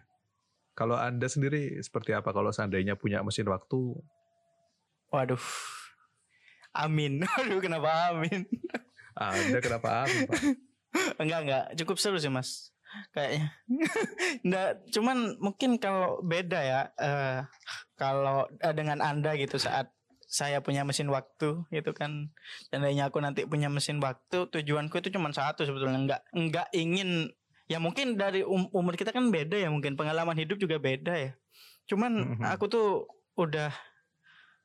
Kalau 0.78 0.94
Anda 0.94 1.26
sendiri 1.26 1.82
seperti 1.82 2.14
apa 2.14 2.30
kalau 2.30 2.54
seandainya 2.54 2.94
punya 2.94 3.26
mesin 3.26 3.50
waktu? 3.50 3.98
Waduh. 5.10 5.42
Amin. 6.72 7.22
Aduh 7.38 7.58
kenapa 7.58 8.14
amin? 8.14 8.46
Anda 9.18 9.58
kenapa 9.58 10.06
amin, 10.06 10.26
Pak? 10.26 10.40
enggak 11.22 11.40
enggak 11.46 11.64
cukup 11.78 12.02
seru 12.02 12.18
sih 12.18 12.26
mas 12.26 12.74
kayaknya 13.14 13.54
enggak 14.42 14.82
cuman 14.90 15.38
mungkin 15.38 15.78
kalau 15.78 16.18
beda 16.18 16.58
ya 16.58 16.80
eh 16.98 17.46
kalau 17.94 18.50
eh, 18.58 18.74
dengan 18.74 18.98
anda 18.98 19.38
gitu 19.38 19.54
saat 19.54 19.94
saya 20.26 20.58
punya 20.58 20.82
mesin 20.82 21.06
waktu 21.06 21.62
gitu 21.70 21.94
kan 21.94 22.34
seandainya 22.70 23.06
aku 23.06 23.22
nanti 23.22 23.46
punya 23.46 23.70
mesin 23.70 24.02
waktu 24.02 24.50
tujuanku 24.50 24.98
itu 24.98 25.14
cuma 25.14 25.30
satu 25.30 25.62
sebetulnya 25.62 25.98
enggak 25.98 26.20
enggak 26.34 26.66
ingin 26.74 27.30
ya 27.70 27.78
mungkin 27.78 28.18
dari 28.18 28.42
um- 28.42 28.70
umur 28.74 28.98
kita 28.98 29.14
kan 29.14 29.30
beda 29.30 29.62
ya 29.62 29.70
mungkin 29.70 29.94
pengalaman 29.94 30.34
hidup 30.34 30.58
juga 30.58 30.82
beda 30.82 31.14
ya 31.14 31.30
cuman 31.86 32.34
Mhm. 32.34 32.42
aku 32.50 32.66
tuh 32.66 33.06
udah 33.38 33.70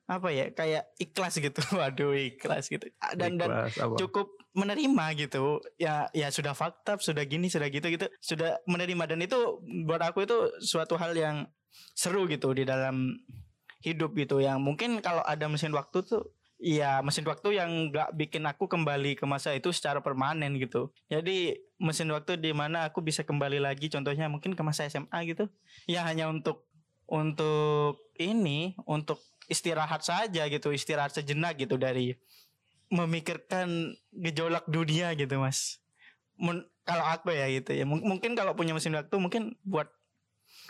apa 0.06 0.30
ya 0.30 0.54
kayak 0.54 0.86
ikhlas 1.02 1.38
gitu. 1.42 1.58
Waduh 1.78 2.14
ikhlas 2.14 2.70
gitu. 2.70 2.86
Dan 3.18 3.38
dan 3.42 3.50
Ikhlas, 3.50 3.74
apa? 3.82 3.94
cukup 3.98 4.26
menerima 4.54 5.04
gitu. 5.18 5.58
Ya 5.76 6.06
ya 6.14 6.30
sudah 6.30 6.54
fakta 6.54 6.96
sudah 7.02 7.26
gini 7.26 7.50
sudah 7.50 7.66
gitu 7.68 7.90
gitu. 7.90 8.06
Sudah 8.22 8.62
menerima. 8.70 9.04
Dan 9.10 9.26
itu 9.26 9.60
buat 9.84 10.00
aku 10.00 10.24
itu 10.24 10.54
suatu 10.62 10.94
hal 10.94 11.12
yang 11.18 11.36
seru 11.92 12.30
gitu 12.30 12.54
di 12.54 12.62
dalam 12.62 13.18
hidup 13.82 14.14
gitu. 14.14 14.38
Yang 14.38 14.58
mungkin 14.62 14.90
kalau 15.02 15.26
ada 15.26 15.50
mesin 15.50 15.74
waktu 15.74 16.06
tuh 16.06 16.22
ya 16.56 17.04
mesin 17.04 17.28
waktu 17.28 17.60
yang 17.60 17.92
nggak 17.92 18.16
bikin 18.16 18.48
aku 18.48 18.64
kembali 18.64 19.20
ke 19.20 19.28
masa 19.28 19.52
itu 19.58 19.74
secara 19.74 20.00
permanen 20.00 20.56
gitu. 20.56 20.94
Jadi 21.10 21.58
mesin 21.82 22.08
waktu 22.14 22.40
di 22.40 22.54
mana 22.54 22.88
aku 22.88 23.02
bisa 23.04 23.26
kembali 23.26 23.60
lagi 23.60 23.92
contohnya 23.92 24.30
mungkin 24.30 24.54
ke 24.54 24.62
masa 24.62 24.86
SMA 24.86 25.18
gitu. 25.28 25.50
Ya 25.90 26.06
hanya 26.06 26.30
untuk 26.30 26.64
untuk 27.06 28.10
ini 28.18 28.74
untuk 28.88 29.22
istirahat 29.46 30.02
saja 30.02 30.42
gitu 30.50 30.74
istirahat 30.74 31.14
sejenak 31.14 31.54
gitu 31.58 31.78
dari 31.78 32.18
memikirkan 32.90 33.94
gejolak 34.14 34.66
dunia 34.70 35.14
gitu 35.18 35.42
mas. 35.42 35.82
Mun- 36.38 36.66
kalau 36.86 37.02
aku 37.02 37.34
ya 37.34 37.50
gitu 37.50 37.74
ya. 37.74 37.82
Mung- 37.82 38.06
mungkin 38.06 38.38
kalau 38.38 38.54
punya 38.54 38.74
mesin 38.74 38.94
waktu 38.94 39.16
mungkin 39.18 39.58
buat 39.66 39.90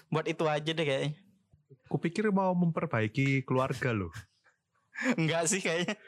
buat 0.08 0.24
itu 0.24 0.48
aja 0.48 0.72
deh 0.72 0.86
kayaknya. 0.86 1.12
Kupikir 1.90 2.32
mau 2.32 2.54
memperbaiki 2.56 3.44
keluarga 3.44 3.92
loh. 3.92 4.12
enggak 5.20 5.44
sih 5.48 5.60
kayaknya. 5.60 5.96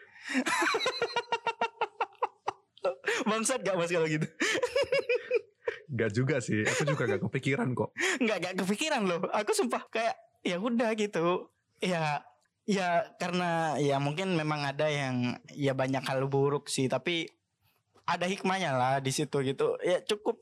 Bangsat 3.28 3.60
gak 3.60 3.76
mas 3.76 3.92
kalau 3.92 4.08
gitu? 4.08 4.24
Enggak 5.88 6.10
juga 6.12 6.36
sih, 6.40 6.64
aku 6.64 6.84
juga 6.84 7.08
gak 7.08 7.22
kepikiran 7.28 7.72
kok. 7.72 7.92
nggak 8.20 8.36
nggak 8.40 8.54
kepikiran 8.64 9.08
loh. 9.08 9.24
Aku 9.32 9.56
sumpah 9.56 9.88
kayak 9.88 10.16
ya 10.44 10.60
udah 10.60 10.92
gitu. 10.96 11.48
Ya 11.80 12.24
ya 12.68 13.16
karena 13.16 13.80
ya 13.80 13.96
mungkin 13.96 14.36
memang 14.36 14.60
ada 14.60 14.92
yang 14.92 15.40
ya 15.56 15.72
banyak 15.72 16.04
hal 16.04 16.28
buruk 16.28 16.68
sih 16.68 16.84
tapi 16.84 17.32
ada 18.04 18.28
hikmahnya 18.28 18.76
lah 18.76 18.94
di 19.00 19.08
situ 19.08 19.40
gitu. 19.40 19.80
Ya 19.80 20.04
cukup 20.04 20.36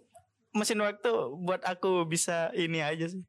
mesin 0.51 0.83
waktu 0.83 1.11
buat 1.39 1.63
aku 1.63 2.03
bisa 2.11 2.51
ini 2.59 2.83
aja 2.83 3.07
sih. 3.07 3.23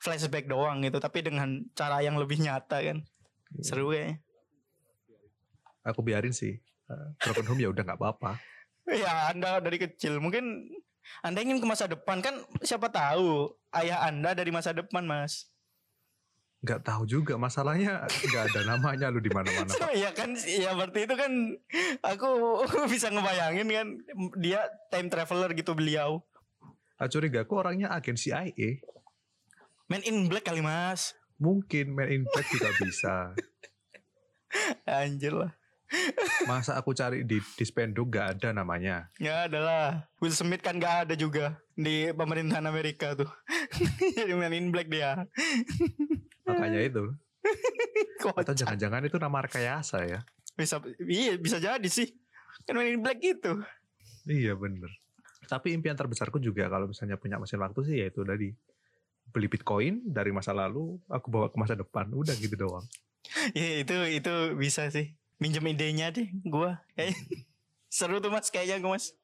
Flashback 0.00 0.48
doang 0.48 0.80
gitu 0.80 0.96
tapi 1.00 1.20
dengan 1.20 1.68
cara 1.76 2.00
yang 2.00 2.16
lebih 2.16 2.40
nyata 2.40 2.80
kan. 2.80 3.04
Seru 3.60 3.92
kayaknya. 3.92 4.24
Aku 5.84 6.00
biarin 6.00 6.32
sih. 6.32 6.64
Eh, 6.88 7.08
Broken 7.20 7.44
home 7.44 7.60
ya 7.60 7.68
udah 7.68 7.84
nggak 7.84 8.00
apa-apa. 8.00 8.40
ya 8.84 9.32
anda 9.32 9.64
dari 9.64 9.80
kecil 9.80 10.20
mungkin 10.20 10.68
anda 11.20 11.40
ingin 11.44 11.60
ke 11.60 11.68
masa 11.68 11.88
depan. 11.88 12.24
Kan 12.24 12.40
siapa 12.64 12.88
tahu 12.88 13.52
ayah 13.76 14.08
anda 14.08 14.32
dari 14.32 14.48
masa 14.48 14.72
depan 14.76 15.04
mas 15.04 15.52
Nggak 16.64 16.80
tahu 16.80 17.04
juga 17.04 17.36
masalahnya 17.36 18.08
nggak 18.08 18.44
ada 18.48 18.60
namanya 18.64 19.12
lu 19.12 19.20
di 19.20 19.28
mana-mana. 19.28 19.68
Pak. 19.68 19.92
Iya 19.92 20.10
kan, 20.16 20.32
ya 20.40 20.72
berarti 20.72 21.04
itu 21.04 21.14
kan 21.14 21.32
aku 22.00 22.64
bisa 22.92 23.12
ngebayangin 23.12 23.68
kan 23.68 23.88
dia 24.40 24.64
time 24.88 25.12
traveler 25.12 25.52
gitu 25.52 25.76
beliau. 25.76 26.24
Ah, 26.96 27.10
curiga 27.12 27.44
aku 27.44 27.60
orangnya 27.60 27.92
agen 27.92 28.16
CIA. 28.16 28.80
Man 29.92 30.00
in 30.08 30.32
Black 30.32 30.48
kali 30.48 30.64
mas, 30.64 31.12
Mungkin 31.36 31.92
Man 31.92 32.08
in 32.08 32.22
Black 32.24 32.48
juga 32.48 32.70
bisa. 32.80 33.14
anjir 34.86 35.34
lah. 35.34 35.52
Masa 36.50 36.78
aku 36.78 36.96
cari 36.96 37.22
di 37.26 37.38
Dispendo 37.58 38.06
nggak 38.06 38.38
ada 38.38 38.48
namanya. 38.56 39.10
Ya 39.20 39.46
adalah 39.46 40.08
Will 40.18 40.34
Smith 40.34 40.64
kan 40.64 40.80
gak 40.80 41.06
ada 41.06 41.14
juga 41.14 41.60
di 41.76 42.10
pemerintahan 42.10 42.66
Amerika 42.66 43.14
tuh. 43.14 43.30
Jadi 44.18 44.32
Man 44.34 44.54
in 44.56 44.72
Black 44.72 44.88
dia. 44.90 45.26
Makanya 46.44 46.80
itu. 46.84 47.04
Atau 48.40 48.54
jangan-jangan 48.56 49.04
itu 49.04 49.16
nama 49.20 49.44
rekayasa 49.44 50.04
ya. 50.08 50.20
Bisa, 50.54 50.80
iya 51.04 51.34
bisa 51.36 51.58
jadi 51.58 51.88
sih. 51.90 52.14
Kan 52.64 52.78
Man 52.78 52.88
in 52.88 53.02
Black 53.04 53.20
gitu. 53.20 53.60
Iya 54.24 54.56
bener. 54.56 54.88
Tapi 55.44 55.76
impian 55.76 55.96
terbesarku 55.96 56.40
juga 56.40 56.70
kalau 56.72 56.88
misalnya 56.88 57.20
punya 57.20 57.36
mesin 57.36 57.60
waktu 57.60 57.80
sih 57.84 57.96
ya 58.00 58.06
itu 58.08 58.24
tadi. 58.24 58.48
Beli 59.24 59.48
Bitcoin 59.48 60.04
dari 60.04 60.30
masa 60.30 60.52
lalu, 60.52 61.00
aku 61.08 61.26
bawa 61.32 61.48
ke 61.48 61.56
masa 61.56 61.74
depan. 61.74 62.08
Udah 62.12 62.36
gitu 62.36 62.54
doang. 62.56 62.84
Iya 63.56 63.88
itu 63.88 63.96
itu 64.20 64.34
bisa 64.52 64.92
sih. 64.92 65.16
Minjem 65.40 65.64
idenya 65.72 66.12
deh, 66.12 66.28
gua. 66.44 66.84
Seru 67.96 68.20
tuh 68.20 68.28
mas 68.28 68.52
kayaknya 68.52 68.84
gua 68.84 69.00
mas. 69.00 69.16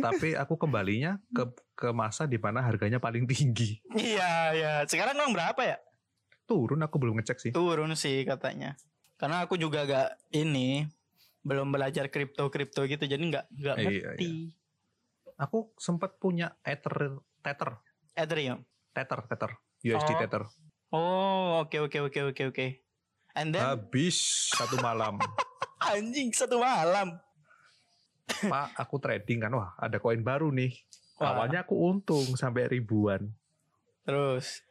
Tapi 0.00 0.34
aku 0.34 0.54
kembalinya 0.56 1.18
ke 1.30 1.44
ke 1.72 1.88
masa 1.90 2.24
di 2.24 2.36
mana 2.36 2.60
harganya 2.60 2.96
paling 2.96 3.24
tinggi. 3.24 3.80
Iya 3.90 4.32
iya. 4.52 4.72
Sekarang 4.84 5.14
emang 5.14 5.32
berapa 5.32 5.60
ya? 5.60 5.76
Turun 6.44 6.80
aku 6.80 6.96
belum 6.96 7.14
ngecek 7.16 7.38
sih. 7.38 7.52
turun 7.52 7.94
sih 7.94 8.22
katanya 8.22 8.74
karena 9.14 9.44
aku 9.44 9.54
juga 9.54 9.84
gak 9.84 10.08
ini 10.32 10.88
belum 11.40 11.70
belajar 11.70 12.08
kripto 12.08 12.48
kripto 12.48 12.82
gitu 12.84 13.04
jadi 13.04 13.20
nggak 13.20 13.46
nggak 13.52 13.76
Iya, 13.76 13.84
ngerti 13.86 14.30
Aku 15.38 15.72
sempat 15.76 16.16
punya 16.16 16.58
Ether, 16.60 17.16
Tether, 17.38 17.78
Ethereum 18.12 18.60
Tether, 18.90 19.24
Tether, 19.24 19.52
USD 19.80 20.10
Oh. 20.10 20.18
Tether. 20.18 20.42
oh 20.90 21.62
oke 21.62 21.76
oke 21.80 21.98
oke 22.02 22.20
oke 22.28 22.42
oke 22.48 22.66
and 23.32 23.54
then 23.54 23.62
Habis 23.62 24.16
satu 24.50 24.80
malam. 24.80 25.16
anjing 25.86 26.28
satu 26.30 26.58
malam 26.58 27.14
Pak, 28.52 28.78
aku 28.78 28.96
trading 29.02 29.44
kan, 29.44 29.52
wah 29.54 29.74
ada 29.76 29.98
koin 29.98 30.22
baru 30.22 30.48
nih. 30.50 30.72
Wah. 31.20 31.36
Awalnya 31.36 31.68
aku 31.68 31.76
untung 31.76 32.24
sampai 32.34 32.70
ribuan, 32.70 33.28
terus 34.06 34.64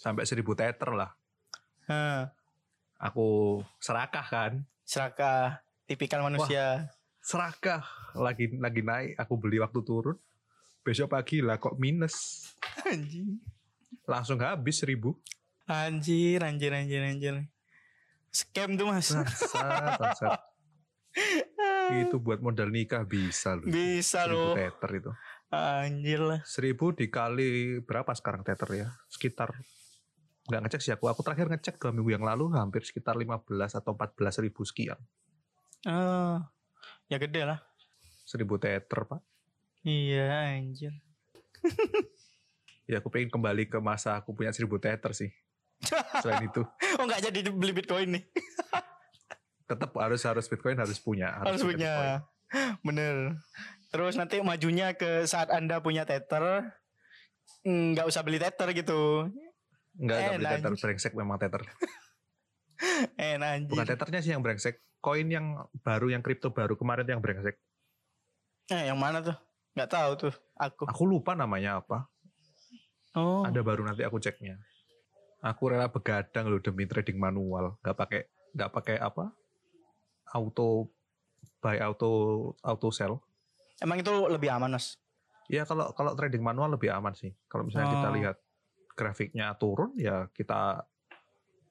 sampai 0.00 0.24
seribu 0.24 0.56
tether 0.56 0.92
lah. 0.96 1.12
Hah, 1.84 2.32
Aku 3.00 3.60
serakah 3.80 4.24
kan, 4.28 4.52
serakah 4.84 5.64
tipikal 5.88 6.20
manusia 6.20 6.92
serakah 7.20 7.84
lagi 8.16 8.48
lagi 8.56 8.80
naik. 8.80 9.20
Aku 9.20 9.36
beli 9.36 9.60
waktu 9.60 9.80
turun. 9.84 10.16
Besok 10.80 11.12
pagi 11.12 11.44
lah 11.44 11.60
kok 11.60 11.76
minus, 11.76 12.48
anjing 12.88 13.36
langsung 14.08 14.40
habis 14.40 14.80
seribu. 14.80 15.14
anjir 15.70 16.42
anjir 16.42 16.74
anjir 16.74 16.98
anjir 17.04 17.34
scam 18.34 18.74
tuh 18.74 18.90
mas 18.90 19.14
Bangsat, 19.14 19.94
bangsat. 20.02 20.40
Itu 22.06 22.16
buat 22.22 22.38
modal 22.38 22.70
nikah 22.70 23.02
bisa 23.04 23.58
loh. 23.58 23.66
bisa 23.66 24.26
loh 24.30 24.54
tether 24.54 24.90
itu. 24.96 25.10
anjir 25.50 26.22
lah 26.22 26.40
Seribu 26.46 26.94
dikali 26.94 27.82
berapa 27.82 28.14
sekarang 28.14 28.46
tether 28.46 28.70
ya? 28.70 28.88
Sekitar 29.10 29.50
nggak 30.46 30.60
ngecek 30.66 30.80
sih 30.82 30.92
aku. 30.94 31.10
Aku 31.10 31.26
terakhir 31.26 31.50
ngecek 31.50 31.78
dua 31.82 31.90
minggu 31.90 32.10
yang 32.14 32.24
lalu 32.24 32.54
hampir 32.54 32.86
sekitar 32.86 33.18
15 33.18 33.46
atau 33.74 33.92
14 33.94 34.44
ribu 34.46 34.62
sekian. 34.62 34.98
oh 35.88 36.38
ya 37.08 37.16
gede 37.16 37.42
lah 37.48 37.58
Seribu 38.28 38.60
tether 38.60 39.08
pak. 39.08 39.20
iya 39.82 40.54
anjir 40.54 40.92
Ya 42.90 42.98
aku 42.98 43.06
pengen 43.06 43.30
kembali 43.30 43.70
ke 43.70 43.78
masa 43.78 44.18
aku 44.18 44.34
punya 44.34 44.50
seribu 44.50 44.82
tether 44.82 45.14
sih. 45.14 45.30
Selain 46.22 46.44
itu 46.44 46.60
oh 47.00 47.04
nggak 47.08 47.32
jadi 47.32 47.38
beli 47.48 47.72
bitcoin 47.72 48.08
nih 48.18 48.24
tetap 49.70 49.90
harus 49.94 50.22
harus 50.26 50.46
bitcoin 50.46 50.74
harus 50.74 50.98
punya. 50.98 51.30
harus 51.38 51.62
Bitcoin. 51.62 51.78
punya 51.78 51.94
bener 52.86 53.16
terus 53.90 54.14
nanti 54.18 54.42
majunya 54.42 54.94
ke 54.94 55.22
saat 55.24 55.50
anda 55.50 55.78
punya 55.78 56.02
tether 56.02 56.74
mm, 57.62 57.94
nggak 57.94 58.06
usah 58.10 58.22
beli 58.22 58.38
tether 58.38 58.70
gitu 58.74 59.30
Enggak, 59.98 60.16
enggak 60.18 60.32
beli 60.38 60.46
tether 60.46 60.74
brengsek 60.78 61.12
memang 61.18 61.36
tether. 61.36 61.62
eh 63.20 63.36
anjir 63.36 63.68
Bukan 63.68 63.86
tethernya 63.86 64.20
sih 64.22 64.32
yang 64.32 64.40
brengsek. 64.40 64.78
Koin 65.00 65.26
yang 65.26 65.66
baru 65.82 66.12
yang 66.12 66.22
kripto 66.22 66.54
baru 66.54 66.76
kemarin 66.76 67.08
yang 67.08 67.20
brengsek. 67.20 67.58
eh 68.70 68.86
yang 68.86 68.96
mana 68.96 69.18
tuh 69.18 69.34
nggak 69.74 69.90
tahu 69.90 70.10
tuh 70.14 70.34
aku 70.54 70.86
Aku 70.86 71.02
lupa 71.04 71.34
namanya 71.34 71.82
apa. 71.82 72.06
oh 73.18 73.42
Ada 73.42 73.60
baru 73.66 73.82
nanti 73.82 74.06
aku 74.06 74.22
ceknya. 74.22 74.56
Aku 75.42 75.74
rela 75.74 75.90
begadang 75.90 76.46
loh 76.46 76.62
demi 76.62 76.86
trading 76.86 77.18
manual, 77.18 77.74
nggak 77.82 77.96
pakai 77.96 78.20
nggak 78.54 78.70
pakai 78.70 78.96
apa? 79.02 79.34
Auto 80.30 80.88
buy 81.58 81.76
auto 81.78 82.10
auto 82.60 82.88
sell. 82.90 83.20
emang 83.78 83.98
itu 83.98 84.12
lebih 84.26 84.48
aman 84.48 84.76
mas 84.76 84.96
Ya 85.46 85.64
kalau 85.64 85.90
kalau 85.92 86.14
trading 86.14 86.40
manual 86.40 86.70
lebih 86.70 86.88
aman 86.88 87.10
sih. 87.10 87.34
Kalau 87.46 87.64
misalnya 87.64 87.90
kita 87.90 88.08
Oh. 88.08 88.14
lihat 88.14 88.36
grafiknya 88.92 89.50
turun 89.54 89.90
ya 89.94 90.30
kita 90.30 90.86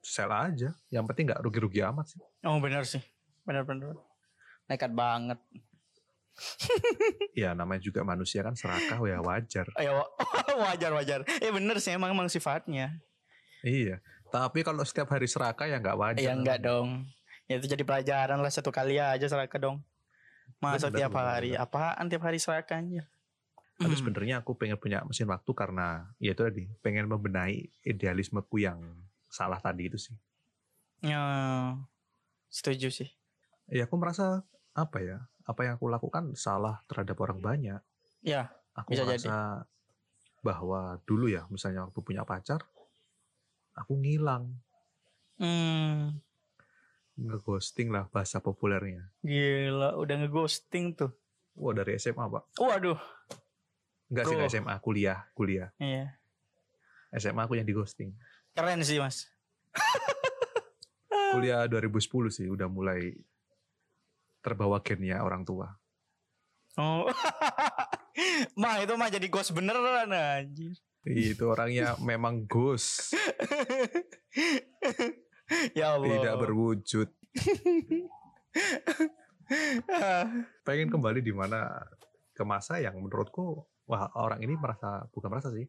sell 0.01 0.27
aja. 0.29 0.75
Yang 0.89 1.05
penting 1.07 1.25
nggak 1.27 1.39
rugi-rugi 1.39 1.79
amat 1.85 2.05
sih. 2.09 2.19
Oh 2.43 2.59
benar 2.59 2.83
sih. 2.83 2.99
Benar-benar. 3.41 3.95
Nekat 4.67 4.91
banget. 4.91 5.39
Ya 7.33 7.51
namanya 7.53 7.79
juga 7.79 8.03
manusia 8.03 8.41
kan 8.41 8.53
serakah 8.53 8.99
ya 9.01 9.19
wajar. 9.19 9.67
Ya 9.79 9.91
wa- 9.97 10.11
wajar 10.61 10.91
wajar. 10.91 11.19
Eh 11.39 11.47
bener 11.49 11.79
sih 11.79 11.93
emang 11.93 12.11
emang 12.11 12.27
sifatnya. 12.27 12.99
Iya. 13.61 14.03
Tapi 14.27 14.61
kalau 14.61 14.83
setiap 14.83 15.07
hari 15.09 15.25
serakah 15.25 15.65
ya 15.65 15.79
nggak 15.79 15.95
wajar. 15.95 16.19
Ya 16.21 16.33
enggak 16.33 16.59
dong. 16.61 17.07
Ya 17.49 17.57
itu 17.57 17.65
jadi 17.65 17.81
pelajaran 17.81 18.37
lah 18.37 18.53
satu 18.53 18.69
kali 18.69 19.01
aja 19.01 19.25
serakah 19.25 19.57
dong. 19.57 19.77
Masa 20.61 20.93
Bener, 20.93 21.01
tiap 21.01 21.17
bener, 21.17 21.25
hari 21.25 21.51
bener. 21.57 21.65
apaan 21.65 22.05
tiap 22.05 22.23
hari 22.29 22.37
serakahnya? 22.37 23.09
Tapi 23.79 23.95
Hmm. 23.95 23.99
sebenarnya 23.99 24.35
aku 24.43 24.53
pengen 24.59 24.77
punya 24.77 25.01
mesin 25.07 25.25
waktu 25.31 25.51
karena 25.55 26.11
ya 26.19 26.35
itu 26.35 26.43
tadi 26.45 26.67
pengen 26.83 27.07
membenahi 27.09 27.71
idealismeku 27.87 28.59
yang 28.61 28.77
salah 29.31 29.57
tadi 29.57 29.87
itu 29.89 29.97
sih. 29.97 30.15
Ya, 31.01 31.23
setuju 32.51 32.91
sih. 32.91 33.09
Ya 33.71 33.87
aku 33.87 33.95
merasa 33.97 34.43
apa 34.75 34.99
ya? 35.01 35.25
Apa 35.47 35.65
yang 35.65 35.79
aku 35.79 35.87
lakukan 35.89 36.35
salah 36.37 36.83
terhadap 36.91 37.17
orang 37.23 37.39
banyak. 37.41 37.81
Ya, 38.21 38.51
Aku 38.77 38.93
Bisa 38.93 39.03
merasa 39.03 39.35
bahwa 40.39 41.01
dulu 41.03 41.27
ya 41.27 41.43
misalnya 41.51 41.83
waktu 41.87 41.99
punya 41.99 42.23
pacar 42.23 42.63
aku 43.75 43.95
ngilang, 43.99 44.55
hmm, 45.39 46.19
ngeghosting 47.19 47.91
lah 47.91 48.07
bahasa 48.07 48.39
populernya. 48.39 49.11
gila 49.19 49.95
udah 49.95 50.15
ngeghosting 50.23 50.95
tuh. 50.95 51.11
Wah 51.59 51.75
dari 51.75 51.99
SMA 51.99 52.23
pak? 52.23 52.43
Waduh, 52.55 52.95
Enggak 54.09 54.25
sih 54.25 54.33
nggak 54.33 54.49
SMA, 54.49 54.75
kuliah, 54.79 55.27
kuliah. 55.35 55.69
iya. 55.77 56.15
SMA 57.11 57.43
aku 57.43 57.57
yang 57.57 57.67
di 57.67 57.73
ghosting. 57.73 58.13
Keren 58.55 58.81
sih 58.81 58.97
mas. 58.97 59.27
Kuliah 61.29 61.69
2010 61.69 62.09
sih 62.33 62.47
udah 62.49 62.65
mulai 62.65 63.13
terbawa 64.41 64.81
gennya 64.81 65.21
orang 65.21 65.45
tua. 65.45 65.69
Oh, 66.77 67.05
mah 68.61 68.81
itu 68.81 68.93
mah 68.97 69.09
jadi 69.11 69.27
ghost 69.29 69.53
beneran 69.53 70.09
anjir. 70.09 70.73
Itu 71.05 71.53
orangnya 71.53 71.93
memang 72.01 72.49
ghost, 72.49 73.13
ya 75.79 75.97
Allah. 75.97 76.07
tidak 76.07 76.35
berwujud. 76.39 77.09
Pengen 80.65 80.89
kembali 80.93 81.25
di 81.25 81.33
mana 81.33 81.89
ke 82.33 82.43
masa 82.45 82.79
yang 82.79 83.01
menurutku 83.01 83.65
wah 83.89 84.13
orang 84.15 84.41
ini 84.45 84.53
merasa 84.55 85.03
bukan 85.09 85.29
merasa 85.29 85.51
sih. 85.51 85.67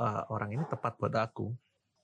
eh, 0.00 0.22
orang 0.32 0.56
ini 0.56 0.64
tepat 0.64 0.96
buat 0.96 1.12
aku. 1.12 1.52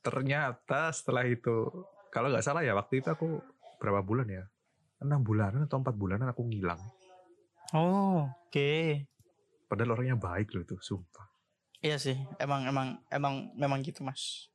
Ternyata 0.05 0.93
setelah 0.93 1.25
itu 1.25 1.73
kalau 2.13 2.29
nggak 2.29 2.45
salah 2.45 2.61
ya 2.61 2.77
waktu 2.77 3.01
itu 3.01 3.09
aku 3.09 3.41
berapa 3.81 4.05
bulan 4.05 4.29
ya? 4.29 4.45
enam 5.01 5.21
bulanan 5.21 5.69
atau 5.69 5.81
empat 5.81 5.95
bulanan 5.97 6.33
aku 6.33 6.43
ngilang. 6.49 6.81
Oh, 7.77 8.25
oke. 8.49 8.73
Padahal 9.67 9.99
orangnya 9.99 10.17
baik 10.17 10.55
loh 10.55 10.63
itu, 10.63 10.79
sumpah. 10.79 11.27
Iya 11.83 12.01
sih, 12.01 12.17
emang 12.41 12.65
emang 12.65 12.89
emang 13.13 13.53
memang 13.59 13.79
gitu 13.85 14.07
mas. 14.07 14.49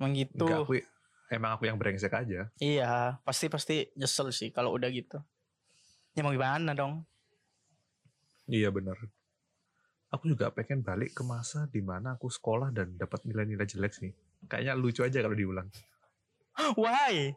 Emang 0.00 0.16
gitu. 0.16 0.46
Enggak, 0.46 0.64
aku 0.64 0.80
emang 1.32 1.56
aku 1.56 1.64
yang 1.64 1.80
brengsek 1.80 2.12
aja. 2.12 2.52
Iya, 2.60 3.16
pasti 3.24 3.48
pasti 3.48 3.88
nyesel 3.96 4.28
sih 4.28 4.52
kalau 4.52 4.76
udah 4.76 4.92
gitu. 4.92 5.16
Ya 6.12 6.20
mau 6.20 6.36
gimana 6.36 6.76
dong? 6.76 7.08
Iya 8.44 8.68
benar. 8.68 9.00
Aku 10.12 10.28
juga 10.28 10.52
pengen 10.52 10.84
balik 10.84 11.16
ke 11.16 11.24
masa 11.24 11.64
di 11.72 11.80
mana 11.80 12.20
aku 12.20 12.28
sekolah 12.28 12.68
dan 12.68 13.00
dapat 13.00 13.24
nilai-nilai 13.24 13.64
jelek 13.64 13.96
sih. 13.96 14.12
Kayaknya 14.44 14.76
lucu 14.76 15.00
aja 15.00 15.24
kalau 15.24 15.32
diulang. 15.32 15.72
Why? 16.80 17.32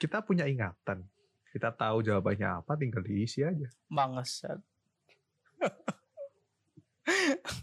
Kita 0.00 0.24
punya 0.24 0.48
ingatan. 0.48 1.04
Kita 1.52 1.68
tahu 1.76 2.00
jawabannya 2.00 2.64
apa, 2.64 2.80
tinggal 2.80 3.04
diisi 3.04 3.44
aja. 3.44 3.68
Bangsat. 3.92 4.56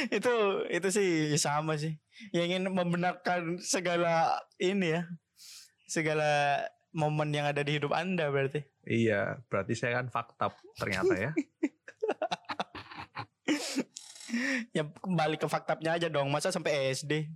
itu 0.16 0.34
itu 0.72 0.88
sih 0.88 1.10
sama 1.36 1.76
sih. 1.76 1.96
Yang 2.32 2.44
ingin 2.52 2.64
membenarkan 2.72 3.60
segala 3.60 4.40
ini 4.60 5.00
ya. 5.00 5.02
Segala 5.90 6.64
momen 6.94 7.30
yang 7.34 7.46
ada 7.46 7.62
di 7.62 7.78
hidup 7.78 7.94
Anda 7.94 8.30
berarti. 8.30 8.62
Iya, 8.86 9.42
berarti 9.46 9.74
saya 9.78 10.02
kan 10.02 10.08
fakta 10.10 10.50
ternyata 10.78 11.14
ya. 11.14 11.32
Ya 14.70 14.86
kembali 14.86 15.42
ke 15.42 15.50
faktanya 15.50 15.98
aja 15.98 16.06
dong. 16.06 16.30
Masa 16.30 16.54
sampai 16.54 16.94
SD? 16.94 17.26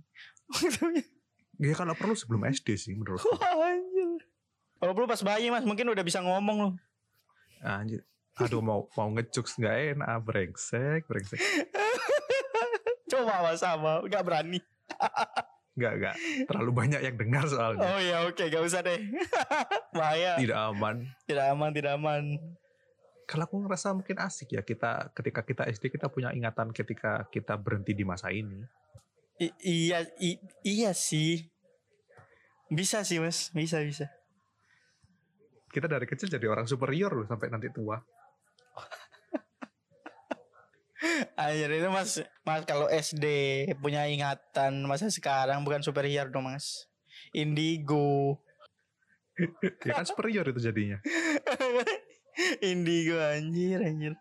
Ya 1.59 1.75
kalau 1.75 1.91
perlu 1.91 2.15
sebelum 2.15 2.47
SD 2.47 2.79
sih 2.79 2.93
menurutku. 2.95 3.35
Anjir. 3.67 4.23
Kalau 4.79 4.91
perlu 4.95 5.07
pas 5.07 5.19
bayi 5.19 5.51
mas 5.51 5.67
mungkin 5.67 5.91
udah 5.91 6.03
bisa 6.07 6.23
ngomong 6.23 6.57
loh. 6.63 6.73
Anjir. 7.63 8.07
Aduh 8.35 8.59
mau 8.59 8.87
mau 8.99 9.07
ngejokes 9.15 9.59
nggak 9.59 9.95
enak, 9.95 10.15
brengsek, 10.23 11.07
brengsek. 11.07 11.39
Coba 13.15 13.35
mas 13.41 13.63
sama, 13.63 14.03
nggak 14.03 14.23
berani. 14.27 14.59
Nggak, 15.75 15.93
nggak. 15.99 16.15
Terlalu 16.47 16.71
banyak 16.71 17.01
yang 17.03 17.15
dengar 17.15 17.43
soalnya. 17.47 17.83
Oh 17.83 17.99
ya 17.99 18.17
oke 18.27 18.43
gak 18.43 18.63
usah 18.63 18.79
deh. 18.79 18.99
Bahaya. 19.97 20.35
Tidak 20.35 20.55
aman. 20.55 21.03
Tidak 21.23 21.45
aman, 21.51 21.69
tidak 21.71 21.91
aman. 21.95 22.23
Kalau 23.25 23.43
aku 23.43 23.59
ngerasa 23.59 23.91
mungkin 23.91 24.15
asik 24.21 24.53
ya 24.53 24.61
kita 24.61 25.11
ketika 25.11 25.41
kita 25.41 25.63
SD 25.67 25.89
kita 25.89 26.07
punya 26.07 26.29
ingatan 26.31 26.69
ketika 26.71 27.27
kita 27.27 27.57
berhenti 27.57 27.91
di 27.91 28.03
masa 28.07 28.31
ini. 28.31 28.63
I- 29.35 29.55
iya, 29.59 30.05
i- 30.21 30.39
iya 30.63 30.91
sih. 30.95 31.43
Bisa 32.71 33.03
sih 33.03 33.19
mas, 33.19 33.51
bisa 33.51 33.83
bisa. 33.83 34.07
Kita 35.67 35.91
dari 35.91 36.07
kecil 36.07 36.31
jadi 36.31 36.47
orang 36.47 36.69
superior 36.69 37.11
loh 37.11 37.27
sampai 37.27 37.51
nanti 37.51 37.67
tua. 37.67 37.99
Anjir 41.35 41.69
itu 41.75 41.89
mas, 41.91 42.23
mas 42.47 42.63
kalau 42.63 42.87
SD 42.87 43.25
punya 43.83 44.07
ingatan 44.07 44.87
masa 44.87 45.11
sekarang 45.11 45.67
bukan 45.67 45.83
superior 45.83 46.31
dong 46.31 46.47
mas. 46.47 46.87
Indigo, 47.35 48.39
Ya 49.83 49.99
kan 49.99 50.07
superior 50.07 50.47
itu 50.47 50.59
jadinya. 50.63 51.03
indigo 52.71 53.19
anjir 53.19 53.83
anjir. 53.83 54.13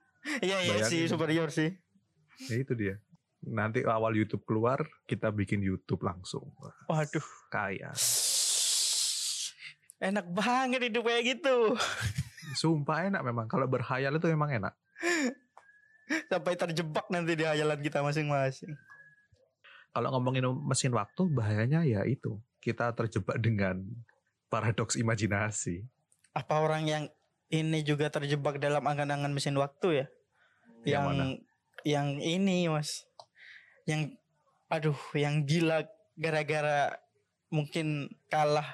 Iya 0.43 0.59
iya 0.67 0.77
sih 0.87 1.07
superior 1.07 1.55
sih. 1.55 1.71
Ya 2.51 2.57
itu 2.59 2.75
dia. 2.75 2.99
Nanti 3.45 3.85
awal 3.85 4.17
YouTube 4.17 4.43
keluar, 4.49 4.83
kita 5.05 5.29
bikin 5.31 5.61
YouTube 5.61 6.03
langsung. 6.03 6.51
Waduh, 6.89 7.29
Kaya. 7.53 7.93
enak 10.03 10.27
banget 10.35 10.91
hidup 10.91 11.07
kayak 11.07 11.39
gitu. 11.39 11.79
Sumpah 12.59 13.09
enak 13.09 13.23
memang. 13.23 13.47
Kalau 13.47 13.69
berhayal 13.71 14.17
itu 14.17 14.27
memang 14.33 14.51
enak. 14.51 14.75
Sampai 16.31 16.55
terjebak 16.59 17.07
nanti 17.09 17.33
di 17.39 17.45
hayalan 17.45 17.81
kita 17.81 18.05
masing-masing. 18.05 18.77
Kalau 19.95 20.09
ngomongin 20.11 20.51
mesin 20.67 20.93
waktu, 20.93 21.31
bahayanya 21.31 21.87
ya 21.87 22.03
itu. 22.05 22.37
Kita 22.59 22.93
terjebak 22.93 23.39
dengan 23.39 23.85
paradoks 24.51 24.99
imajinasi. 24.99 25.87
Apa 26.35 26.61
orang 26.61 26.85
yang 26.91 27.05
ini 27.49 27.87
juga 27.87 28.11
terjebak 28.11 28.59
dalam 28.59 28.83
angan-angan 28.83 29.31
mesin 29.31 29.55
waktu 29.55 30.05
ya? 30.05 30.07
Yang 30.85 31.05
mana? 31.07 31.25
yang 31.85 32.17
ini 32.19 32.67
mas 32.73 33.05
yang 33.85 34.17
aduh 34.73 34.97
yang 35.13 35.45
gila 35.45 35.85
gara-gara 36.17 36.97
mungkin 37.53 38.09
kalah 38.33 38.67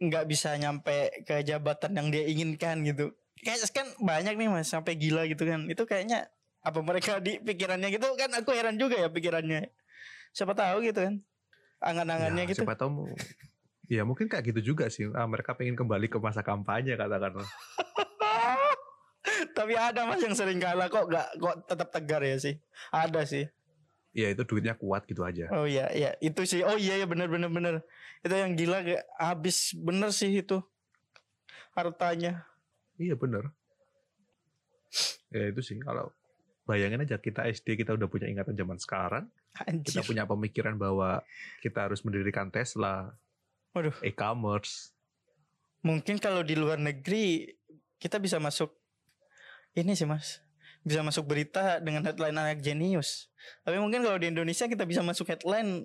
nggak 0.00 0.24
bisa 0.24 0.56
nyampe 0.56 1.12
ke 1.28 1.44
jabatan 1.44 1.92
yang 1.92 2.08
dia 2.08 2.24
inginkan 2.24 2.80
gitu 2.88 3.12
kayak 3.44 3.58
kan 3.70 3.86
banyak 4.02 4.34
nih 4.34 4.48
mas 4.50 4.70
sampai 4.70 4.98
gila 4.98 5.24
gitu 5.30 5.46
kan 5.46 5.66
itu 5.70 5.82
kayaknya 5.86 6.26
apa 6.62 6.82
mereka 6.82 7.22
di 7.22 7.38
pikirannya 7.38 7.88
gitu 7.94 8.06
kan 8.18 8.30
aku 8.34 8.50
heran 8.52 8.76
juga 8.76 8.98
ya 8.98 9.08
pikirannya 9.08 9.70
siapa 10.34 10.52
tahu 10.58 10.82
gitu 10.84 11.00
kan 11.06 11.14
angan-angannya 11.78 12.44
Ya, 12.44 12.50
gitu 12.50 12.66
Siapa 12.66 12.74
tahu 12.74 13.14
Ya 13.88 14.04
mungkin 14.04 14.28
kayak 14.28 14.52
gitu 14.52 14.76
juga 14.76 14.92
sih. 14.92 15.08
Ah, 15.16 15.24
mereka 15.24 15.56
pengen 15.56 15.72
kembali 15.72 16.12
ke 16.12 16.20
masa 16.20 16.44
kampanye 16.44 16.92
katakanlah. 16.92 17.48
tapi 19.56 19.74
ada 19.74 20.04
mas 20.04 20.20
yang 20.20 20.36
sering 20.36 20.60
kalah 20.60 20.92
kok 20.92 21.08
nggak 21.08 21.26
kok 21.40 21.56
tetap 21.66 21.88
tegar 21.94 22.22
ya 22.22 22.36
sih 22.38 22.54
ada 22.90 23.22
sih 23.26 23.46
Ya 24.16 24.34
itu 24.34 24.42
duitnya 24.42 24.74
kuat 24.74 25.06
gitu 25.06 25.22
aja. 25.22 25.46
Oh 25.52 25.68
iya 25.68 25.86
iya 25.94 26.10
itu 26.18 26.42
sih. 26.42 26.66
Oh 26.66 26.74
iya 26.74 26.98
ya 26.98 27.06
benar 27.06 27.30
benar 27.30 27.52
benar. 27.52 27.74
Itu 28.24 28.34
yang 28.34 28.58
gila 28.58 28.82
habis 29.14 29.76
bener 29.78 30.10
sih 30.10 30.42
itu 30.42 30.58
hartanya. 31.76 32.42
Iya 32.98 33.14
bener. 33.14 33.54
Ya 35.30 35.48
itu 35.48 35.60
sih 35.62 35.78
kalau 35.78 36.10
bayangin 36.68 37.00
aja 37.04 37.16
kita 37.16 37.48
SD 37.48 37.80
kita 37.80 37.94
udah 37.96 38.10
punya 38.10 38.26
ingatan 38.28 38.58
zaman 38.58 38.76
sekarang. 38.76 39.24
Anjir. 39.64 39.96
Kita 39.96 40.02
punya 40.04 40.28
pemikiran 40.28 40.76
bahwa 40.76 41.22
kita 41.64 41.88
harus 41.88 42.04
mendirikan 42.04 42.52
Tesla, 42.52 43.14
Waduh. 43.72 43.96
e-commerce. 44.04 44.92
Mungkin 45.86 46.18
kalau 46.18 46.42
di 46.42 46.58
luar 46.58 46.76
negeri 46.76 47.54
kita 48.02 48.18
bisa 48.18 48.42
masuk 48.42 48.74
ini 49.78 49.94
sih 49.94 50.06
Mas. 50.06 50.42
bisa 50.78 51.04
masuk 51.04 51.28
berita 51.28 51.82
dengan 51.84 52.06
headline 52.06 52.38
anak 52.38 52.64
jenius. 52.64 53.28
Tapi 53.60 53.76
mungkin 53.76 54.00
kalau 54.00 54.16
di 54.16 54.30
Indonesia 54.30 54.64
kita 54.64 54.88
bisa 54.88 55.04
masuk 55.04 55.28
headline 55.28 55.84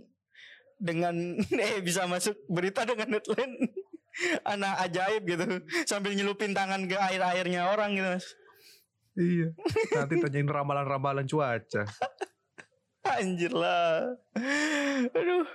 dengan 0.79 1.35
eh 1.65 1.81
bisa 1.83 2.07
masuk 2.07 2.39
berita 2.47 2.87
dengan 2.87 3.19
headline 3.19 3.67
anak 4.53 4.73
ajaib 4.89 5.23
gitu 5.25 5.45
sambil 5.89 6.13
nyelupin 6.13 6.53
tangan 6.53 6.85
ke 6.85 6.97
air-airnya 6.97 7.69
orang 7.73 7.97
gitu 7.97 8.09
mas. 8.17 8.27
Iya. 9.13 9.53
Nanti 9.93 10.17
tanyain 10.17 10.49
ramalan-ramalan 10.49 11.29
cuaca. 11.29 11.85
Anjir 13.19 13.53
lah. 13.53 14.17
Aduh. 15.13 15.45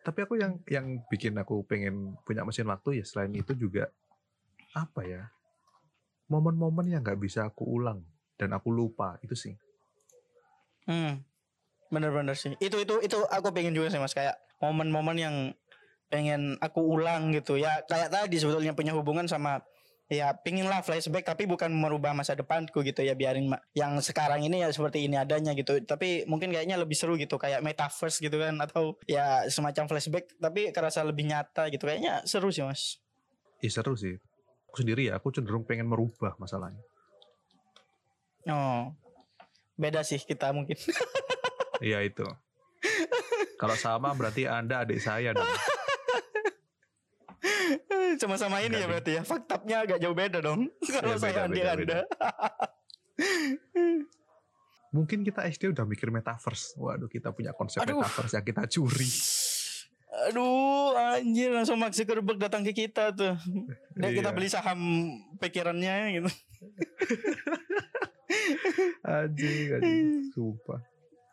Tapi 0.00 0.18
aku 0.24 0.40
yang 0.40 0.56
yang 0.64 1.04
bikin 1.12 1.36
aku 1.36 1.60
pengen 1.68 2.16
punya 2.24 2.40
mesin 2.48 2.64
waktu 2.72 3.02
ya 3.02 3.04
selain 3.04 3.36
itu 3.36 3.52
juga 3.52 3.92
apa 4.72 5.04
ya? 5.04 5.28
Momen-momen 6.32 6.88
yang 6.88 7.04
nggak 7.04 7.20
bisa 7.20 7.44
aku 7.44 7.66
ulang 7.68 8.00
dan 8.40 8.56
aku 8.56 8.72
lupa 8.72 9.20
itu 9.20 9.36
sih. 9.36 9.54
Hmm. 10.88 11.20
Bener-bener 11.92 12.32
sih. 12.38 12.56
Itu 12.56 12.80
itu 12.80 13.04
itu 13.04 13.18
aku 13.28 13.52
pengen 13.52 13.76
juga 13.76 13.92
sih 13.92 14.00
mas 14.00 14.16
kayak 14.16 14.40
momen-momen 14.64 15.16
yang 15.20 15.36
pengen 16.10 16.58
aku 16.58 16.82
ulang 16.82 17.30
gitu 17.30 17.56
ya 17.56 17.86
kayak 17.86 18.10
tadi 18.10 18.36
sebetulnya 18.36 18.74
punya 18.74 18.92
hubungan 18.92 19.30
sama 19.30 19.62
ya 20.10 20.34
pingin 20.34 20.66
lah 20.66 20.82
flashback 20.82 21.22
tapi 21.22 21.46
bukan 21.46 21.70
merubah 21.70 22.10
masa 22.10 22.34
depanku 22.34 22.82
gitu 22.82 22.98
ya 23.06 23.14
biarin 23.14 23.46
yang 23.78 23.94
sekarang 24.02 24.42
ini 24.42 24.66
ya 24.66 24.74
seperti 24.74 25.06
ini 25.06 25.14
adanya 25.14 25.54
gitu 25.54 25.78
tapi 25.86 26.26
mungkin 26.26 26.50
kayaknya 26.50 26.82
lebih 26.82 26.98
seru 26.98 27.14
gitu 27.14 27.38
kayak 27.38 27.62
metaverse 27.62 28.18
gitu 28.18 28.34
kan 28.42 28.58
atau 28.58 28.98
ya 29.06 29.46
semacam 29.46 29.86
flashback 29.86 30.34
tapi 30.42 30.74
kerasa 30.74 31.06
lebih 31.06 31.30
nyata 31.30 31.70
gitu 31.70 31.86
kayaknya 31.86 32.26
seru 32.26 32.50
sih 32.50 32.66
mas 32.66 32.98
Ih 33.60 33.68
seru 33.68 33.92
sih. 33.92 34.16
Aku 34.72 34.80
sendiri 34.80 35.12
ya, 35.12 35.20
aku 35.20 35.28
cenderung 35.34 35.68
pengen 35.68 35.84
merubah 35.84 36.32
masalahnya. 36.40 36.80
oh 38.48 38.96
beda 39.76 40.00
sih 40.00 40.16
kita 40.16 40.48
mungkin 40.56 40.80
Iya 41.80 42.04
itu. 42.04 42.24
Kalau 43.60 43.76
sama 43.76 44.12
berarti 44.16 44.48
Anda 44.48 44.84
adik 44.84 45.00
saya 45.00 45.36
dong. 45.36 45.44
sama-sama 48.16 48.58
ini 48.58 48.72
Enggak, 48.72 48.80
ya 48.80 48.86
berarti 48.88 49.10
ya 49.14 49.22
faktanya 49.22 49.76
agak 49.84 49.98
jauh 50.00 50.16
beda 50.16 50.38
dong 50.40 50.66
kalau 50.82 51.14
Iya, 51.14 51.20
saya 51.20 51.40
andi 51.46 51.60
anda 51.60 51.98
Mungkin 54.90 55.22
kita 55.22 55.46
SD 55.46 55.70
udah 55.70 55.86
mikir 55.86 56.10
metaverse. 56.10 56.74
Waduh, 56.74 57.06
kita 57.06 57.30
punya 57.30 57.54
konsep 57.54 57.78
Aduh. 57.78 58.02
metaverse 58.02 58.34
yang 58.34 58.42
kita 58.42 58.66
curi. 58.66 59.06
Aduh, 60.26 60.98
anjir 60.98 61.54
langsung 61.54 61.78
Mark 61.78 61.94
Zuckerberg 61.94 62.42
datang 62.42 62.66
ke 62.66 62.74
kita 62.74 63.14
tuh. 63.14 63.38
Dan 63.94 64.10
kita 64.10 64.30
Iya. 64.30 64.34
beli 64.34 64.48
saham 64.50 64.80
pikirannya 65.38 66.18
gitu. 66.18 66.30
Anjing, 69.06 69.66
anjing. 69.74 70.06
Sumpah. 70.34 70.80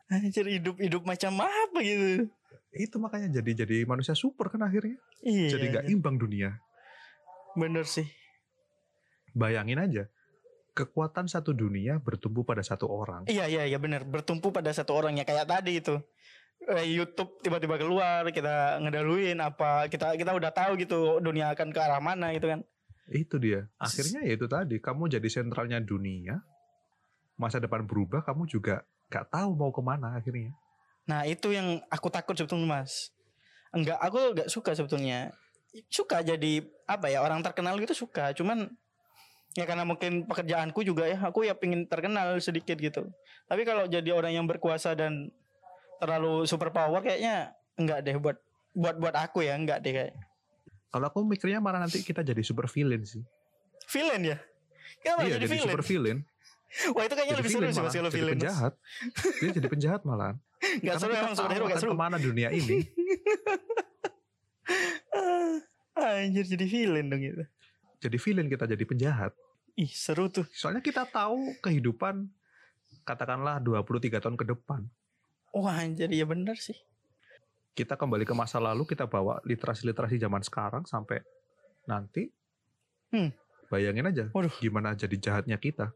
Anjir 0.07 0.45
hidup-hidup 0.47 1.03
macam 1.03 1.41
apa 1.41 1.77
gitu. 1.81 2.29
Itu 2.73 3.01
makanya 3.01 3.41
jadi 3.41 3.65
jadi 3.65 3.85
manusia 3.85 4.13
super 4.13 4.49
kan 4.49 4.61
akhirnya. 4.61 4.97
Iya. 5.21 5.57
Jadi 5.57 5.65
nggak 5.73 5.85
imbang 5.91 6.15
dunia. 6.17 6.57
Bener 7.57 7.89
sih. 7.89 8.05
Bayangin 9.33 9.81
aja. 9.81 10.03
Kekuatan 10.77 11.25
satu 11.25 11.57
dunia 11.57 11.97
bertumbuh 11.97 12.45
pada 12.45 12.61
satu 12.61 12.85
orang. 12.85 13.25
Iya 13.25 13.49
iya 13.49 13.65
iya 13.65 13.81
bener 13.81 14.05
bertumpu 14.05 14.53
pada 14.53 14.69
satu 14.69 14.93
orang 14.93 15.17
ya 15.17 15.25
kayak 15.25 15.49
tadi 15.49 15.81
itu. 15.81 15.97
Eh, 16.69 16.85
YouTube 16.93 17.41
tiba-tiba 17.41 17.81
keluar 17.81 18.29
kita 18.29 18.77
ngedaluin 18.81 19.37
apa 19.41 19.89
kita 19.89 20.13
kita 20.17 20.37
udah 20.37 20.53
tahu 20.53 20.77
gitu 20.77 21.17
dunia 21.17 21.53
akan 21.53 21.73
ke 21.73 21.79
arah 21.81 21.97
mana 21.97 22.29
gitu 22.37 22.53
kan. 22.53 22.61
Itu 23.09 23.41
dia. 23.41 23.65
Akhirnya 23.81 24.21
ya 24.21 24.37
itu 24.37 24.45
tadi. 24.45 24.77
Kamu 24.77 25.09
jadi 25.09 25.25
sentralnya 25.25 25.81
dunia. 25.81 26.37
Masa 27.37 27.61
depan 27.61 27.85
berubah, 27.85 28.25
kamu 28.25 28.49
juga 28.49 28.85
nggak 29.09 29.25
tahu 29.33 29.49
mau 29.57 29.69
ke 29.73 29.81
mana 29.81 30.17
akhirnya. 30.17 30.53
Nah 31.07 31.23
itu 31.23 31.55
yang 31.55 31.79
aku 31.87 32.11
takut 32.11 32.35
sebetulnya 32.35 32.67
mas. 32.67 33.15
Enggak, 33.71 33.97
aku 34.01 34.35
enggak 34.35 34.49
suka 34.51 34.75
sebetulnya. 34.75 35.31
Suka 35.91 36.23
jadi 36.23 36.63
apa 36.87 37.11
ya 37.11 37.21
orang 37.21 37.43
terkenal 37.43 37.75
gitu 37.77 37.93
suka. 37.93 38.31
Cuman 38.33 38.71
ya 39.53 39.65
karena 39.65 39.83
mungkin 39.83 40.25
pekerjaanku 40.29 40.85
juga 40.85 41.09
ya, 41.09 41.17
aku 41.21 41.45
ya 41.45 41.53
pingin 41.57 41.85
terkenal 41.89 42.37
sedikit 42.39 42.77
gitu. 42.77 43.09
Tapi 43.47 43.61
kalau 43.65 43.87
jadi 43.89 44.09
orang 44.13 44.35
yang 44.37 44.45
berkuasa 44.45 44.93
dan 44.93 45.31
terlalu 45.97 46.45
super 46.45 46.69
power 46.69 47.01
kayaknya 47.01 47.57
enggak 47.77 48.05
deh 48.05 48.17
buat 48.21 48.37
buat 48.77 48.95
buat 49.01 49.15
aku 49.17 49.45
ya 49.45 49.57
enggak 49.57 49.81
deh 49.81 49.93
kayak. 49.93 50.13
Kalau 50.87 51.05
aku 51.09 51.25
mikirnya 51.27 51.59
malah 51.59 51.83
nanti 51.83 52.01
kita 52.01 52.23
jadi 52.23 52.39
super 52.41 52.69
villain 52.71 53.03
sih. 53.03 53.21
Villain 53.91 54.23
ya? 54.23 54.37
Kenapa 55.03 55.27
iya, 55.27 55.35
jadi, 55.35 55.45
jadi, 55.45 55.47
villain? 55.51 55.67
super 55.67 55.83
villain. 55.83 56.19
Wah 56.93 57.03
itu 57.07 57.13
kayaknya 57.15 57.33
Jadi 57.33 57.41
lebih 57.41 57.51
seru 57.51 57.59
villain 57.59 57.71
sih 57.71 57.79
malah. 57.79 57.87
mas 57.87 57.95
kalau 57.95 58.11
jadi 58.11 58.17
villain. 58.19 58.35
mas. 58.35 58.43
penjahat. 58.43 58.73
Dia 59.39 59.51
jadi 59.55 59.67
penjahat 59.71 60.01
malah. 60.03 60.33
Enggak 60.83 60.95
seru 60.99 61.13
emang 61.15 61.35
superhero 61.37 61.63
enggak 61.65 61.79
akan 61.79 61.83
seru. 61.85 61.91
ke 61.95 61.97
mana 61.97 62.17
dunia 62.19 62.49
ini. 62.51 62.77
Anjir 66.15 66.45
jadi 66.47 66.65
villain 66.65 67.07
dong 67.11 67.23
itu. 67.23 67.43
jadi 67.97 68.17
villain 68.21 68.47
kita 68.47 68.69
jadi 68.69 68.83
penjahat. 68.85 69.31
Ih 69.77 69.89
seru 69.89 70.29
tuh. 70.29 70.45
Soalnya 70.53 70.81
kita 70.81 71.05
tahu 71.05 71.57
kehidupan 71.61 72.29
katakanlah 73.03 73.57
23 73.61 74.21
tahun 74.21 74.35
ke 74.37 74.45
depan. 74.53 74.85
Wah 75.55 75.81
anjir 75.81 76.09
ya 76.13 76.25
bener 76.27 76.57
sih. 76.59 76.75
Kita 77.77 77.93
kembali 77.93 78.25
ke 78.25 78.33
masa 78.33 78.57
lalu, 78.57 78.89
kita 78.89 79.05
bawa 79.05 79.37
literasi-literasi 79.45 80.17
zaman 80.17 80.41
sekarang 80.41 80.83
sampai 80.89 81.21
nanti. 81.85 82.29
Hmm. 83.13 83.29
Bayangin 83.69 84.07
aja 84.09 84.25
Waduh. 84.33 84.51
gimana 84.63 84.97
jadi 84.97 85.13
jahatnya 85.17 85.57
kita. 85.61 85.93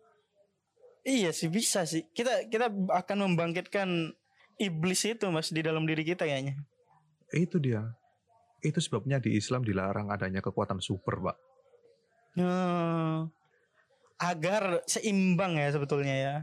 Iya 1.01 1.34
sih 1.34 1.49
bisa 1.49 1.84
sih. 1.89 2.05
Kita 2.14 2.45
kita 2.49 2.70
akan 2.70 3.18
membangkitkan 3.34 4.14
iblis 4.62 5.01
itu 5.09 5.26
mas 5.34 5.49
di 5.49 5.66
dalam 5.66 5.89
diri 5.89 6.05
kita 6.05 6.30
kayaknya. 6.30 6.62
Itu 7.34 7.57
dia. 7.57 7.97
Itu 8.62 8.78
sebabnya 8.78 9.18
di 9.18 9.34
Islam 9.34 9.66
dilarang 9.66 10.09
adanya 10.09 10.39
kekuatan 10.39 10.78
super, 10.78 11.18
Pak. 11.20 11.38
Hmm. 12.38 13.28
Agar 14.22 14.86
seimbang 14.86 15.57
ya 15.57 15.74
sebetulnya 15.74 16.16
ya. 16.16 16.36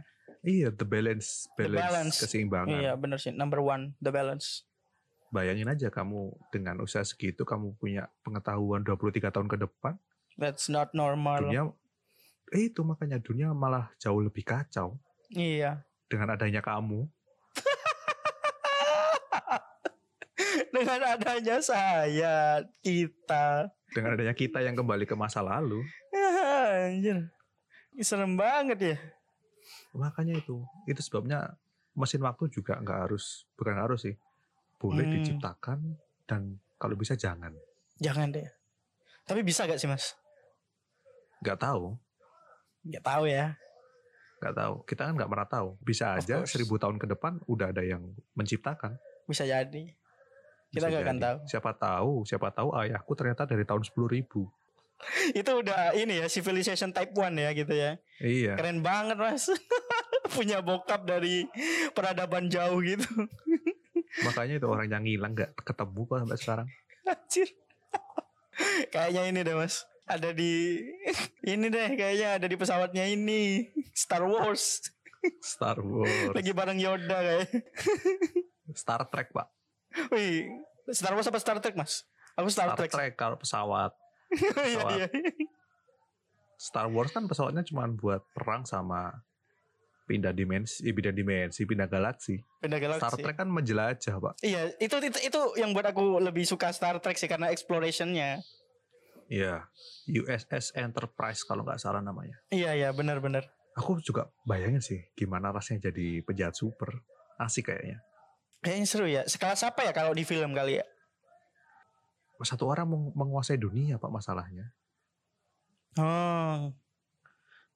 Iya, 0.42 0.70
the 0.70 0.86
balance, 0.86 1.46
The 1.54 1.66
balance, 1.66 1.82
balance. 1.82 2.16
keseimbangan. 2.22 2.78
Iya 2.78 2.92
bener 2.94 3.18
sih. 3.18 3.30
Number 3.30 3.58
one 3.58 3.94
the 3.98 4.10
balance. 4.10 4.66
Bayangin 5.28 5.68
aja 5.68 5.92
kamu 5.92 6.32
dengan 6.48 6.80
usaha 6.80 7.04
segitu 7.04 7.44
kamu 7.44 7.76
punya 7.76 8.08
pengetahuan 8.24 8.80
23 8.80 9.28
tahun 9.28 9.44
ke 9.46 9.60
depan, 9.60 9.94
That's 10.40 10.72
not 10.72 10.96
normal. 10.96 11.44
dunia 11.44 11.68
eh, 12.48 12.72
itu 12.72 12.80
makanya 12.80 13.20
dunia 13.20 13.52
malah 13.52 13.92
jauh 14.00 14.24
lebih 14.24 14.40
kacau 14.40 14.96
Iya. 15.28 15.84
dengan 16.08 16.32
adanya 16.32 16.64
kamu. 16.64 17.04
Dengan 20.68 21.00
adanya 21.04 21.56
saya 21.58 22.60
kita. 22.80 23.72
Dengan 23.88 24.14
adanya 24.14 24.34
kita 24.34 24.60
yang 24.60 24.74
kembali 24.74 25.04
ke 25.04 25.14
masa 25.14 25.40
lalu. 25.40 25.80
Anjir. 26.88 27.32
Ih, 27.92 28.04
Serem 28.04 28.36
banget 28.36 28.78
ya. 28.78 28.96
Makanya 29.92 30.36
itu. 30.36 30.62
Itu 30.84 31.00
sebabnya 31.00 31.56
mesin 31.92 32.22
waktu 32.22 32.46
juga 32.48 32.78
nggak 32.78 33.08
harus, 33.08 33.48
bukan 33.56 33.76
harus 33.76 34.04
sih. 34.04 34.14
Boleh 34.78 35.02
Hmm. 35.02 35.14
diciptakan 35.18 35.78
dan 36.24 36.42
kalau 36.76 36.94
bisa 36.94 37.12
jangan. 37.12 37.50
Jangan 37.98 38.30
deh. 38.30 38.46
Tapi 39.26 39.42
bisa 39.42 39.66
gak 39.66 39.76
sih 39.76 39.90
mas? 39.90 40.14
Nggak 41.38 41.58
tahu, 41.60 41.98
Gak 42.86 43.04
tahu 43.04 43.26
ya. 43.26 43.58
nggak 44.38 44.54
tahu. 44.54 44.74
Kita 44.86 45.02
kan 45.04 45.14
nggak 45.18 45.28
pernah 45.28 45.48
tahu. 45.50 45.68
Bisa 45.82 46.14
aja 46.14 46.46
seribu 46.46 46.78
tahun 46.78 46.96
ke 46.96 47.10
depan 47.10 47.42
udah 47.44 47.74
ada 47.74 47.82
yang 47.82 48.06
menciptakan. 48.32 48.94
Bisa 49.26 49.42
jadi. 49.42 49.97
Kita 50.68 50.86
nggak 50.88 51.04
akan 51.04 51.18
tahu. 51.18 51.38
Siapa 51.48 51.70
tahu, 51.76 52.12
siapa 52.28 52.48
tahu 52.52 52.68
ayahku 52.76 53.12
ternyata 53.16 53.48
dari 53.48 53.64
tahun 53.64 53.82
10.000 53.84 54.14
ribu. 54.14 54.48
Itu 55.40 55.62
udah 55.62 55.94
ini 55.94 56.20
ya 56.20 56.26
civilization 56.26 56.90
type 56.92 57.14
1 57.14 57.32
ya 57.38 57.50
gitu 57.54 57.74
ya. 57.74 57.90
Iya. 58.20 58.52
Keren 58.58 58.84
banget 58.84 59.16
mas. 59.16 59.48
Punya 60.34 60.60
bokap 60.60 61.08
dari 61.08 61.48
peradaban 61.96 62.52
jauh 62.52 62.84
gitu. 62.84 63.06
Makanya 64.28 64.60
itu 64.60 64.66
orang 64.68 64.88
yang 64.88 65.04
ngilang 65.04 65.32
nggak 65.36 65.52
ketemu 65.64 66.00
kok 66.04 66.18
sampai 66.20 66.38
sekarang. 66.40 66.68
Anjir. 67.04 67.48
Kayaknya 68.92 69.22
ini 69.30 69.40
deh 69.46 69.56
mas. 69.56 69.88
Ada 70.08 70.32
di 70.32 70.80
ini 71.44 71.66
deh 71.68 71.88
kayaknya 71.96 72.40
ada 72.40 72.46
di 72.48 72.56
pesawatnya 72.56 73.04
ini 73.04 73.68
Star 73.92 74.24
Wars 74.24 74.80
Star 75.42 75.78
Wars, 75.82 76.32
lagi 76.34 76.52
bareng 76.54 76.78
Yoda 76.78 77.18
kayak. 77.18 77.48
Star 78.72 79.02
Trek 79.10 79.34
pak. 79.34 79.50
Wih, 80.14 80.48
Star 80.94 81.12
Wars 81.14 81.28
apa 81.28 81.38
Star 81.40 81.58
Trek 81.60 81.74
mas? 81.74 82.06
Aku 82.38 82.48
Star, 82.48 82.72
Star 82.72 82.78
Trek. 82.78 82.90
Trek 82.92 83.12
kalau 83.18 83.36
pesawat. 83.36 83.92
Iya 84.28 84.52
pesawat. 84.52 84.90
iya. 84.94 85.06
Star 86.58 86.86
Wars 86.90 87.10
kan 87.14 87.24
pesawatnya 87.30 87.62
cuma 87.62 87.86
buat 87.86 88.22
perang 88.34 88.66
sama 88.66 89.24
pindah 90.08 90.32
dimensi, 90.32 90.80
eh, 90.88 90.96
pindah 90.96 91.12
dimensi, 91.12 91.68
pindah 91.68 91.84
galaksi. 91.84 92.40
Benda 92.64 92.80
galaksi. 92.80 93.04
Star 93.04 93.14
Trek 93.20 93.36
kan 93.36 93.48
menjelajah 93.52 94.16
pak. 94.16 94.34
Iya, 94.40 94.72
itu, 94.80 94.96
itu 95.04 95.18
itu 95.20 95.40
yang 95.60 95.76
buat 95.76 95.84
aku 95.84 96.18
lebih 96.18 96.48
suka 96.48 96.72
Star 96.72 96.96
Trek 96.98 97.20
sih 97.20 97.28
karena 97.28 97.52
explorationnya. 97.52 98.40
Iya. 99.28 99.68
USS 100.08 100.72
Enterprise 100.72 101.44
kalau 101.44 101.62
nggak 101.62 101.76
salah 101.76 102.00
namanya. 102.00 102.40
Iya 102.48 102.72
iya 102.72 102.88
benar-benar. 102.96 103.44
Aku 103.76 104.00
juga 104.00 104.32
bayangin 104.48 104.80
sih 104.80 104.98
gimana 105.12 105.52
rasanya 105.52 105.92
jadi 105.92 106.24
penjahat 106.24 106.56
super. 106.56 107.04
Asik 107.38 107.70
kayaknya. 107.70 108.02
Kayaknya 108.60 108.86
seru 108.86 109.06
ya. 109.06 109.22
Sekelas 109.24 109.62
apa 109.62 109.86
ya 109.86 109.92
kalau 109.94 110.10
di 110.12 110.22
film 110.22 110.52
kali 110.52 110.82
ya? 110.82 110.86
Satu 112.40 112.70
orang 112.70 112.86
meng- 112.86 113.14
menguasai 113.14 113.58
dunia 113.58 113.98
pak 113.98 114.10
masalahnya. 114.10 114.70
Oh. 115.98 116.70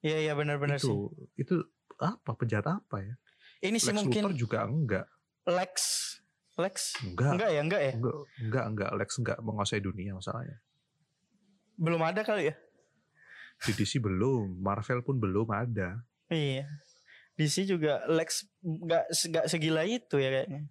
Iya 0.02 0.18
iya 0.18 0.32
benar-benar 0.34 0.78
sih. 0.78 0.86
itu 0.90 1.10
itu 1.38 1.54
apa 1.98 2.34
penjahat 2.34 2.66
apa 2.66 3.02
ya? 3.02 3.14
Ini 3.62 3.78
sih 3.78 3.94
Lex 3.94 3.96
mungkin 4.02 4.22
Luthor 4.26 4.34
juga 4.34 4.58
enggak. 4.66 5.06
Lex 5.46 5.74
Lex 6.58 6.98
Enggak. 7.00 7.32
enggak 7.38 7.50
ya 7.50 7.60
enggak 7.62 7.82
ya? 7.82 7.92
Enggak, 7.94 8.14
enggak, 8.38 8.64
enggak. 8.66 8.90
Lex 8.98 9.10
enggak 9.18 9.38
menguasai 9.40 9.80
dunia 9.80 10.12
masalahnya. 10.12 10.58
Belum 11.78 12.02
ada 12.02 12.20
kali 12.22 12.50
ya? 12.50 12.54
Di 13.62 13.72
DC 13.72 14.02
belum, 14.02 14.58
Marvel 14.58 15.00
pun 15.06 15.16
belum 15.18 15.48
ada. 15.48 16.02
Iya. 16.28 16.66
DC 17.36 17.64
juga 17.64 18.04
Lex 18.08 18.44
enggak 18.60 19.04
enggak 19.08 19.44
segila 19.48 19.82
itu 19.88 20.16
ya 20.20 20.30
kayaknya. 20.30 20.62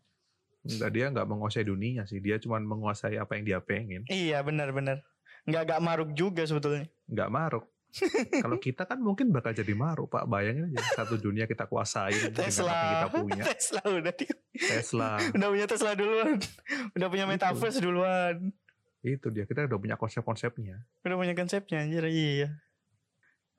Enggak 0.61 0.91
dia 0.93 1.05
enggak 1.09 1.27
menguasai 1.27 1.65
dunia 1.65 2.05
sih. 2.05 2.21
Dia 2.21 2.37
cuma 2.37 2.61
menguasai 2.61 3.17
apa 3.17 3.33
yang 3.37 3.43
dia 3.45 3.59
pengen. 3.61 4.05
Iya 4.07 4.45
benar-benar. 4.45 5.01
Enggak 5.49 5.61
enggak 5.65 5.81
maruk 5.81 6.09
juga 6.13 6.45
sebetulnya. 6.45 6.85
Enggak 7.09 7.29
maruk. 7.33 7.65
Kalau 8.39 8.55
kita 8.55 8.87
kan 8.87 9.03
mungkin 9.03 9.35
bakal 9.35 9.51
jadi 9.51 9.75
maruk, 9.75 10.07
Pak. 10.07 10.23
Bayangin 10.23 10.71
aja 10.71 11.03
satu 11.03 11.19
dunia 11.19 11.43
kita 11.43 11.67
kuasain 11.67 12.31
dengan 12.31 12.47
apa 12.47 12.47
yang 12.47 12.47
Tesla. 12.47 12.71
kita 12.79 13.07
punya. 13.11 13.43
Tesla 13.43 13.81
udah 13.83 14.13
di, 14.15 14.25
Tesla. 14.55 15.09
udah 15.35 15.47
punya 15.51 15.67
Tesla 15.67 15.91
duluan. 15.97 16.37
Udah 16.95 17.07
punya 17.11 17.25
Itu. 17.27 17.31
metaverse 17.35 17.79
duluan. 17.83 18.35
Itu 19.03 19.27
dia. 19.33 19.43
Kita 19.43 19.67
udah 19.67 19.79
punya 19.81 19.95
konsep-konsepnya. 19.99 20.87
Udah 21.03 21.17
punya 21.19 21.33
konsepnya 21.35 21.83
anjir. 21.83 22.05
Iya. 22.07 22.49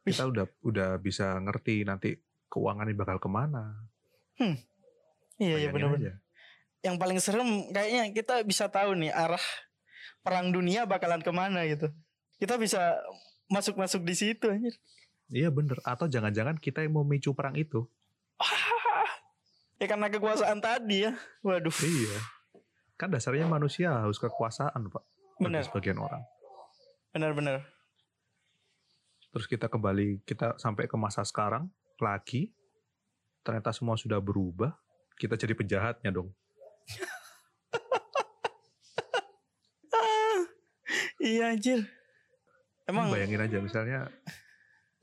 Wih. 0.09 0.16
Kita 0.16 0.24
udah 0.32 0.46
udah 0.64 0.90
bisa 0.98 1.36
ngerti 1.44 1.84
nanti 1.84 2.16
keuangan 2.53 2.84
ini 2.84 2.92
bakal 2.92 3.16
ke 3.16 3.32
mana. 3.32 3.88
Iya 4.36 4.53
iya 5.40 5.57
Bayangin 5.72 5.72
benar-benar. 5.72 6.14
Yang 6.84 6.96
paling 7.00 7.18
serem 7.24 7.50
kayaknya 7.72 8.03
kita 8.12 8.34
bisa 8.44 8.68
tahu 8.68 8.92
nih 9.00 9.09
arah 9.09 9.40
perang 10.20 10.53
dunia 10.53 10.84
bakalan 10.84 11.24
ke 11.24 11.32
mana 11.32 11.64
gitu. 11.64 11.88
Kita 12.36 12.61
bisa 12.61 13.00
masuk-masuk 13.48 14.05
di 14.05 14.14
situ 14.14 14.53
anjir. 14.53 14.76
Iya 15.32 15.48
bener. 15.48 15.80
Atau 15.88 16.12
jangan-jangan 16.12 16.61
kita 16.61 16.84
yang 16.84 17.00
memicu 17.00 17.32
perang 17.32 17.57
itu. 17.57 17.88
Ya 19.82 19.90
karena 19.90 20.07
kekuasaan 20.07 20.62
tadi 20.62 21.11
ya. 21.11 21.18
Waduh. 21.42 21.74
Iya. 21.82 22.14
Kan 22.94 23.11
dasarnya 23.11 23.50
manusia 23.50 23.90
harus 23.90 24.14
kekuasaan, 24.22 24.78
Pak. 24.86 25.03
Bagi 25.03 25.42
Benar. 25.42 25.66
Sebagian 25.66 25.98
orang. 25.98 26.22
Benar-benar. 27.11 27.66
Terus 29.34 29.50
kita 29.50 29.66
kembali, 29.66 30.22
kita 30.22 30.55
sampai 30.55 30.86
ke 30.86 30.94
masa 30.94 31.26
sekarang 31.26 31.66
lagi. 32.03 32.50
Ternyata 33.46 33.70
semua 33.70 33.94
sudah 33.94 34.18
berubah. 34.18 34.74
Kita 35.16 35.38
jadi 35.38 35.55
penjahatnya 35.55 36.11
dong. 36.11 36.34
Iya 41.22 41.55
anjir. 41.55 41.86
Emang 42.82 43.14
Bayangin 43.14 43.46
aja 43.46 43.62
misalnya, 43.62 44.11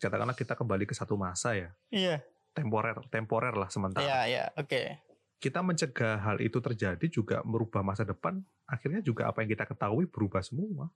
katakanlah 0.04 0.36
kita 0.36 0.52
kembali 0.52 0.84
ke 0.84 0.91
satu 0.91 1.16
masa 1.16 1.56
ya. 1.56 1.72
iya. 1.88 2.20
Temporer, 2.52 3.08
temporer 3.08 3.56
lah 3.56 3.72
sementara. 3.72 4.04
Iya 4.04 4.20
iya 4.28 4.43
oke. 4.60 5.00
Kita 5.39 5.64
mencegah 5.64 6.20
hal 6.20 6.43
itu 6.43 6.60
terjadi 6.60 7.08
juga 7.08 7.39
merubah 7.47 7.80
masa 7.80 8.04
depan. 8.04 8.43
Akhirnya 8.68 9.00
juga 9.00 9.32
apa 9.32 9.39
yang 9.39 9.56
kita 9.56 9.64
ketahui 9.64 10.12
berubah 10.12 10.43
semua. 10.43 10.91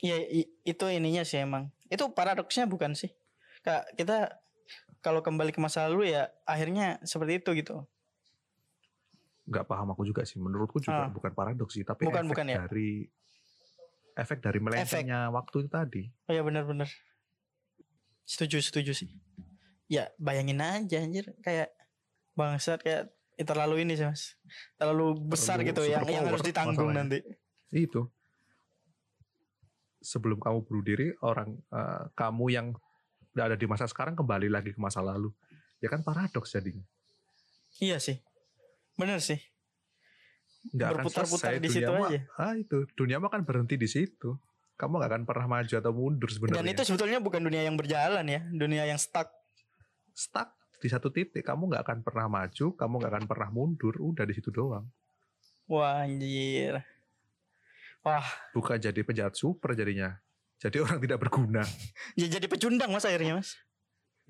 Iya 0.00 0.48
itu 0.64 0.84
ininya 0.88 1.20
sih 1.20 1.44
emang. 1.44 1.68
Itu 1.92 2.16
paradoksnya 2.16 2.64
bukan 2.64 2.96
sih? 2.96 3.12
Kak 3.60 3.92
kita 4.00 4.40
kalau 5.02 5.20
kembali 5.20 5.50
ke 5.50 5.58
masa 5.58 5.84
lalu 5.84 6.14
ya 6.14 6.30
akhirnya 6.46 7.02
seperti 7.02 7.42
itu 7.42 7.50
gitu. 7.54 7.82
nggak 9.42 9.66
paham 9.66 9.90
aku 9.90 10.06
juga 10.06 10.22
sih. 10.22 10.38
Menurutku 10.38 10.78
juga 10.78 11.04
Ah. 11.04 11.10
bukan 11.10 11.34
paradoks 11.34 11.74
sih, 11.74 11.82
tapi 11.82 12.06
Bukan, 12.06 12.22
efek 12.24 12.30
bukan 12.30 12.46
ya? 12.46 12.56
dari 12.62 13.10
efek 14.14 14.38
dari 14.38 14.58
melencengnya 14.62 15.28
waktu 15.28 15.66
itu 15.66 15.68
tadi. 15.68 16.02
Oh 16.24 16.32
ya 16.32 16.46
benar-benar. 16.46 16.86
Setuju 18.22 18.62
setuju 18.62 18.94
sih. 18.94 19.10
Ya 19.90 20.14
bayangin 20.16 20.62
aja 20.62 21.02
anjir 21.02 21.26
kayak 21.42 21.74
bangsat 22.32 22.80
kayak 22.80 23.10
ya, 23.34 23.44
terlalu 23.44 23.82
ini 23.82 23.98
sih 23.98 24.06
mas. 24.06 24.38
Terlalu 24.78 25.18
besar 25.26 25.58
Terlalu 25.58 25.68
gitu 25.74 25.82
yang 25.90 26.06
yang 26.06 26.24
harus 26.24 26.46
ditanggung 26.46 26.94
masalahnya. 26.94 27.18
nanti. 27.18 27.18
Itu. 27.74 28.08
Sebelum 29.98 30.38
kamu 30.38 30.58
bunuh 30.62 30.82
diri, 30.82 31.10
orang 31.18 31.58
eh, 31.68 32.02
kamu 32.14 32.46
yang 32.48 32.66
udah 33.32 33.44
ada 33.52 33.56
di 33.56 33.64
masa 33.64 33.88
sekarang 33.88 34.12
kembali 34.12 34.52
lagi 34.52 34.76
ke 34.76 34.80
masa 34.80 35.00
lalu. 35.00 35.32
Ya 35.80 35.88
kan 35.88 36.04
paradoks 36.04 36.52
jadinya. 36.52 36.84
Iya 37.80 37.98
sih. 37.98 38.20
Bener 38.94 39.18
sih. 39.18 39.40
Nggak 40.70 40.88
akan 40.88 40.96
Berputar-putar 41.02 41.58
di 41.58 41.70
situ 41.72 41.90
aja. 41.90 42.20
Ah 42.38 42.54
itu, 42.54 42.86
dunia 42.94 43.18
mah 43.18 43.32
kan 43.32 43.42
berhenti 43.42 43.74
di 43.74 43.90
situ. 43.90 44.38
Kamu 44.78 45.02
nggak 45.02 45.10
akan 45.10 45.24
pernah 45.26 45.46
maju 45.50 45.74
atau 45.74 45.92
mundur 45.94 46.30
sebenarnya. 46.30 46.62
Dan 46.62 46.70
itu 46.70 46.82
sebetulnya 46.86 47.18
bukan 47.18 47.42
dunia 47.42 47.66
yang 47.66 47.74
berjalan 47.74 48.24
ya, 48.28 48.40
dunia 48.46 48.86
yang 48.86 49.00
stuck. 49.00 49.30
stuck 50.14 50.54
di 50.78 50.88
satu 50.92 51.10
titik. 51.10 51.42
Kamu 51.42 51.72
nggak 51.72 51.82
akan 51.82 51.98
pernah 52.06 52.26
maju, 52.30 52.66
kamu 52.78 52.94
nggak 53.02 53.12
akan 53.16 53.26
pernah 53.26 53.48
mundur. 53.50 53.94
Udah 53.98 54.22
di 54.22 54.34
situ 54.38 54.54
doang. 54.54 54.86
Wah 55.66 56.04
anjir. 56.04 56.82
Wah, 58.02 58.26
Bukan 58.50 58.82
jadi 58.82 58.98
penjahat 59.06 59.38
super 59.38 59.78
jadinya. 59.78 60.18
Jadi 60.62 60.78
orang 60.78 61.02
tidak 61.02 61.18
berguna. 61.18 61.66
ya 62.20 62.26
jadi 62.30 62.46
pecundang 62.46 62.94
mas 62.94 63.02
akhirnya 63.02 63.42
mas. 63.42 63.58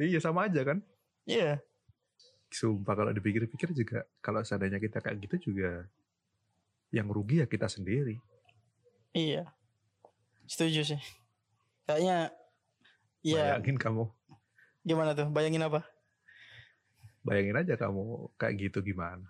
iya 0.00 0.16
sama 0.16 0.48
aja 0.48 0.64
kan. 0.64 0.80
Iya. 1.28 1.60
Sumpah 2.48 2.96
kalau 2.96 3.12
dipikir-pikir 3.12 3.76
juga 3.76 4.08
kalau 4.24 4.40
seandainya 4.40 4.80
kita 4.80 5.04
kayak 5.04 5.20
gitu 5.28 5.52
juga 5.52 5.84
yang 6.88 7.12
rugi 7.12 7.44
ya 7.44 7.46
kita 7.46 7.68
sendiri. 7.68 8.16
Iya. 9.12 9.52
Setuju 10.48 10.96
sih. 10.96 11.00
Kayaknya 11.84 12.32
ya 13.20 13.60
Bayangin 13.60 13.76
kamu, 13.76 14.04
gimana 14.82 15.12
tuh? 15.12 15.28
Bayangin 15.28 15.68
apa? 15.68 15.84
bayangin 17.22 17.54
aja 17.54 17.74
kamu 17.78 18.28
kayak 18.36 18.54
gitu 18.68 18.78
gimana. 18.82 19.24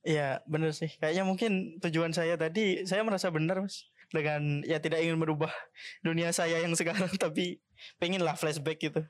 Iya, 0.00 0.40
bener 0.48 0.72
sih. 0.72 0.88
Kayaknya 0.96 1.24
mungkin 1.28 1.52
tujuan 1.80 2.12
saya 2.16 2.36
tadi 2.40 2.88
saya 2.88 3.04
merasa 3.04 3.28
benar, 3.28 3.60
Mas. 3.60 3.84
Dengan 4.10 4.66
ya 4.66 4.82
tidak 4.82 5.06
ingin 5.06 5.18
merubah 5.18 5.54
dunia 6.02 6.34
saya 6.34 6.58
yang 6.58 6.74
sekarang 6.74 7.10
tapi 7.22 7.62
pengen 8.02 8.26
lah 8.26 8.34
flashback 8.34 8.82
gitu. 8.82 9.06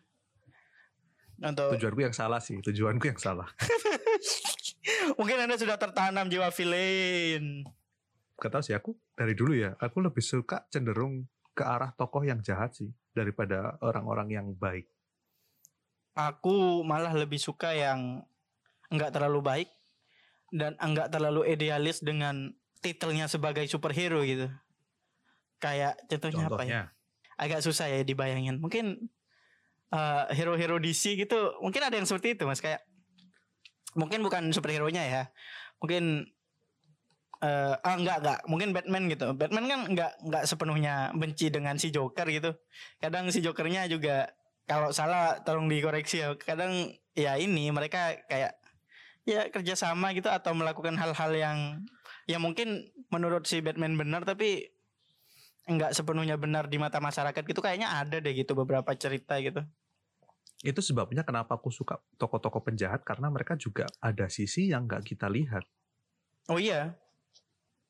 Untuk 1.41 1.73
Tujuanku 1.81 2.05
yang 2.05 2.13
salah 2.13 2.37
sih, 2.37 2.61
tujuanku 2.61 3.09
yang 3.09 3.17
salah. 3.17 3.49
mungkin 5.19 5.37
Anda 5.41 5.57
sudah 5.57 5.77
tertanam 5.81 6.29
jiwa 6.29 6.49
villain. 6.53 7.65
Gak 8.41 8.51
tau 8.53 8.65
sih 8.65 8.73
aku 8.73 8.97
dari 9.17 9.37
dulu 9.37 9.53
ya, 9.53 9.77
aku 9.77 10.01
lebih 10.01 10.25
suka 10.25 10.65
cenderung 10.73 11.29
ke 11.53 11.65
arah 11.65 11.93
tokoh 11.93 12.25
yang 12.25 12.41
jahat 12.41 12.73
sih 12.73 12.89
daripada 13.13 13.77
orang-orang 13.85 14.29
yang 14.33 14.47
baik. 14.57 14.89
Aku 16.17 16.81
malah 16.85 17.13
lebih 17.13 17.37
suka 17.37 17.77
yang 17.77 18.25
enggak 18.89 19.13
terlalu 19.13 19.41
baik 19.45 19.69
dan 20.51 20.75
enggak 20.81 21.13
terlalu 21.13 21.47
idealis 21.47 22.01
dengan 22.01 22.57
titelnya 22.81 23.29
sebagai 23.29 23.65
superhero 23.69 24.25
gitu. 24.25 24.49
Kayak 25.61 26.01
contohnya, 26.09 26.47
apa 26.49 26.49
ya? 26.49 26.49
Contohnya, 26.49 26.83
Agak 27.41 27.61
susah 27.65 27.87
ya 27.89 28.01
dibayangin. 28.05 28.59
Mungkin 28.61 29.09
eh, 29.93 30.25
hero-hero 30.35 30.81
DC 30.81 31.21
gitu, 31.21 31.61
mungkin 31.61 31.85
ada 31.85 31.95
yang 31.97 32.09
seperti 32.09 32.37
itu 32.37 32.45
Mas 32.49 32.61
kayak 32.65 32.85
mungkin 33.95 34.25
bukan 34.25 34.51
superhero-nya 34.51 35.03
ya. 35.05 35.23
Mungkin 35.81 36.27
eh 37.41 37.75
ah 37.81 37.97
enggak 37.97 38.21
enggak, 38.21 38.41
mungkin 38.53 38.69
Batman 38.77 39.09
gitu. 39.09 39.33
Batman 39.33 39.65
kan 39.65 39.81
enggak 39.89 40.13
enggak 40.21 40.45
sepenuhnya 40.45 41.09
benci 41.17 41.49
dengan 41.49 41.81
si 41.81 41.89
Joker 41.89 42.29
gitu. 42.29 42.53
Kadang 43.01 43.33
si 43.33 43.41
Jokernya 43.41 43.89
juga 43.89 44.29
kalau 44.69 44.93
salah 44.93 45.41
tolong 45.41 45.65
dikoreksi 45.73 46.21
ya. 46.21 46.37
Kadang 46.37 46.93
ya 47.17 47.41
ini 47.41 47.73
mereka 47.73 48.21
kayak 48.29 48.61
ya 49.25 49.49
kerjasama 49.49 50.13
gitu 50.13 50.29
atau 50.29 50.53
melakukan 50.53 50.97
hal-hal 51.01 51.33
yang 51.33 51.59
ya 52.29 52.37
mungkin 52.37 52.93
menurut 53.09 53.49
si 53.49 53.65
Batman 53.65 53.97
benar 53.97 54.29
tapi 54.29 54.69
enggak 55.69 55.93
sepenuhnya 55.93 56.37
benar 56.41 56.69
di 56.69 56.81
mata 56.81 57.03
masyarakat 57.03 57.43
gitu 57.45 57.61
kayaknya 57.61 57.93
ada 57.93 58.21
deh 58.21 58.33
gitu 58.33 58.57
beberapa 58.57 58.93
cerita 58.97 59.37
gitu. 59.41 59.65
itu 60.61 60.81
sebabnya 60.85 61.25
kenapa 61.25 61.57
aku 61.57 61.73
suka 61.73 61.97
tokoh-tokoh 62.21 62.61
penjahat 62.61 63.01
karena 63.01 63.33
mereka 63.33 63.57
juga 63.57 63.89
ada 63.97 64.29
sisi 64.29 64.69
yang 64.69 64.85
nggak 64.85 65.09
kita 65.09 65.25
lihat. 65.25 65.65
Oh 66.53 66.61
iya, 66.61 67.01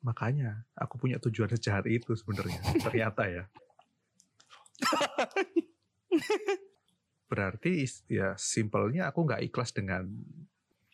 Makanya 0.01 0.65
aku 0.73 0.97
punya 0.97 1.21
tujuan 1.21 1.49
sejahat 1.53 1.85
itu 1.85 2.17
sebenarnya. 2.17 2.57
Ternyata 2.85 3.29
ya. 3.29 3.45
Berarti 7.29 7.85
ya 8.09 8.33
simpelnya 8.35 9.07
aku 9.13 9.23
nggak 9.29 9.45
ikhlas 9.45 9.71
dengan 9.71 10.09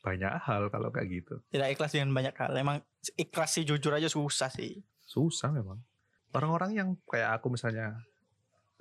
banyak 0.03 0.31
hal 0.43 0.71
kalau 0.71 0.87
kayak 0.93 1.09
gitu. 1.23 1.35
tidak 1.51 1.75
ikhlas 1.75 1.91
dengan 1.95 2.11
banyak 2.15 2.35
hal. 2.35 2.51
Emang 2.55 2.77
ikhlas 3.15 3.55
sih 3.55 3.63
jujur 3.63 3.91
aja 3.95 4.11
susah 4.11 4.51
sih. 4.51 4.83
Susah 5.07 5.55
memang. 5.55 5.79
Orang-orang 6.37 6.71
yang 6.71 6.89
kayak 7.03 7.41
aku 7.41 7.49
misalnya 7.49 7.97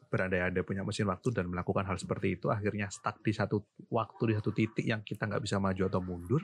berandai-andai 0.06 0.62
punya 0.62 0.86
mesin 0.86 1.08
waktu 1.08 1.34
dan 1.34 1.50
melakukan 1.50 1.82
hal 1.82 1.96
seperti 1.96 2.38
itu 2.38 2.46
akhirnya 2.46 2.86
stuck 2.88 3.18
di 3.20 3.34
satu 3.34 3.58
waktu 3.90 4.22
di 4.30 4.34
satu 4.38 4.50
titik 4.52 4.84
yang 4.84 5.02
kita 5.02 5.26
nggak 5.26 5.42
bisa 5.42 5.58
maju 5.58 5.82
atau 5.82 5.98
mundur 5.98 6.42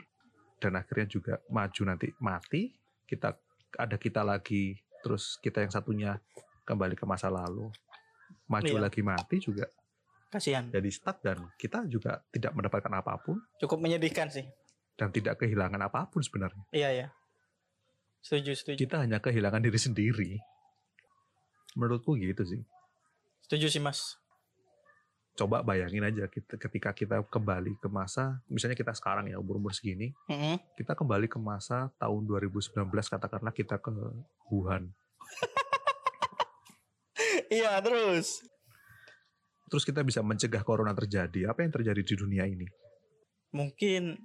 dan 0.59 0.75
akhirnya 0.75 1.07
juga 1.07 1.39
maju 1.47 1.81
nanti 1.85 2.11
mati 2.19 2.75
kita 3.07 3.39
ada 3.79 3.95
kita 3.95 4.19
lagi 4.21 4.75
terus 4.99 5.39
kita 5.39 5.63
yang 5.63 5.71
satunya 5.71 6.19
kembali 6.63 6.93
ke 6.93 7.05
masa 7.07 7.31
lalu 7.31 7.71
maju 8.45 8.67
Iya. 8.69 8.83
lagi 8.83 8.99
mati 8.99 9.39
juga 9.39 9.63
Kasihan. 10.27 10.67
jadi 10.67 10.89
stuck 10.91 11.23
dan 11.23 11.47
kita 11.55 11.87
juga 11.87 12.19
tidak 12.29 12.51
mendapatkan 12.51 12.91
apa 12.91 13.15
pun 13.17 13.39
Cukup 13.63 13.79
menyedihkan 13.79 14.27
sih. 14.27 14.43
dan 14.99 15.07
tidak 15.09 15.39
kehilangan 15.39 15.79
apa 15.79 16.03
pun 16.07 16.19
sebenarnya 16.19 16.67
Iya 16.69 16.89
ya. 16.91 17.07
Setuju, 18.19 18.51
setuju. 18.55 18.77
kita 18.77 19.03
hanya 19.03 19.19
kehilangan 19.19 19.59
diri 19.59 19.75
sendiri 19.75 20.31
menurutku 21.75 22.15
gitu 22.15 22.43
sih 22.43 22.61
Setuju 23.43 23.67
sih 23.69 23.81
mas. 23.81 24.15
coba 25.33 25.65
bayangin 25.65 26.05
aja 26.05 26.29
kita, 26.29 26.61
ketika 26.61 26.93
kita 26.93 27.17
kembali 27.25 27.73
ke 27.81 27.89
masa 27.89 28.37
misalnya 28.45 28.77
kita 28.77 28.93
sekarang 28.93 29.25
ya 29.25 29.41
umur 29.41 29.57
umur 29.57 29.73
segini 29.73 30.13
Mm-mm. 30.29 30.61
kita 30.77 30.93
kembali 30.93 31.25
ke 31.25 31.41
masa 31.41 31.89
tahun 31.97 32.21
2019 32.29 32.69
katakanlah 32.85 33.49
kita 33.49 33.81
ke 33.81 33.89
Wuhan 34.47 34.93
Iya 37.49 37.77
terus. 37.81 38.41
terus 39.69 39.83
kita 39.83 40.05
bisa 40.05 40.21
mencegah 40.21 40.61
corona 40.61 40.93
terjadi 40.93 41.49
apa 41.49 41.65
yang 41.65 41.73
terjadi 41.73 42.01
di 42.01 42.13
dunia 42.13 42.45
ini 42.45 42.65
Mungkin 43.49 44.17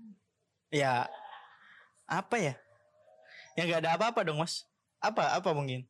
ya 0.73 1.05
apa 2.09 2.37
ya? 2.41 2.57
Ya 3.53 3.69
nggak 3.69 3.85
ada 3.85 3.91
apa-apa 4.01 4.25
dong 4.25 4.41
mas. 4.41 4.65
Apa 5.05 5.37
apa 5.37 5.53
mungkin? 5.53 5.85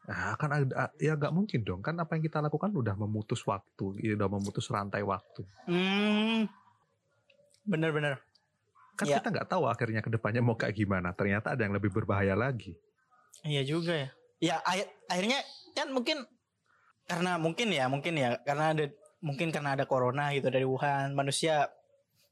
Nah 0.00 0.32
kan 0.34 0.50
ada 0.50 0.64
ya 0.96 1.14
nggak 1.14 1.30
mungkin 1.30 1.60
dong 1.60 1.80
kan 1.80 1.94
apa 1.94 2.16
yang 2.16 2.24
kita 2.24 2.40
lakukan 2.40 2.72
udah 2.72 2.96
memutus 2.96 3.44
waktu 3.44 4.00
ya 4.00 4.16
udah 4.16 4.28
memutus 4.28 4.66
rantai 4.66 5.02
waktu 5.02 5.44
Hmm. 5.64 6.48
Bener-bener. 7.62 8.18
kan 8.92 9.06
Ya. 9.06 9.16
kita 9.16 9.28
nggak 9.30 9.48
tahu 9.48 9.64
akhirnya 9.64 10.00
ke 10.00 10.08
depannya 10.08 10.40
mau 10.40 10.52
kayak 10.54 10.76
gimana 10.76 11.10
ternyata 11.10 11.52
ada 11.52 11.62
yang 11.62 11.72
lebih 11.72 11.88
berbahaya 11.90 12.34
lagi 12.34 12.76
Iya 13.40 13.64
juga 13.64 13.96
ya. 13.96 14.08
Ya 14.38 14.56
akhir- 14.60 14.92
akhirnya 15.06 15.40
kan 15.72 15.88
mungkin 15.88 16.20
karena 17.04 17.36
mungkin 17.36 17.68
ya 17.70 17.88
mungkin 17.88 18.12
ya 18.14 18.36
karena 18.40 18.72
ada 18.72 18.84
mungkin 19.18 19.48
karena 19.48 19.72
ada 19.72 19.84
corona 19.84 20.28
gitu 20.30 20.48
dari 20.48 20.64
Wuhan 20.64 21.12
manusia 21.12 21.72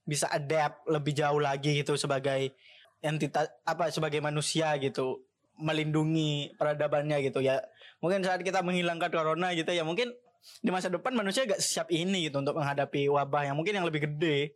bisa 0.04 0.28
adapt 0.28 0.84
lebih 0.86 1.12
jauh 1.12 1.36
lagi 1.36 1.72
gitu 1.74 1.96
sebagai 1.96 2.52
entitas 2.98 3.48
apa 3.62 3.88
sebagai 3.88 4.20
manusia 4.20 4.72
gitu 4.76 5.24
melindungi 5.58 6.54
peradabannya 6.56 7.20
gitu 7.26 7.42
ya. 7.42 7.60
Mungkin 7.98 8.22
saat 8.22 8.40
kita 8.46 8.62
menghilangkan 8.62 9.10
corona 9.10 9.50
gitu 9.52 9.74
ya 9.74 9.82
mungkin 9.82 10.14
di 10.62 10.70
masa 10.70 10.88
depan 10.88 11.12
manusia 11.12 11.44
gak 11.44 11.60
siap 11.60 11.90
ini 11.90 12.30
gitu 12.30 12.38
untuk 12.40 12.56
menghadapi 12.56 13.10
wabah 13.10 13.50
yang 13.50 13.56
mungkin 13.58 13.76
yang 13.78 13.86
lebih 13.86 14.06
gede. 14.06 14.54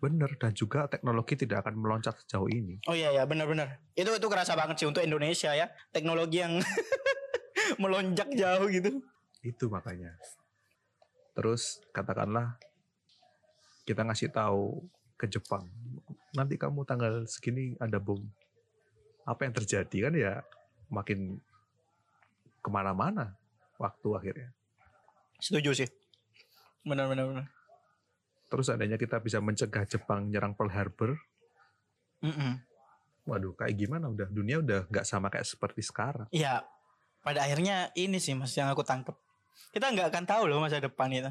Bener 0.00 0.32
dan 0.40 0.56
juga 0.56 0.88
teknologi 0.88 1.36
tidak 1.36 1.68
akan 1.68 1.76
meloncat 1.76 2.16
sejauh 2.24 2.48
ini. 2.48 2.80
Oh 2.88 2.96
iya 2.96 3.12
ya 3.12 3.28
benar-benar 3.28 3.84
itu 3.92 4.08
itu 4.08 4.26
kerasa 4.32 4.56
banget 4.56 4.80
sih 4.80 4.88
untuk 4.88 5.04
Indonesia 5.04 5.52
ya 5.52 5.68
teknologi 5.92 6.40
yang 6.40 6.56
melonjak 7.82 8.32
jauh 8.32 8.66
gitu. 8.72 9.04
Itu 9.44 9.68
makanya. 9.68 10.16
Terus 11.36 11.84
katakanlah 11.92 12.56
kita 13.84 14.08
ngasih 14.08 14.32
tahu 14.32 14.88
ke 15.20 15.28
Jepang 15.28 15.68
nanti 16.32 16.54
kamu 16.56 16.86
tanggal 16.86 17.26
segini 17.26 17.74
ada 17.82 17.98
bom 17.98 18.22
apa 19.22 19.40
yang 19.42 19.54
terjadi 19.54 19.96
kan 20.08 20.14
ya 20.14 20.32
makin 20.88 21.38
ke 22.58 22.68
mana-mana 22.68 23.36
waktu 23.76 24.08
akhirnya 24.12 24.50
Setuju 25.40 25.72
sih. 25.72 25.88
Benar 26.82 27.08
benar 27.08 27.24
benar. 27.26 27.46
terus 28.46 28.66
adanya 28.66 28.94
kita 28.94 29.16
bisa 29.16 29.38
mencegah 29.38 29.86
Jepang 29.86 30.26
nyerang 30.26 30.52
Pearl 30.52 30.68
Harbor 30.68 31.14
Mm-mm. 32.20 32.60
waduh 33.24 33.54
kayak 33.54 33.72
gimana 33.74 34.10
udah 34.10 34.26
dunia 34.26 34.58
udah 34.58 34.84
nggak 34.90 35.06
sama 35.06 35.30
kayak 35.30 35.46
seperti 35.46 35.80
sekarang 35.80 36.26
Iya. 36.28 36.66
Pada 37.20 37.44
akhirnya 37.44 37.92
ini 37.94 38.16
sih 38.16 38.32
mas 38.32 38.56
yang 38.56 38.72
aku 38.72 38.80
tangkep. 38.80 39.12
Kita 39.70 39.92
nggak 39.92 40.08
akan 40.08 40.24
tahu 40.24 40.48
loh 40.48 40.56
masa 40.58 40.80
depan 40.80 41.12
itu. 41.12 41.28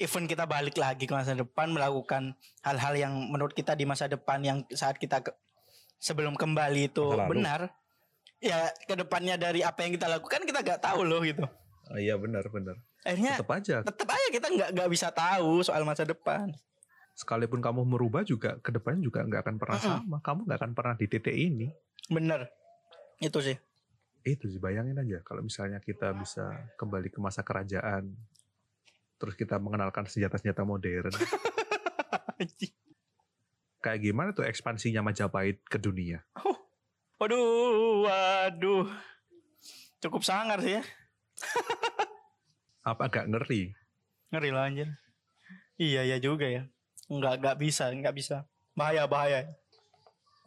Even 0.00 0.24
kita 0.24 0.48
balik 0.48 0.74
lagi 0.74 1.04
ke 1.04 1.12
masa 1.12 1.36
depan 1.36 1.68
melakukan 1.70 2.32
hal-hal 2.64 2.94
yang 2.96 3.12
menurut 3.28 3.52
kita 3.52 3.76
di 3.76 3.84
masa 3.84 4.08
depan 4.08 4.40
yang 4.40 4.58
saat 4.72 4.96
kita 4.96 5.20
sebelum 5.96 6.34
kembali 6.34 6.88
itu 6.88 7.04
benar. 7.26 7.72
Ya 8.36 8.68
ke 8.84 8.94
depannya 8.94 9.34
dari 9.34 9.60
apa 9.60 9.80
yang 9.80 9.96
kita 9.96 10.06
lakukan 10.06 10.44
kita 10.44 10.60
nggak 10.60 10.80
tahu 10.80 11.02
loh 11.02 11.20
gitu. 11.20 11.42
Ah, 11.86 11.96
iya 11.96 12.18
benar 12.18 12.42
benar 12.46 12.74
Akhirnya 13.00 13.38
tetap 13.38 13.50
aja 13.54 13.76
tetap 13.80 14.08
aja 14.10 14.26
kita 14.28 14.46
nggak 14.50 14.70
nggak 14.74 14.90
bisa 14.90 15.08
tahu 15.10 15.62
soal 15.62 15.86
masa 15.86 16.02
depan. 16.02 16.50
sekalipun 17.14 17.64
kamu 17.64 17.86
merubah 17.86 18.20
juga 18.22 18.60
ke 18.60 18.68
depannya 18.68 19.00
juga 19.00 19.24
nggak 19.24 19.40
akan 19.40 19.56
pernah 19.56 19.78
Mm-mm. 19.78 20.02
sama 20.04 20.18
kamu 20.20 20.40
nggak 20.44 20.58
akan 20.60 20.72
pernah 20.74 20.94
di 20.94 21.06
titik 21.06 21.32
ini 21.32 21.72
Bener. 22.06 22.44
Itu 23.18 23.40
sih. 23.40 23.56
itu 24.20 24.50
sih 24.50 24.58
bayangin 24.58 24.98
aja 24.98 25.22
kalau 25.22 25.40
misalnya 25.40 25.78
kita 25.78 26.10
bisa 26.12 26.44
kembali 26.74 27.08
ke 27.08 27.22
masa 27.22 27.40
kerajaan 27.40 28.10
terus 29.16 29.32
kita 29.32 29.56
mengenalkan 29.56 30.04
senjata-senjata 30.04 30.60
modern 30.60 31.08
kayak 33.86 34.02
gimana 34.02 34.34
tuh 34.34 34.42
ekspansinya 34.42 34.98
Majapahit 35.00 35.62
ke 35.62 35.78
dunia 35.78 36.26
Waduh, 37.16 38.04
waduh. 38.04 38.84
Cukup 40.02 40.20
sangar 40.20 40.60
sih 40.60 40.76
ya. 40.76 40.82
apa 42.84 43.08
agak 43.08 43.24
ngeri 43.24 43.72
Ngeri 44.28 44.50
lah 44.52 44.68
anjir. 44.68 44.90
Iya 45.80 46.04
iya 46.04 46.18
juga 46.20 46.44
ya. 46.44 46.68
Enggak 47.08 47.40
enggak 47.40 47.56
bisa, 47.56 47.88
enggak 47.88 48.12
bisa. 48.12 48.36
Bahaya 48.76 49.08
bahaya. 49.08 49.48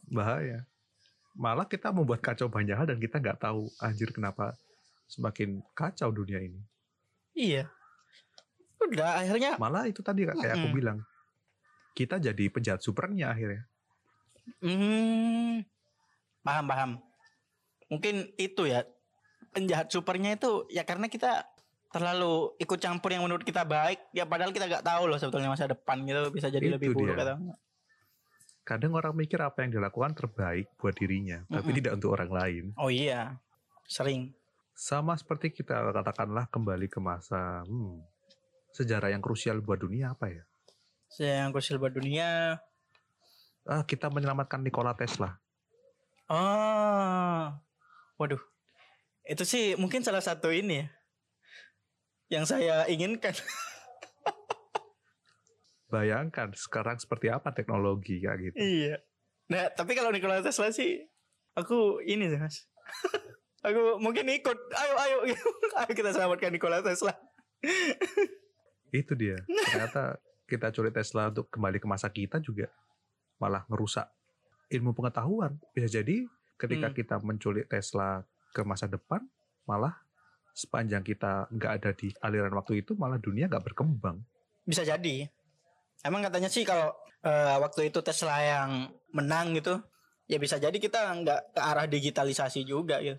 bahaya 0.05 0.65
malah 1.33 1.65
kita 1.65 1.93
membuat 1.93 2.19
kacau 2.19 2.49
banyak 2.49 2.73
hal 2.73 2.85
dan 2.85 2.97
kita 2.97 3.21
nggak 3.21 3.37
tahu 3.39 3.69
anjir 3.77 4.09
kenapa 4.09 4.57
semakin 5.05 5.61
kacau 5.73 6.09
dunia 6.09 6.37
ini 6.37 6.61
Iya. 7.33 7.69
Udah 8.77 9.21
akhirnya 9.21 9.57
malah 9.57 9.85
itu 9.85 10.01
tadi 10.01 10.25
kayak 10.25 10.53
aku 10.53 10.69
Mm-mm. 10.69 10.77
bilang 10.77 10.97
kita 11.99 12.23
jadi 12.23 12.47
penjahat 12.47 12.79
supernya 12.79 13.35
akhirnya 13.35 13.67
hmm, 14.63 15.65
paham 16.41 16.65
paham. 16.65 16.91
Mungkin 17.89 18.33
itu 18.37 18.69
ya 18.69 18.85
penjahat 19.53 19.89
supernya 19.89 20.37
itu 20.37 20.65
ya 20.69 20.85
karena 20.85 21.09
kita 21.09 21.45
terlalu 21.89 22.53
ikut 22.61 22.77
campur 22.77 23.09
yang 23.09 23.25
menurut 23.25 23.41
kita 23.41 23.65
baik 23.65 24.13
ya 24.13 24.29
padahal 24.29 24.53
kita 24.53 24.69
nggak 24.69 24.85
tahu 24.85 25.09
loh 25.09 25.17
sebetulnya 25.17 25.49
masa 25.49 25.65
depan 25.65 26.05
gitu 26.05 26.29
bisa 26.29 26.53
jadi 26.53 26.69
Itu 26.69 26.73
lebih 26.77 26.89
buruk 26.93 27.17
dia. 27.17 27.33
atau 27.33 27.57
kadang 28.61 28.93
orang 28.93 29.17
mikir 29.17 29.41
apa 29.41 29.65
yang 29.65 29.73
dilakukan 29.73 30.13
terbaik 30.13 30.69
buat 30.77 30.93
dirinya 30.93 31.41
tapi 31.49 31.73
Mm-mm. 31.73 31.77
tidak 31.81 31.91
untuk 31.97 32.13
orang 32.13 32.29
lain 32.29 32.63
oh 32.77 32.93
iya 32.93 33.41
sering 33.89 34.29
sama 34.77 35.17
seperti 35.17 35.49
kita 35.49 35.81
katakanlah 35.89 36.45
kembali 36.53 36.93
ke 36.93 37.01
masa 37.01 37.65
hmm, 37.65 38.05
sejarah 38.69 39.09
yang 39.09 39.25
krusial 39.25 39.57
buat 39.65 39.81
dunia 39.81 40.13
apa 40.13 40.29
ya 40.29 40.45
yang 41.17 41.49
buat 41.55 41.93
dunia 41.97 42.61
ah, 43.65 43.83
kita 43.89 44.13
menyelamatkan 44.13 44.61
Nikola 44.61 44.93
Tesla 44.93 45.41
Oh, 46.29 47.49
waduh, 48.21 48.37
itu 49.25 49.41
sih 49.49 49.73
mungkin 49.81 50.05
salah 50.05 50.21
satu 50.21 50.53
ini 50.53 50.85
ya, 50.85 50.87
yang 52.37 52.45
saya 52.45 52.85
inginkan. 52.85 53.33
bayangkan 55.89 56.53
sekarang 56.53 57.01
seperti 57.01 57.33
apa 57.33 57.49
teknologi 57.49 58.21
kayak 58.21 58.53
gitu 58.53 58.61
iya. 58.61 59.01
Nah, 59.49 59.73
tapi 59.73 59.97
kalau 59.97 60.13
Nikola 60.13 60.45
Tesla 60.45 60.69
sih, 60.69 61.01
aku 61.57 62.05
ini 62.05 62.29
sih 62.29 62.37
mas. 62.37 62.69
aku 63.65 63.97
mungkin 63.97 64.29
ikut. 64.29 64.57
Ayo, 64.77 64.93
ayo, 65.01 65.17
ayo 65.81 65.91
kita 65.97 66.13
selamatkan 66.13 66.53
Nikola 66.53 66.85
Tesla. 66.85 67.17
itu 68.89 69.13
dia 69.13 69.37
ternyata 69.69 70.17
kita 70.49 70.73
curi 70.73 70.89
Tesla 70.89 71.29
untuk 71.29 71.47
kembali 71.47 71.77
ke 71.77 71.85
masa 71.85 72.09
kita 72.09 72.41
juga 72.41 72.67
malah 73.37 73.63
ngerusak 73.69 74.09
ilmu 74.69 74.91
pengetahuan 74.91 75.61
bisa 75.71 75.87
jadi 75.87 76.25
ketika 76.57 76.89
Hmm. 76.89 76.97
kita 76.97 77.15
menculik 77.21 77.65
Tesla 77.65 78.19
ke 78.49 78.61
masa 78.61 78.85
depan 78.85 79.21
malah 79.63 79.95
sepanjang 80.51 81.01
kita 81.01 81.47
nggak 81.47 81.71
ada 81.71 81.89
di 81.93 82.09
aliran 82.19 82.51
waktu 82.51 82.81
itu 82.81 82.93
malah 82.93 83.15
dunia 83.15 83.45
nggak 83.45 83.63
berkembang 83.63 84.25
Bisa 84.61 84.83
jadi. 84.83 85.25
Emang 85.99 86.21
katanya 86.21 86.45
sih 86.45 86.61
kalau 86.61 86.93
eh, 87.19 87.57
waktu 87.57 87.89
itu 87.89 87.99
Tesla 87.99 88.37
yang 88.39 88.85
menang 89.11 89.51
gitu, 89.51 89.81
ya 90.25 90.37
bisa 90.37 90.55
jadi 90.55 90.73
kita 90.73 90.99
nggak 91.19 91.41
ke 91.51 91.59
arah 91.59 91.85
digitalisasi 91.85 92.63
juga 92.63 93.01
gitu. 93.01 93.17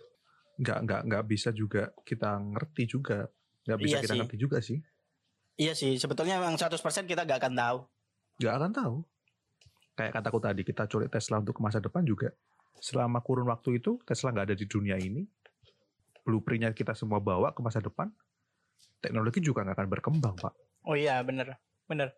nggak 0.57 0.78
nggak 0.85 1.01
nggak 1.09 1.24
bisa 1.26 1.51
juga 1.51 1.91
kita 2.01 2.37
ngerti 2.39 2.85
juga 2.87 3.26
nggak 3.64 3.78
bisa 3.78 3.89
Iya 3.91 4.01
kita 4.01 4.12
sih. 4.14 4.20
ngerti 4.20 4.37
juga 4.37 4.59
sih 4.61 4.78
Iya 5.57 5.73
sih, 5.75 5.97
sebetulnya 5.97 6.39
memang 6.39 6.55
100% 6.55 6.79
kita 7.05 7.25
nggak 7.25 7.41
akan 7.41 7.55
tahu. 7.55 7.79
nggak 8.41 8.55
akan 8.57 8.73
tahu 8.73 8.97
kayak 9.93 10.13
kataku 10.17 10.39
tadi 10.41 10.63
kita 10.65 10.89
culik 10.89 11.13
Tesla 11.13 11.45
untuk 11.45 11.61
masa 11.61 11.77
depan 11.77 12.01
juga 12.01 12.33
selama 12.81 13.21
kurun 13.21 13.45
waktu 13.45 13.77
itu 13.77 14.01
Tesla 14.01 14.33
nggak 14.33 14.47
ada 14.49 14.57
di 14.57 14.65
dunia 14.65 14.97
ini 14.97 15.29
blueprintnya 16.25 16.73
kita 16.73 16.97
semua 16.97 17.21
bawa 17.21 17.53
ke 17.53 17.61
masa 17.61 17.85
depan 17.85 18.09
teknologi 19.05 19.45
juga 19.45 19.61
nggak 19.61 19.77
akan 19.77 19.89
berkembang, 19.89 20.35
Pak. 20.41 20.53
Oh 20.89 20.97
iya, 20.97 21.21
bener. 21.21 21.57
Bener. 21.85 22.17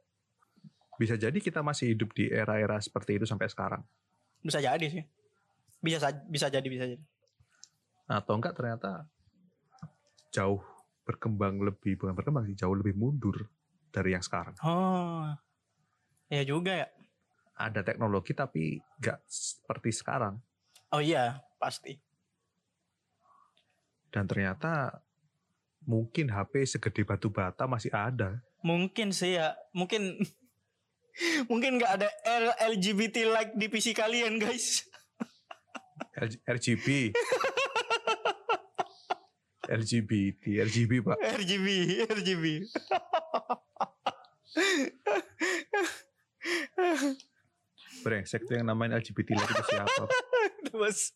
Bisa 0.95 1.19
jadi 1.19 1.35
kita 1.35 1.59
masih 1.63 1.99
hidup 1.99 2.15
di 2.15 2.31
era-era 2.31 2.79
seperti 2.79 3.19
itu 3.19 3.27
sampai 3.27 3.51
sekarang. 3.51 3.83
Bisa 4.39 4.63
jadi 4.63 4.87
sih. 4.87 5.03
Bisa 5.83 5.99
sa- 5.99 6.23
bisa 6.27 6.47
jadi 6.47 6.67
bisa 6.67 6.87
jadi. 6.87 7.03
Atau 8.07 8.39
enggak 8.39 8.55
ternyata 8.55 9.11
jauh 10.31 10.63
berkembang 11.03 11.59
lebih, 11.63 11.99
bukan 11.99 12.15
berkembang 12.15 12.47
sih, 12.47 12.57
jauh 12.57 12.75
lebih 12.75 12.95
mundur 12.95 13.51
dari 13.91 14.15
yang 14.15 14.25
sekarang. 14.25 14.55
Oh. 14.63 15.29
Ya 16.33 16.43
juga 16.47 16.87
ya. 16.87 16.89
Ada 17.59 17.85
teknologi 17.85 18.33
tapi 18.33 18.81
nggak 19.03 19.21
seperti 19.29 19.93
sekarang. 19.93 20.41
Oh 20.93 21.03
iya, 21.03 21.45
pasti. 21.61 22.01
Dan 24.13 24.25
ternyata 24.29 25.03
mungkin 25.85 26.33
HP 26.33 26.65
segede 26.65 27.05
batu 27.05 27.29
bata 27.29 27.69
masih 27.69 27.93
ada. 27.93 28.41
Mungkin 28.65 29.11
sih 29.13 29.37
ya, 29.37 29.59
mungkin 29.77 30.17
mungkin 31.51 31.77
nggak 31.77 31.93
ada 32.01 32.09
L- 32.25 32.59
LGBT 32.77 33.29
like 33.29 33.53
di 33.59 33.67
PC 33.69 33.93
kalian 33.93 34.41
guys. 34.41 34.89
L- 36.17 36.41
RGB. 36.49 37.13
LGBT, 39.71 40.67
RGB 40.67 40.93
pak. 41.07 41.17
RGB, 41.23 41.67
RGB. 42.11 42.45
Brengsek 48.03 48.43
tuh 48.51 48.59
yang 48.59 48.67
namanya 48.67 48.99
LGBT 48.99 49.39
lagi 49.39 49.53
itu 49.55 49.65
siapa? 49.71 50.05
Terus 50.67 51.15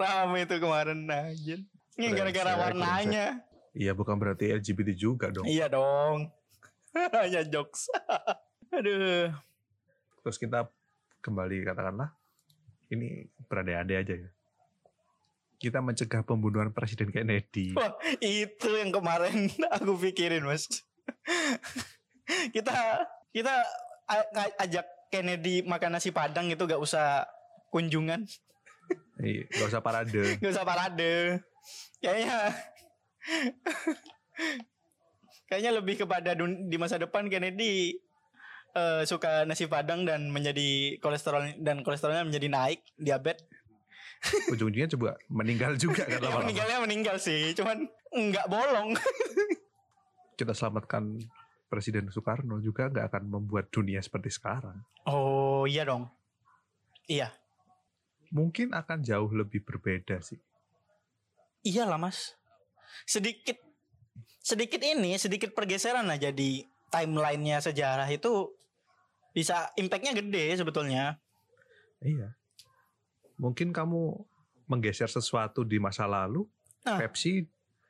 rame 0.00 0.48
itu 0.48 0.56
kemarin 0.56 1.04
aja. 1.08 1.56
Ini 1.96 2.06
gara-gara 2.12 2.52
warnanya. 2.56 3.44
Iya 3.76 3.92
bukan 3.92 4.16
berarti 4.16 4.56
LGBT 4.56 4.96
juga 4.96 5.28
dong. 5.28 5.44
Iya 5.44 5.68
dong. 5.68 6.32
Hanya 7.20 7.44
jokes. 7.44 7.92
Aduh. 8.72 9.28
Terus 10.24 10.36
kita 10.40 10.72
kembali 11.20 11.60
katakanlah 11.68 12.16
ini 12.88 13.28
berandai-andai 13.52 13.96
aja 14.00 14.14
ya. 14.16 14.30
Kita 15.56 15.80
mencegah 15.80 16.20
pembunuhan 16.22 16.68
Presiden 16.70 17.08
Kennedy. 17.08 17.72
Wah, 17.72 17.96
itu 18.20 18.68
yang 18.76 18.92
kemarin 18.92 19.48
aku 19.76 19.96
pikirin, 19.96 20.44
Mas. 20.44 20.68
kita 22.54 22.74
kita 23.32 23.54
ajak 24.60 24.86
Kennedy 25.08 25.62
makan 25.62 25.96
nasi 25.96 26.10
padang 26.10 26.50
itu 26.50 26.66
gak 26.66 26.82
usah 26.82 27.24
kunjungan, 27.70 28.26
Iya, 29.22 29.46
gak 29.48 29.68
usah 29.70 29.82
parade. 29.82 30.36
gak 30.42 30.52
usah 30.52 30.66
parade. 30.66 31.40
Kayaknya 32.02 32.52
kayaknya 35.48 35.72
lebih 35.72 36.04
kepada 36.04 36.34
dun- 36.34 36.66
di 36.66 36.76
masa 36.76 36.98
depan 36.98 37.30
Kennedy 37.30 37.96
eh, 38.76 39.02
suka 39.08 39.48
nasi 39.48 39.64
padang 39.66 40.04
dan 40.04 40.28
menjadi 40.28 41.00
kolesterol 41.00 41.56
dan 41.64 41.80
kolesterolnya 41.80 42.28
menjadi 42.28 42.48
naik, 42.52 42.84
diabetes. 43.00 43.46
Ujung-ujungnya 44.52 44.90
coba 44.96 45.16
meninggal 45.30 45.74
juga 45.78 46.06
kan 46.06 46.18
lama-lama. 46.20 46.48
meninggalnya 46.48 46.78
meninggal 46.82 47.16
sih, 47.18 47.52
cuman 47.54 47.86
nggak 48.12 48.46
bolong. 48.48 48.94
Kita 50.38 50.52
selamatkan 50.52 51.18
Presiden 51.66 52.06
Soekarno 52.14 52.62
juga 52.62 52.86
nggak 52.86 53.06
akan 53.10 53.24
membuat 53.26 53.68
dunia 53.74 53.98
seperti 53.98 54.30
sekarang. 54.30 54.86
Oh 55.08 55.66
iya 55.66 55.82
dong. 55.82 56.06
Iya. 57.10 57.34
Mungkin 58.30 58.74
akan 58.74 59.02
jauh 59.02 59.30
lebih 59.30 59.62
berbeda 59.66 60.22
sih. 60.22 60.38
Iyalah 61.66 61.98
mas. 61.98 62.38
Sedikit 63.02 63.58
sedikit 64.38 64.78
ini 64.78 65.18
sedikit 65.18 65.50
pergeseran 65.50 66.06
aja 66.06 66.30
di 66.30 66.62
timelinenya 66.90 67.58
sejarah 67.58 68.06
itu 68.06 68.54
bisa 69.34 69.74
impactnya 69.74 70.14
gede 70.14 70.54
sebetulnya. 70.54 71.18
Iya. 71.98 72.30
Mungkin 73.36 73.72
kamu 73.72 74.16
menggeser 74.66 75.08
sesuatu 75.08 75.62
di 75.62 75.78
masa 75.78 76.08
lalu, 76.08 76.48
Ah. 76.86 77.02
Pepsi 77.02 77.42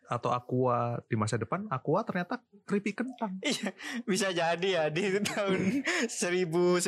atau 0.09 0.32
Aqua 0.32 1.05
di 1.05 1.20
masa 1.20 1.36
depan, 1.36 1.68
Aqua 1.68 2.01
ternyata 2.01 2.40
keripik 2.64 3.05
kentang. 3.05 3.36
Iya 3.44 3.76
bisa 4.09 4.32
jadi 4.32 4.68
ya 4.72 4.84
di 4.88 5.20
tahun 5.20 5.84
1950 6.09 6.80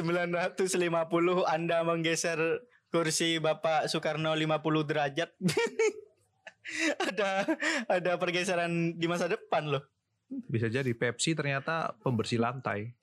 Anda 1.45 1.85
menggeser 1.85 2.41
kursi 2.89 3.37
Bapak 3.43 3.93
Soekarno 3.93 4.33
50 4.33 4.89
derajat. 4.89 5.31
ada 7.09 7.45
ada 7.93 8.13
pergeseran 8.17 8.97
di 8.97 9.05
masa 9.05 9.29
depan 9.29 9.69
loh. 9.69 9.85
Bisa 10.49 10.73
jadi 10.73 10.93
Pepsi 10.93 11.37
ternyata 11.37 11.93
pembersih 12.01 12.41
lantai, 12.41 12.93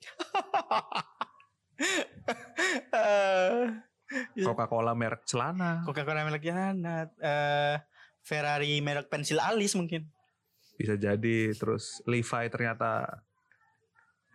Eh, 2.96 3.62
Coca-Cola 4.38 4.94
merek 4.94 5.26
celana, 5.26 5.82
Coca-Cola 5.82 6.22
merek 6.22 6.46
Yana, 6.46 7.10
eh 7.18 7.76
Ferrari 8.22 8.78
merek 8.82 9.06
pensil 9.06 9.38
alis 9.38 9.74
mungkin. 9.74 10.06
bisa 10.76 10.92
jadi 10.92 11.56
terus 11.56 12.04
Levi 12.04 12.44
ternyata 12.52 13.22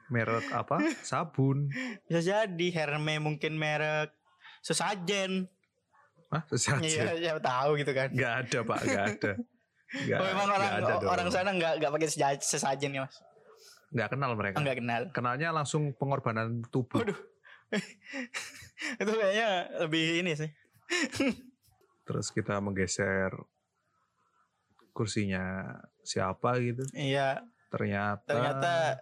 merek 0.09 0.49
apa? 0.51 0.81
Sabun. 1.07 1.69
Bisa 2.09 2.19
jadi 2.19 2.67
Hermes 2.73 3.21
mungkin 3.21 3.55
merek 3.55 4.11
sesajen. 4.59 5.47
Hah, 6.33 6.43
sesajen. 6.49 6.87
Iya, 6.87 7.13
ya 7.19 7.33
tahu 7.39 7.77
gitu 7.77 7.91
kan. 7.93 8.09
Nggak 8.11 8.33
ada 8.47 8.59
pak, 8.63 8.77
nggak 8.83 9.05
ada. 9.15 9.31
Nggak, 9.91 10.19
oh, 10.19 10.25
memang 10.25 10.47
orang 10.55 10.71
ada 10.71 10.93
dong. 10.97 11.11
orang 11.11 11.27
sana 11.27 11.49
nggak 11.51 11.73
nggak 11.83 11.91
pakai 11.91 12.09
sesajen 12.39 12.95
ya 12.95 13.01
mas? 13.05 13.17
nggak 13.91 14.07
kenal 14.07 14.31
mereka. 14.39 14.55
Nggak 14.63 14.77
kenal. 14.79 15.01
Kenalnya 15.11 15.49
langsung 15.51 15.91
pengorbanan 15.99 16.63
tubuh. 16.71 17.03
Waduh. 17.03 17.19
itu 19.01 19.11
kayaknya 19.11 19.47
lebih 19.87 20.21
ini 20.23 20.31
sih. 20.35 20.49
Terus 22.07 22.27
kita 22.35 22.59
menggeser 22.59 23.31
kursinya 24.91 25.79
siapa 26.03 26.59
gitu. 26.59 26.83
Iya, 26.91 27.47
Ternyata 27.71 28.27
ternyata 28.27 28.99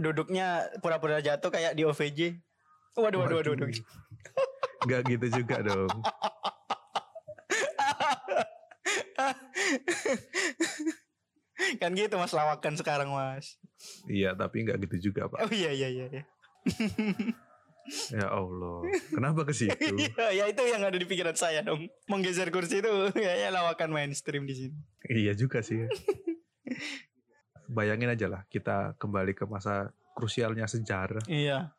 duduknya 0.00 0.72
pura-pura 0.80 1.20
jatuh 1.20 1.52
kayak 1.52 1.76
di 1.76 1.84
OVJ. 1.84 2.40
Waduh, 2.96 3.20
waduh, 3.20 3.36
waduh, 3.44 3.52
waduh. 3.52 3.68
Nggak 4.88 5.00
gitu 5.12 5.44
juga 5.44 5.60
dong. 5.60 5.92
kan 11.80 11.92
gitu 11.92 12.16
mas 12.16 12.32
lawakan 12.32 12.74
sekarang 12.80 13.12
mas. 13.12 13.60
Iya, 14.08 14.32
tapi 14.32 14.64
nggak 14.64 14.80
gitu 14.88 15.12
juga 15.12 15.28
pak. 15.28 15.44
Oh 15.44 15.52
iya 15.52 15.76
iya 15.76 15.88
iya. 15.92 16.06
iya. 16.08 16.24
Ya 18.14 18.30
Allah, 18.30 18.86
kenapa 19.10 19.42
ke 19.42 19.52
situ? 19.52 19.74
Iya, 19.98 20.26
ya 20.30 20.44
itu 20.46 20.62
yang 20.62 20.82
ada 20.86 20.94
di 20.94 21.06
pikiran 21.06 21.34
saya 21.34 21.62
dong. 21.62 21.90
Menggeser 22.06 22.54
kursi 22.54 22.78
itu 22.78 22.90
kayaknya 23.10 23.50
lawakan 23.50 23.90
mainstream 23.90 24.46
di 24.46 24.54
sini. 24.54 24.76
iya 25.10 25.34
juga 25.34 25.58
sih. 25.60 25.90
Bayangin 27.70 28.10
aja 28.10 28.26
lah, 28.26 28.42
kita 28.50 28.94
kembali 28.98 29.34
ke 29.34 29.46
masa 29.46 29.94
krusialnya 30.14 30.66
sejarah. 30.66 31.22
Iya, 31.26 31.70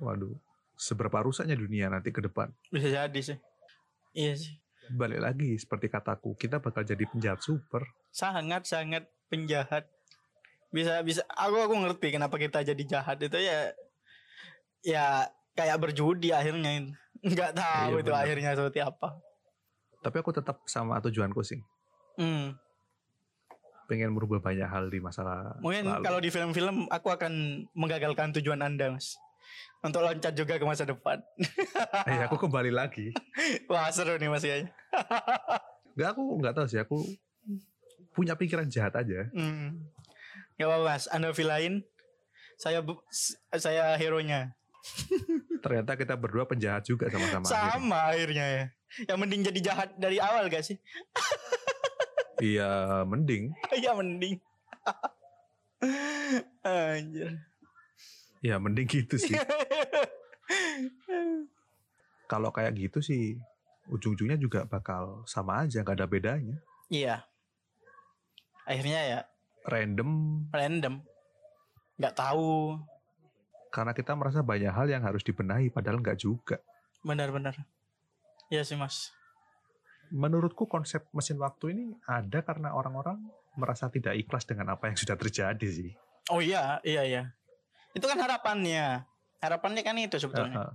Waduh, 0.00 0.34
seberapa 0.74 1.22
rusaknya 1.22 1.54
dunia 1.54 1.86
nanti 1.86 2.10
ke 2.10 2.24
depan. 2.24 2.50
bisa 2.72 2.88
jadi 2.90 3.20
sih. 3.20 3.38
Iya 4.14 4.34
sih. 4.40 4.54
Balik 4.90 5.20
lagi 5.22 5.56
seperti 5.56 5.88
kataku, 5.88 6.36
kita 6.36 6.60
bakal 6.60 6.84
jadi 6.84 7.04
penjahat 7.08 7.40
super. 7.40 7.88
Sangat 8.12 8.68
sangat 8.68 9.08
penjahat. 9.32 9.88
Bisa 10.74 11.00
bisa 11.06 11.22
aku 11.30 11.56
aku 11.70 11.74
ngerti 11.78 12.10
kenapa 12.18 12.34
kita 12.36 12.66
jadi 12.66 12.82
jahat 12.84 13.22
itu 13.22 13.38
ya 13.38 13.70
ya 14.82 15.30
kayak 15.54 15.78
berjudi 15.78 16.30
akhirnya. 16.30 16.90
Nggak 17.24 17.52
tahu 17.56 17.90
Iya, 17.96 18.02
itu 18.02 18.10
benar. 18.12 18.22
akhirnya 18.22 18.50
seperti 18.52 18.80
apa. 18.82 19.08
Tapi 20.04 20.16
aku 20.20 20.30
tetap 20.30 20.60
sama 20.68 21.00
tujuanku 21.00 21.40
sih. 21.40 21.56
Hmm. 22.20 22.52
Pengen 23.84 24.12
merubah 24.12 24.40
banyak 24.40 24.64
hal 24.64 24.88
di 24.88 25.00
masa 25.00 25.24
Mungkin 25.60 25.84
lalu. 25.84 26.04
kalau 26.04 26.18
di 26.18 26.28
film-film 26.28 26.88
aku 26.88 27.08
akan 27.08 27.32
menggagalkan 27.72 28.32
tujuan 28.36 28.60
Anda, 28.60 28.92
Mas. 28.92 29.16
Untuk 29.80 30.00
loncat 30.00 30.32
juga 30.32 30.56
ke 30.56 30.64
masa 30.64 30.84
depan. 30.84 31.20
Eh, 32.08 32.20
aku 32.20 32.36
kembali 32.36 32.68
lagi. 32.68 33.12
Wah, 33.72 33.88
seru 33.88 34.16
nih 34.16 34.28
Mas 34.28 34.40
kayaknya. 34.40 34.72
Enggak, 35.92 36.08
aku 36.12 36.22
nggak 36.40 36.54
tahu 36.54 36.66
sih. 36.68 36.80
Aku 36.80 36.96
punya 38.12 38.36
pikiran 38.36 38.68
jahat 38.68 38.92
aja. 38.94 39.28
Hmm. 39.32 39.84
Gak 40.56 40.68
apa 40.68 40.76
Mas, 40.82 41.04
Anda 41.08 41.32
villain. 41.32 41.84
Saya 42.56 42.80
saya 43.52 43.96
hero-nya. 43.96 44.52
Ternyata 45.64 45.96
kita 45.96 46.14
berdua 46.16 46.44
penjahat 46.44 46.84
juga 46.84 47.08
sama-sama. 47.08 47.46
Sama 47.48 47.98
akhirnya 48.12 48.46
ya. 48.46 48.64
Yang 49.08 49.18
mending 49.18 49.42
jadi 49.48 49.60
jahat 49.60 49.88
dari 49.98 50.20
awal 50.20 50.46
gak 50.52 50.64
sih? 50.64 50.78
Iya, 52.42 53.02
mending. 53.06 53.54
Iya 53.72 53.90
mending. 53.94 54.36
Anjir. 56.66 57.30
Ya, 58.44 58.60
mending 58.60 58.86
gitu 58.90 59.16
sih. 59.16 59.32
Kalau 62.28 62.52
kayak 62.52 62.76
gitu 62.76 63.00
sih, 63.00 63.40
ujung-ujungnya 63.88 64.36
juga 64.36 64.68
bakal 64.68 65.24
sama 65.24 65.64
aja, 65.64 65.80
nggak 65.80 65.96
ada 65.96 66.08
bedanya. 66.08 66.56
Iya. 66.92 67.24
Akhirnya 68.64 69.00
ya 69.04 69.20
random 69.64 70.44
random 70.52 71.00
nggak 71.96 72.14
tahu 72.16 72.76
karena 73.74 73.90
kita 73.90 74.14
merasa 74.14 74.38
banyak 74.38 74.70
hal 74.70 74.86
yang 74.86 75.02
harus 75.02 75.26
dibenahi 75.26 75.66
padahal 75.66 75.98
nggak 75.98 76.22
juga. 76.22 76.62
benar-benar 77.02 77.58
Iya 78.48 78.62
sih 78.62 78.78
mas 78.78 79.10
Menurutku 80.14 80.70
konsep 80.70 81.02
mesin 81.10 81.40
waktu 81.42 81.74
ini 81.74 81.84
ada 82.06 82.44
karena 82.46 82.70
orang-orang 82.70 83.18
merasa 83.58 83.90
tidak 83.90 84.14
ikhlas 84.14 84.46
dengan 84.46 84.70
apa 84.70 84.86
yang 84.86 84.96
sudah 84.96 85.18
terjadi 85.18 85.66
sih. 85.66 85.90
oh 86.30 86.38
iya 86.40 86.78
iya 86.86 87.02
iya 87.04 87.22
itu 87.92 88.04
kan 88.04 88.16
harapannya 88.16 89.04
harapannya 89.38 89.82
kan 89.84 89.92
itu 90.00 90.16
sebetulnya 90.16 90.56
Heeh. 90.56 90.72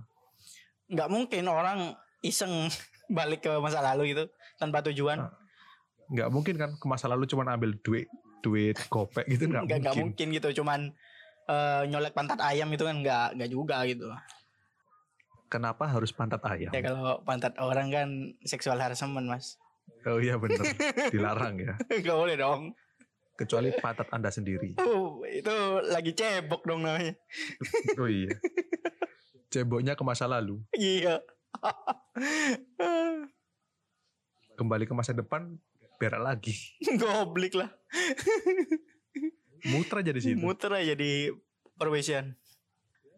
nggak 0.94 1.08
mungkin 1.10 1.44
orang 1.50 1.98
iseng 2.22 2.70
balik 3.18 3.42
ke 3.42 3.52
masa 3.58 3.82
lalu 3.82 4.14
gitu 4.14 4.30
tanpa 4.56 4.84
tujuan 4.86 5.18
Ah, 5.18 5.32
nggak 6.10 6.28
mungkin 6.30 6.54
kan 6.54 6.70
ke 6.78 6.86
masa 6.86 7.10
lalu 7.10 7.26
cuma 7.26 7.42
ambil 7.50 7.74
duit 7.82 8.06
duit 8.40 8.78
gopek 8.86 9.26
gitu 9.26 9.50
nggak 9.50 9.66
nggak 9.66 9.78
nggak 9.82 9.94
mungkin. 9.98 10.04
mungkin 10.14 10.26
gitu 10.38 10.48
cuman 10.62 10.80
eh, 11.50 11.82
nyolek 11.90 12.14
pantat 12.14 12.38
ayam 12.38 12.70
itu 12.70 12.86
kan 12.86 12.96
nggak 12.96 13.26
nggak 13.34 13.50
juga 13.50 13.82
gitu 13.84 14.06
Kenapa 15.50 15.90
harus 15.90 16.14
pantat 16.14 16.38
ayam? 16.46 16.70
ya 16.70 16.78
kalau 16.78 17.26
pantat 17.26 17.58
orang 17.58 17.90
kan 17.90 18.08
seksual 18.46 18.78
harassment 18.78 19.26
mas 19.26 19.58
Oh 20.06 20.22
iya 20.22 20.38
bener 20.38 20.62
dilarang 21.10 21.58
ya. 21.58 21.74
nggak 22.02 22.16
boleh 22.16 22.36
dong 22.38 22.62
Kecuali 23.34 23.72
pantat 23.72 24.04
anda 24.12 24.28
sendiri. 24.28 24.76
Oh, 24.84 25.24
itu 25.24 25.50
lagi 25.88 26.12
cebok 26.12 26.60
dong 26.62 26.84
namanya 26.84 27.16
Oh 28.00 28.04
iya. 28.06 28.36
Ceboknya 29.50 29.98
ke 29.98 30.04
masa 30.06 30.30
lalu, 30.30 30.62
iya 30.78 31.18
kembali 34.54 34.84
ke 34.84 34.92
masa 34.92 35.16
depan, 35.16 35.56
berak 35.96 36.20
lagi. 36.20 36.54
goblik 37.00 37.56
lah 37.56 37.72
Muter 39.68 40.00
aja 40.00 40.12
di 40.14 40.20
situ. 40.22 40.38
muter 40.40 40.72
aja 40.72 40.94
di 40.96 41.28
perwesian 41.76 42.32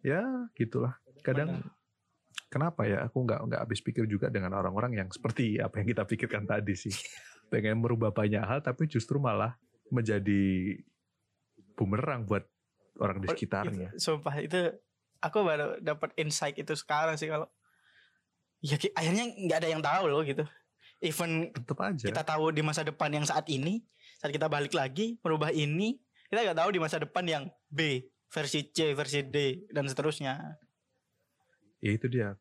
ya 0.02 0.22
gitulah. 0.58 0.98
Kadang 1.22 1.62
kenapa 2.50 2.82
ya 2.86 3.06
aku 3.06 3.22
nggak 3.22 3.40
nggak 3.46 3.60
habis 3.62 3.80
pikir 3.80 4.04
juga 4.10 4.26
dengan 4.28 4.58
orang-orang 4.58 4.98
yang 4.98 5.08
seperti 5.14 5.62
apa 5.62 5.78
yang 5.78 5.86
kita 5.94 6.02
pikirkan 6.06 6.44
tadi 6.46 6.74
sih. 6.74 6.90
Pengen 7.52 7.78
merubah 7.78 8.10
banyak 8.10 8.42
hal 8.42 8.64
tapi 8.64 8.88
justru 8.90 9.20
malah 9.22 9.54
menjadi 9.92 10.74
bumerang 11.78 12.24
buat 12.26 12.42
orang 12.98 13.22
di 13.22 13.28
Oh, 13.28 13.32
sekitarnya. 13.36 13.88
Itu, 13.94 14.00
sumpah 14.00 14.34
itu 14.40 14.60
aku 15.22 15.38
baru 15.46 15.78
dapat 15.78 16.12
insight 16.18 16.58
itu 16.58 16.74
sekarang 16.74 17.14
sih 17.14 17.30
kalau 17.30 17.46
ya 18.62 18.78
akhirnya 18.98 19.30
nggak 19.30 19.58
ada 19.62 19.68
yang 19.70 19.82
tahu 19.82 20.04
loh 20.10 20.22
gitu 20.26 20.42
even 21.02 21.50
Tetap 21.50 21.78
aja. 21.82 22.06
kita 22.10 22.22
tahu 22.22 22.54
di 22.54 22.62
masa 22.62 22.86
depan 22.86 23.10
yang 23.10 23.26
saat 23.26 23.46
ini 23.50 23.82
saat 24.22 24.30
kita 24.30 24.46
balik 24.46 24.74
lagi 24.74 25.18
merubah 25.22 25.50
ini 25.50 25.98
kita 26.32 26.48
nggak 26.48 26.64
tahu 26.64 26.70
di 26.72 26.80
masa 26.80 26.96
depan 26.96 27.28
yang 27.28 27.44
B 27.68 28.08
versi 28.32 28.64
C 28.72 28.96
versi 28.96 29.20
D 29.20 29.68
dan 29.68 29.84
seterusnya 29.84 30.56
Ya 31.84 31.92
itu 31.92 32.08
dia. 32.08 32.38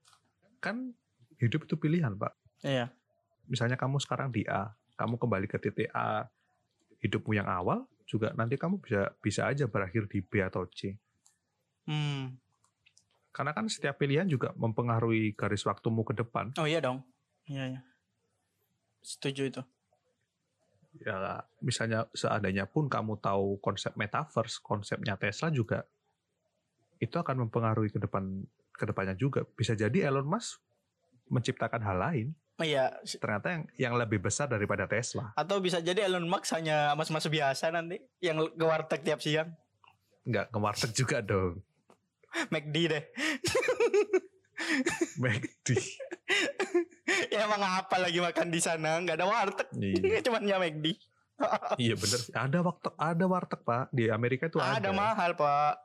Kan 0.64 0.94
hidup 1.42 1.66
itu 1.68 1.76
pilihan, 1.76 2.14
Pak. 2.16 2.32
iya 2.64 2.94
Misalnya 3.52 3.76
kamu 3.76 3.98
sekarang 4.00 4.30
di 4.32 4.46
A, 4.48 4.72
kamu 4.96 5.18
kembali 5.18 5.50
ke 5.50 5.58
titik 5.60 5.90
A, 5.92 6.30
hidupmu 7.04 7.36
yang 7.36 7.50
awal 7.52 7.84
juga 8.08 8.32
nanti 8.38 8.56
kamu 8.56 8.80
bisa 8.80 9.12
bisa 9.20 9.50
aja 9.52 9.68
berakhir 9.68 10.08
di 10.08 10.24
B 10.24 10.40
atau 10.40 10.64
C. 10.72 10.96
hmm 11.84 12.38
Karena 13.36 13.52
kan 13.52 13.68
setiap 13.68 14.00
pilihan 14.00 14.30
juga 14.30 14.56
mempengaruhi 14.56 15.36
garis 15.36 15.68
waktumu 15.68 16.08
ke 16.08 16.16
depan. 16.16 16.56
oh 16.56 16.68
iya 16.70 16.80
dong 16.80 17.04
iya 17.50 17.76
iya 17.76 17.82
setuju 19.04 19.52
itu 19.52 19.62
Ya, 21.00 21.48
misalnya 21.64 22.12
seandainya 22.12 22.68
pun 22.68 22.92
kamu 22.92 23.24
tahu 23.24 23.64
konsep 23.64 23.96
metaverse, 23.96 24.60
konsepnya 24.60 25.16
Tesla 25.16 25.48
juga 25.48 25.88
itu 27.00 27.16
akan 27.16 27.48
mempengaruhi 27.48 27.90
ke 27.96 28.00
depan 28.04 28.44
ke 28.76 28.84
depannya 28.84 29.16
juga. 29.16 29.48
Bisa 29.56 29.72
jadi 29.72 30.12
Elon 30.12 30.28
Musk 30.28 30.60
menciptakan 31.32 31.82
hal 31.82 31.98
lain 31.98 32.28
iya 32.62 32.94
ternyata 33.18 33.48
yang 33.50 33.64
yang 33.80 33.94
lebih 33.98 34.22
besar 34.22 34.46
daripada 34.46 34.86
Tesla. 34.86 35.34
atau 35.34 35.58
bisa 35.64 35.82
jadi 35.82 36.06
Elon 36.06 36.30
Musk 36.30 36.54
hanya 36.54 36.94
mas-mas 36.94 37.26
biasa 37.26 37.74
nanti 37.74 37.98
yang 38.22 38.38
ke 38.38 38.66
warteg 38.66 39.02
tiap 39.02 39.20
siang 39.24 39.50
Nggak 40.22 40.54
ke 40.54 40.58
warteg 40.62 40.92
juga 40.94 41.18
dong. 41.26 41.66
McD 42.54 42.76
deh 42.86 43.04
McD. 45.24 45.70
Emang 47.54 47.76
apa 47.78 47.96
lagi 47.98 48.18
makan 48.18 48.48
di 48.48 48.58
sana 48.58 48.96
nggak 48.98 49.18
ada 49.18 49.28
warteg 49.28 49.68
Iya. 49.74 50.20
cuman 50.26 50.42
ya 50.44 50.58
McD 50.58 50.86
Iya 51.82 51.96
bener. 51.96 52.20
sih. 52.20 52.32
Ada 52.32 52.62
waktu 52.62 52.90
ada 52.96 53.26
warteg 53.26 53.62
pak 53.62 53.90
di 53.90 54.08
Amerika 54.08 54.46
itu 54.46 54.58
ada. 54.58 54.78
ada 54.78 54.90
mahal 54.92 55.34
pak 55.34 55.76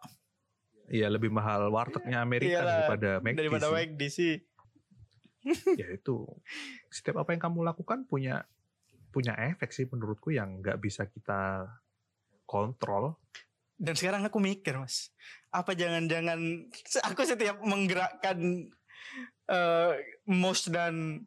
Iya 0.86 1.08
lebih 1.08 1.28
mahal 1.28 1.66
wartegnya 1.68 2.20
Amerika 2.20 2.62
Iyalah, 2.62 2.72
daripada 2.78 3.10
McD 3.20 3.38
daripada 3.40 3.66
sih. 3.66 3.74
McD 3.74 4.02
sih 4.06 4.34
Ya 5.80 5.88
itu. 5.90 6.26
Setiap 6.88 7.18
apa 7.18 7.30
yang 7.30 7.42
kamu 7.42 7.64
lakukan 7.64 8.04
punya 8.04 8.46
punya 9.08 9.32
efek 9.34 9.70
sih 9.70 9.86
menurutku 9.86 10.28
yang 10.28 10.60
nggak 10.60 10.76
bisa 10.76 11.06
kita 11.06 11.66
kontrol. 12.44 13.16
dan 13.76 13.92
sekarang 13.92 14.24
aku 14.24 14.38
mikir 14.38 14.72
mas 14.72 15.12
apa 15.50 15.72
jangan-jangan 15.72 16.40
aku 17.04 17.20
setiap 17.22 17.60
menggerakkan 17.60 18.68
eh 19.46 19.92
mouse 20.24 20.68
dan 20.68 21.24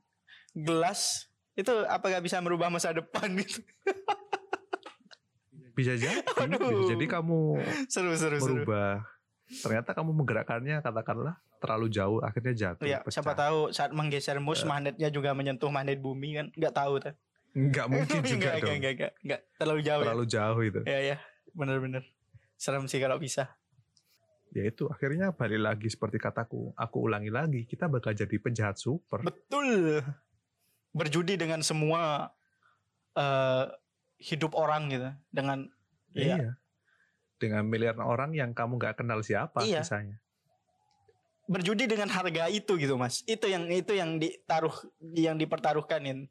gelas 0.51 1.27
itu 1.53 1.71
apa 1.85 2.09
gak 2.09 2.23
bisa 2.23 2.39
merubah 2.39 2.67
masa 2.67 2.91
depan 2.91 3.29
gitu 3.35 3.59
Bisa 5.75 5.95
jadi, 5.95 6.19
Aduh. 6.35 6.59
bisa 6.59 6.91
jadi 6.91 7.05
kamu 7.07 7.39
seru 7.87 8.11
seru 8.11 8.35
seru 8.35 8.59
merubah. 8.59 8.99
Ternyata 9.47 9.95
kamu 9.95 10.11
menggerakkannya 10.11 10.83
katakanlah 10.83 11.39
terlalu 11.59 11.87
jauh 11.87 12.19
akhirnya 12.19 12.51
jatuh. 12.51 12.83
ya 12.83 12.99
pecah. 12.99 13.19
siapa 13.19 13.31
tahu 13.31 13.71
saat 13.71 13.91
menggeser 13.91 14.39
mouse 14.39 14.63
magnetnya 14.63 15.07
juga 15.07 15.31
menyentuh 15.31 15.71
magnet 15.71 15.99
bumi 15.99 16.35
kan 16.35 16.45
nggak 16.51 16.75
tahu 16.75 16.99
tuh 16.99 17.15
Nggak 17.51 17.87
mungkin 17.91 18.19
juga 18.21 18.49
nggak, 18.51 18.59
dong. 18.59 18.59
nggak, 18.59 18.75
nggak, 18.79 18.93
nggak, 18.95 19.11
nggak. 19.23 19.41
terlalu 19.55 19.81
jauh 19.81 20.03
Terlalu 20.03 20.25
jauh 20.27 20.61
itu. 20.61 20.79
ya 20.83 20.99
ya 20.99 21.15
ya 21.15 21.17
bener-bener 21.51 22.03
serem 22.55 22.83
sih 22.85 22.99
kalau 22.99 23.15
bisa 23.15 23.47
Ya 24.49 24.65
itu 24.65 24.83
akhirnya 24.89 25.29
balik 25.29 25.61
lagi 25.61 25.87
seperti 25.87 26.17
kataku. 26.17 26.73
Aku 26.73 27.05
ulangi 27.05 27.29
lagi, 27.29 27.63
kita 27.63 27.85
bakal 27.85 28.11
jadi 28.11 28.33
penjahat 28.35 28.81
super. 28.81 29.21
Betul. 29.21 30.01
Berjudi 30.91 31.37
dengan 31.37 31.61
semua 31.61 32.33
eh 33.13 33.65
hidup 34.19 34.51
orang 34.53 34.91
gitu, 34.91 35.09
dengan 35.31 35.69
Iya. 36.11 36.35
iya. 36.35 36.51
Dengan 37.39 37.63
miliaran 37.63 38.03
orang 38.03 38.35
yang 38.35 38.51
kamu 38.51 38.75
nggak 38.75 38.99
kenal 38.99 39.21
siapa 39.21 39.63
Iya. 39.63 39.81
misalnya. 39.81 40.17
berjudi 41.49 41.89
dengan 41.89 42.13
harga 42.13 42.45
itu 42.45 42.77
gitu, 42.77 42.93
Mas. 42.93 43.25
Itu 43.25 43.49
yang 43.49 43.65
itu 43.73 43.97
yang 43.97 44.21
ditaruh 44.21 44.69
yang 45.17 45.33
dipertaruhkanin. 45.33 46.29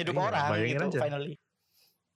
Hidup 0.00 0.16
Iya, 0.16 0.24
orang 0.32 0.44
gitu 0.64 0.84
aja. 0.88 1.00
finally. 1.04 1.36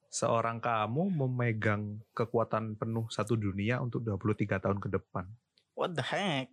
Seorang 0.09 0.57
kamu 0.57 1.12
memegang 1.12 2.01
kekuatan 2.17 2.81
penuh 2.81 3.12
satu 3.12 3.37
dunia 3.37 3.77
untuk 3.85 4.01
23 4.01 4.57
tahun 4.57 4.81
ke 4.81 4.89
depan. 4.89 5.29
What 5.77 5.93
the 5.93 6.07
heck? 6.07 6.49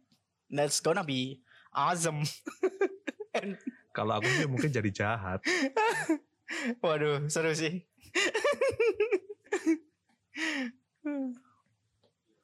That's 0.52 0.84
gonna 0.84 1.08
be 1.08 1.40
awesome. 1.72 2.28
And- 3.40 3.56
Kalau 3.92 4.18
aku 4.20 4.28
sih 4.32 4.48
mungkin 4.48 4.72
jadi 4.72 4.90
jahat. 4.92 5.40
waduh, 6.84 7.28
seru 7.28 7.52
sih. 7.56 7.84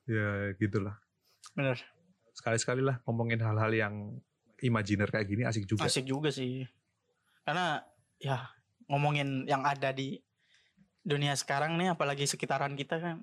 Ya 0.07 0.55
gitulah. 0.55 0.95
Bener. 1.51 1.83
Sekali-sekali 2.31 2.79
lah 2.79 3.03
ngomongin 3.03 3.43
hal-hal 3.43 3.71
yang 3.75 3.95
imajiner 4.63 5.11
kayak 5.11 5.27
gini 5.27 5.43
asik 5.43 5.67
juga. 5.67 5.83
Asik 5.83 6.07
juga 6.07 6.31
sih. 6.31 6.63
Karena 7.43 7.83
ya 8.15 8.47
ngomongin 8.87 9.43
yang 9.51 9.67
ada 9.67 9.91
di 9.91 10.15
dunia 11.03 11.35
sekarang 11.35 11.75
nih 11.75 11.91
apalagi 11.91 12.23
sekitaran 12.23 12.79
kita 12.79 13.03
kan 13.03 13.15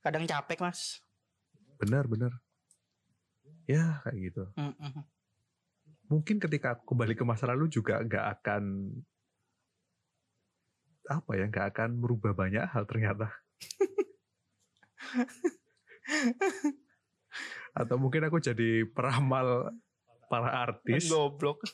kadang 0.00 0.24
capek, 0.24 0.64
Mas. 0.64 1.04
Bener, 1.76 2.08
bener. 2.08 2.32
Ya 3.68 4.00
kayak 4.04 4.16
gitu. 4.20 4.44
Mm-mm. 4.56 5.04
Mungkin 6.14 6.38
ketika 6.38 6.78
aku 6.78 6.94
kembali 6.94 7.18
ke 7.18 7.26
masa 7.26 7.50
lalu 7.50 7.66
juga 7.66 7.98
nggak 7.98 8.26
akan 8.38 8.62
apa 11.04 11.30
ya 11.34 11.44
nggak 11.50 11.66
akan 11.74 11.90
merubah 11.98 12.30
banyak 12.32 12.62
hal 12.70 12.86
ternyata. 12.86 13.34
Atau 17.74 17.98
mungkin 17.98 18.22
aku 18.22 18.38
jadi 18.38 18.86
peramal 18.86 19.74
para 20.30 20.54
artis. 20.54 21.10
Goblok. 21.10 21.66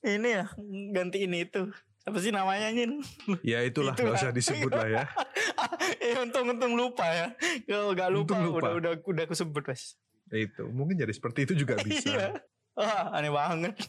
ini 0.00 0.28
ya 0.32 0.48
gantiin 0.96 1.36
itu. 1.36 1.68
Apa 2.06 2.22
sih 2.22 2.30
namanya 2.30 2.70
Nyin? 2.70 3.02
Ya 3.44 3.60
itulah 3.66 3.92
Itulah. 3.92 4.14
nggak 4.16 4.22
usah 4.22 4.32
disebut 4.32 4.72
lah 4.72 4.88
ya. 4.88 5.04
eh 6.06 6.16
untung-untung 6.22 6.78
lupa 6.78 7.04
ya. 7.04 7.26
Kalau 7.66 7.92
nggak 7.92 8.10
lupa, 8.14 8.32
Untung 8.32 8.42
lupa. 8.46 8.58
udah 8.62 8.72
udah 8.78 8.92
udah 9.04 9.22
aku 9.26 9.34
sebut 9.36 9.66
Mas. 9.66 9.98
Itu 10.32 10.66
mungkin 10.74 10.98
jadi 10.98 11.12
seperti 11.14 11.46
itu 11.46 11.66
juga 11.66 11.78
bisa. 11.86 12.10
Iya. 12.10 12.28
Wah, 12.76 13.14
aneh 13.14 13.32
banget. 13.32 13.74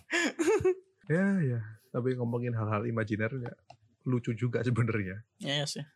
Ya 1.07 1.39
ya. 1.39 1.63
Tapi 1.87 2.19
ngomongin 2.19 2.51
hal-hal 2.51 2.83
imajiner 2.83 3.31
ya 3.31 3.55
lucu 4.03 4.35
juga 4.35 4.59
sebenarnya. 4.59 5.23
Iya 5.39 5.63
sih. 5.63 5.87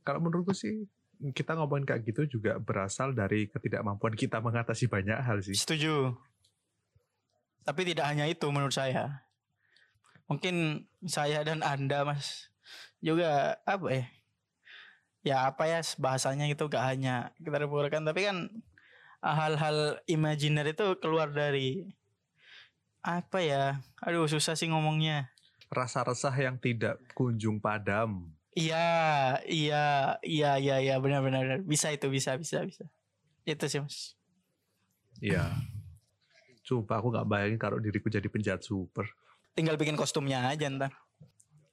Kalau 0.00 0.16
menurutku 0.24 0.56
sih 0.56 0.88
kita 1.36 1.56
ngomongin 1.60 1.84
kayak 1.84 2.08
gitu 2.08 2.40
juga 2.40 2.56
berasal 2.56 3.12
dari 3.12 3.52
ketidakmampuan 3.52 4.16
kita 4.16 4.40
mengatasi 4.40 4.88
banyak 4.88 5.20
hal 5.20 5.44
sih. 5.44 5.52
Setuju. 5.52 6.16
Tapi 7.68 7.80
tidak 7.84 8.08
hanya 8.08 8.24
itu 8.28 8.48
menurut 8.48 8.72
saya. 8.72 9.28
Mungkin 10.24 10.88
saya 11.04 11.44
dan 11.44 11.60
Anda 11.60 12.08
Mas 12.08 12.48
juga 13.04 13.60
apa 13.68 13.88
ya? 13.92 14.04
Ya 15.26 15.36
apa 15.50 15.66
ya 15.66 15.82
bahasanya 15.98 16.46
itu 16.46 16.64
gak 16.70 16.86
hanya 16.86 17.34
kita 17.42 17.58
reburkan 17.58 18.06
tapi 18.06 18.24
kan 18.24 18.46
hal-hal 19.22 20.00
imajiner 20.08 20.66
itu 20.70 20.98
keluar 21.00 21.32
dari 21.32 21.86
apa 23.02 23.38
ya? 23.42 23.80
Aduh 24.02 24.26
susah 24.26 24.58
sih 24.58 24.68
ngomongnya. 24.70 25.30
Rasa 25.70 26.06
resah 26.06 26.34
yang 26.34 26.58
tidak 26.58 26.98
kunjung 27.14 27.58
padam. 27.58 28.30
Iya, 28.56 29.36
iya, 29.44 30.16
iya, 30.24 30.56
iya, 30.56 30.76
iya, 30.80 30.94
benar-benar 30.96 31.60
bisa 31.68 31.92
itu 31.92 32.08
bisa, 32.08 32.40
bisa, 32.40 32.64
bisa. 32.64 32.88
Itu 33.44 33.68
sih 33.68 33.84
mas. 33.84 34.16
Iya. 35.20 35.52
Sumpah 36.64 36.98
aku 36.98 37.12
nggak 37.12 37.28
bayangin 37.28 37.58
kalau 37.60 37.78
diriku 37.78 38.08
jadi 38.08 38.26
penjahat 38.32 38.64
super. 38.64 39.04
Tinggal 39.52 39.76
bikin 39.76 39.94
kostumnya 39.94 40.48
aja 40.48 40.72
ntar. 40.72 40.92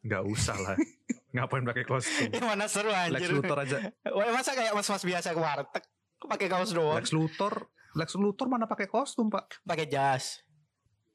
Nggak 0.04 0.24
usah 0.28 0.58
lah. 0.60 0.76
Ngapain 1.34 1.66
pakai 1.66 1.86
kostum? 1.88 2.30
Ya 2.30 2.46
mana 2.46 2.70
seru 2.70 2.94
anjir. 2.94 3.26
Lex 3.26 3.32
Luthor 3.34 3.58
aja. 3.58 3.78
Wah, 4.14 4.30
masa 4.30 4.54
kayak 4.54 4.78
mas-mas 4.78 5.02
biasa 5.02 5.34
ke 5.34 5.42
warteg, 5.42 5.84
kok 6.24 6.32
pakai 6.32 6.48
kaos 6.48 6.72
doang, 6.72 6.96
Lex 6.96 7.12
Luthor, 7.12 7.68
Lex 8.00 8.16
Luthor 8.16 8.48
mana 8.48 8.64
pakai 8.64 8.88
kostum 8.88 9.28
pak? 9.28 9.60
pakai 9.68 9.92
jas. 9.92 10.40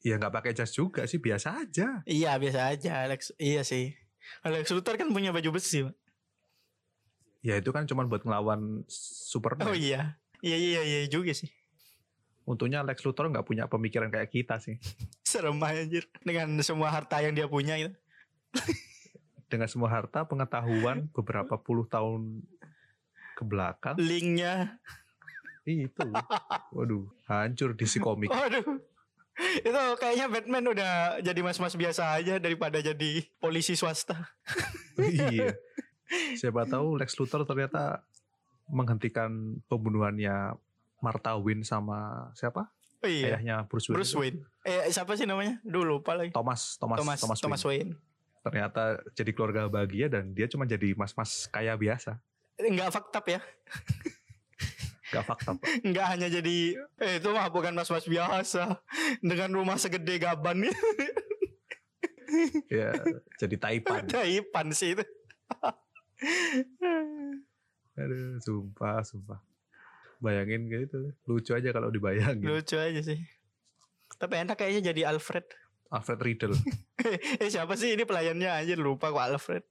Ya 0.04 0.20
nggak 0.20 0.30
pakai 0.30 0.52
jas 0.52 0.76
juga 0.76 1.08
sih, 1.08 1.16
biasa 1.16 1.64
aja. 1.64 2.04
Iya 2.04 2.36
biasa 2.36 2.60
aja, 2.68 3.08
Alex. 3.08 3.32
Iya 3.40 3.64
sih. 3.64 3.96
Alex 4.44 4.68
Luthor 4.76 5.00
kan 5.00 5.08
punya 5.08 5.32
baju 5.32 5.56
besi. 5.56 5.88
Pak. 5.88 5.96
Ya 7.40 7.56
itu 7.56 7.72
kan 7.72 7.88
cuma 7.88 8.04
buat 8.04 8.22
ngelawan 8.22 8.84
Superman. 9.32 9.64
Oh 9.64 9.74
iya. 9.74 10.20
Iya 10.44 10.54
iya 10.60 10.80
iya 10.84 11.00
juga 11.10 11.34
sih. 11.34 11.50
Untungnya 12.46 12.84
Lex 12.84 13.02
Luthor 13.02 13.32
nggak 13.32 13.48
punya 13.48 13.66
pemikiran 13.66 14.12
kayak 14.12 14.30
kita 14.30 14.60
sih. 14.62 14.76
Serem 15.26 15.58
anjir. 15.58 16.06
Dengan 16.22 16.52
semua 16.60 16.92
harta 16.92 17.18
yang 17.24 17.32
dia 17.32 17.48
punya 17.48 17.74
itu. 17.80 17.90
Dengan 19.48 19.66
semua 19.66 19.88
harta, 19.88 20.28
pengetahuan 20.28 21.08
beberapa 21.16 21.56
puluh 21.56 21.88
tahun 21.88 22.44
ke 23.38 23.46
belakang, 23.46 23.94
Linknya. 23.94 24.82
itu, 25.62 26.10
waduh, 26.74 27.06
hancur 27.30 27.78
di 27.78 27.86
si 27.86 28.02
komik. 28.02 28.32
Waduh. 28.34 28.82
Itu 29.38 29.82
kayaknya 30.02 30.26
Batman 30.26 30.66
udah 30.74 30.92
jadi 31.22 31.40
mas-mas 31.46 31.78
biasa 31.78 32.18
aja 32.18 32.42
daripada 32.42 32.82
jadi 32.82 33.22
polisi 33.38 33.78
swasta. 33.78 34.34
iya. 34.98 35.54
Siapa 36.34 36.66
tahu 36.66 36.98
Lex 36.98 37.14
Luthor 37.20 37.46
ternyata 37.46 38.02
menghentikan 38.66 39.62
pembunuhannya 39.70 40.58
Martha 40.98 41.38
Wayne 41.38 41.62
sama 41.62 42.30
siapa? 42.34 42.66
Oh 42.98 43.06
iya. 43.06 43.38
Ayahnya 43.38 43.62
Bruce 43.70 43.86
Wayne. 43.86 43.96
Bruce 44.02 44.14
Wayne. 44.18 44.38
Eh 44.66 44.90
siapa 44.90 45.14
sih 45.14 45.28
namanya? 45.28 45.62
Dulu 45.62 46.02
lupa 46.02 46.18
lagi. 46.18 46.34
Thomas, 46.34 46.74
Thomas, 46.82 46.98
Thomas 46.98 47.18
Thomas, 47.22 47.38
Thomas, 47.38 47.62
Wayne. 47.62 47.94
Wayne. 47.94 48.42
Ternyata 48.42 48.98
jadi 49.14 49.30
keluarga 49.30 49.70
bahagia 49.70 50.10
dan 50.10 50.34
dia 50.34 50.50
cuma 50.50 50.66
jadi 50.66 50.98
mas-mas 50.98 51.46
kaya 51.46 51.78
biasa. 51.78 52.18
Enggak 52.58 52.90
fakta 52.90 53.22
ya. 53.26 53.40
Gak 55.08 55.24
fakta 55.24 55.56
Pak. 55.56 55.88
Enggak 55.88 56.06
hanya 56.12 56.28
jadi 56.28 56.76
eh 57.00 57.16
itu 57.16 57.28
mah 57.32 57.48
bukan 57.48 57.72
mas-mas 57.72 58.04
biasa 58.04 58.82
dengan 59.24 59.56
rumah 59.56 59.80
segede 59.80 60.20
gaban 60.20 60.68
ya, 62.68 62.92
jadi 63.40 63.56
Taipan. 63.56 64.04
Taipan 64.12 64.66
sih 64.76 64.92
itu. 64.92 65.04
Aduh, 67.98 68.38
sumpah, 68.44 69.00
sumpah. 69.02 69.40
Bayangin 70.18 70.66
gitu. 70.68 71.14
Lucu 71.24 71.54
aja 71.54 71.70
kalau 71.70 71.88
dibayangin. 71.88 72.44
Lucu 72.44 72.76
aja 72.76 73.00
sih. 73.00 73.18
Tapi 74.18 74.34
enak 74.44 74.58
kayaknya 74.58 74.92
jadi 74.92 75.14
Alfred. 75.14 75.46
Alfred 75.88 76.20
Riddle. 76.20 76.58
eh 77.42 77.48
siapa 77.48 77.78
sih 77.78 77.94
ini 77.96 78.04
pelayannya 78.04 78.50
aja 78.50 78.74
lupa 78.76 79.14
kok 79.14 79.24
Alfred. 79.24 79.64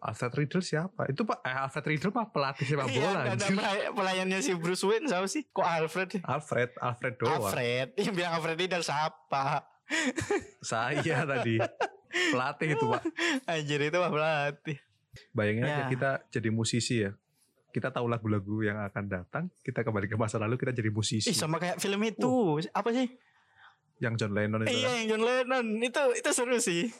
Alfred 0.00 0.32
Riddle 0.34 0.60
siapa? 0.60 1.04
Itu 1.06 1.22
Pak, 1.22 1.40
eh, 1.40 1.52
Alfred 1.54 1.86
Riddle 1.86 2.10
mah 2.10 2.26
pelatih 2.26 2.64
sepak 2.64 2.86
Iya, 2.86 3.00
bola. 3.02 3.20
ada 3.20 3.30
anjir. 3.30 3.52
pelay- 3.52 3.92
pelayannya 3.92 4.38
si 4.38 4.52
Bruce 4.54 4.82
Wayne 4.82 5.04
siapa 5.04 5.26
sih? 5.26 5.44
Kok 5.46 5.60
Alfred? 5.62 6.08
Alfred, 6.22 6.70
Alfred 6.74 7.14
doang. 7.16 7.36
Alfred. 7.38 7.88
Yang 8.00 8.14
bilang 8.14 8.32
Alfred 8.34 8.56
Riddle 8.56 8.80
siapa? 8.80 9.44
Saya 10.62 10.96
tadi. 11.24 11.60
Pelatih 12.10 12.68
itu 12.72 12.84
Pak. 12.86 13.02
Anjir 13.46 13.80
itu 13.82 13.96
mah 13.96 14.10
pelatih. 14.10 14.76
Bayangin 15.30 15.62
aja 15.64 15.74
Ya. 15.76 15.86
kita 15.86 16.10
jadi 16.28 16.48
musisi 16.48 17.02
ya. 17.02 17.12
Kita 17.68 17.88
tahu 17.88 18.06
lagu-lagu 18.06 18.62
yang 18.62 18.80
akan 18.80 19.04
datang. 19.06 19.44
Kita 19.60 19.82
kembali 19.82 20.06
ke 20.06 20.16
masa 20.16 20.38
lalu, 20.38 20.56
kita 20.56 20.72
jadi 20.72 20.90
musisi. 20.90 21.28
Ih 21.28 21.36
sama 21.36 21.58
kayak 21.58 21.78
film 21.78 22.02
itu. 22.02 22.58
Apa 22.72 22.90
sih? 22.90 23.06
Yang 23.98 24.14
John 24.16 24.32
Lennon 24.32 24.64
itu. 24.64 24.72
Iya 24.72 24.80
kan. 24.82 24.94
yang 24.96 25.06
John 25.08 25.22
Lennon. 25.22 25.66
Itu 25.78 26.02
itu 26.14 26.30
seru 26.30 26.56
sih. 26.56 26.90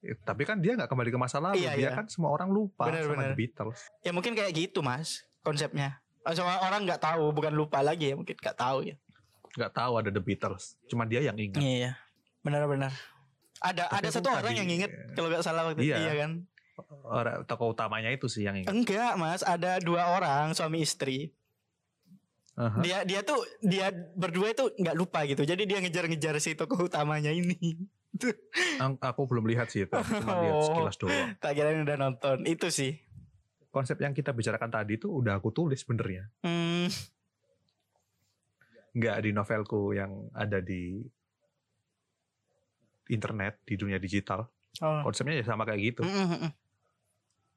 Eh, 0.00 0.16
Tapi 0.16 0.48
kan 0.48 0.56
dia 0.58 0.72
nggak 0.74 0.88
kembali 0.88 1.10
ke 1.12 1.18
masa 1.20 1.36
lalu. 1.38 1.60
Iya, 1.60 1.76
dia 1.76 1.82
iya. 1.86 1.90
kan 1.92 2.08
semua 2.08 2.32
orang 2.32 2.48
lupa 2.48 2.88
Benar, 2.88 3.04
sama 3.04 3.14
benar. 3.20 3.28
The 3.28 3.36
Beatles. 3.36 3.80
Ya 4.00 4.10
mungkin 4.10 4.32
kayak 4.32 4.52
gitu 4.52 4.80
mas 4.80 5.28
konsepnya. 5.40 6.00
Oh, 6.20 6.32
Sama 6.32 6.60
orang 6.60 6.84
nggak 6.84 7.00
tahu, 7.00 7.32
bukan 7.32 7.52
lupa 7.52 7.80
lagi 7.80 8.12
ya 8.12 8.14
mungkin 8.16 8.36
nggak 8.36 8.56
tahu 8.56 8.88
ya. 8.88 8.96
Nggak 9.56 9.72
tahu 9.72 9.92
ada 9.96 10.08
The 10.08 10.22
Beatles. 10.22 10.76
Cuma 10.86 11.04
dia 11.04 11.20
yang 11.20 11.36
ingat. 11.36 11.60
Iya, 11.60 11.96
benar-benar. 12.40 12.92
Ada 13.60 13.88
Tapi 13.88 13.96
ada 13.98 14.08
satu 14.08 14.28
orang 14.32 14.44
tadi- 14.46 14.60
yang 14.60 14.70
inget 14.70 14.90
kalau 15.12 15.28
nggak 15.28 15.44
salah 15.44 15.68
waktu 15.68 15.84
itu, 15.84 15.92
Iya. 15.92 15.96
iya 16.00 16.12
kan? 16.16 16.32
Orang 17.04 17.44
tokoh 17.44 17.76
utamanya 17.76 18.08
itu 18.08 18.24
sih 18.24 18.48
yang 18.48 18.56
ingat. 18.56 18.72
Enggak 18.72 19.12
mas, 19.20 19.44
ada 19.44 19.76
dua 19.78 20.16
orang 20.16 20.56
suami 20.56 20.80
istri. 20.80 21.36
Aha. 22.56 22.80
Dia 22.80 23.04
dia 23.04 23.20
tuh 23.20 23.36
dia 23.60 23.92
berdua 23.92 24.52
itu 24.52 24.64
nggak 24.74 24.96
lupa 24.96 25.28
gitu. 25.28 25.44
Jadi 25.44 25.64
dia 25.64 25.76
ngejar-ngejar 25.78 26.40
si 26.40 26.56
tokoh 26.56 26.88
utamanya 26.88 27.28
ini. 27.30 27.56
Ang- 28.76 28.98
Aku 29.00 29.24
belum 29.24 29.46
lihat 29.46 29.68
sih 29.68 29.82
itu. 29.82 29.94
Cuma 29.94 30.40
lihat 30.40 30.54
Oh. 30.54 30.64
sekilas 30.64 30.96
doang. 30.96 31.28
tak 31.36 31.52
kira 31.52 31.70
udah 31.76 31.96
nonton. 31.96 32.42
Itu 32.44 32.68
sih. 32.68 32.98
Konsep 33.68 33.98
yang 33.98 34.10
kita 34.10 34.30
bicarakan 34.30 34.66
tadi 34.68 34.96
itu 34.96 35.06
udah 35.06 35.34
aku 35.34 35.50
tulis 35.50 35.78
benernya. 35.80 36.26
Hmm, 36.40 36.90
Nggak 38.90 39.16
di 39.20 39.30
novelku 39.30 39.94
yang 39.94 40.10
ada 40.32 40.58
di 40.58 40.98
internet, 43.06 43.62
di 43.64 43.74
dunia 43.74 43.96
digital. 43.96 44.46
oh. 44.80 45.02
Konsepnya 45.02 45.38
ya 45.38 45.44
sama 45.44 45.62
kayak 45.62 45.80
gitu. 45.84 46.02
Mm, 46.02 46.10
mm, 46.16 46.38
mm. 46.40 46.52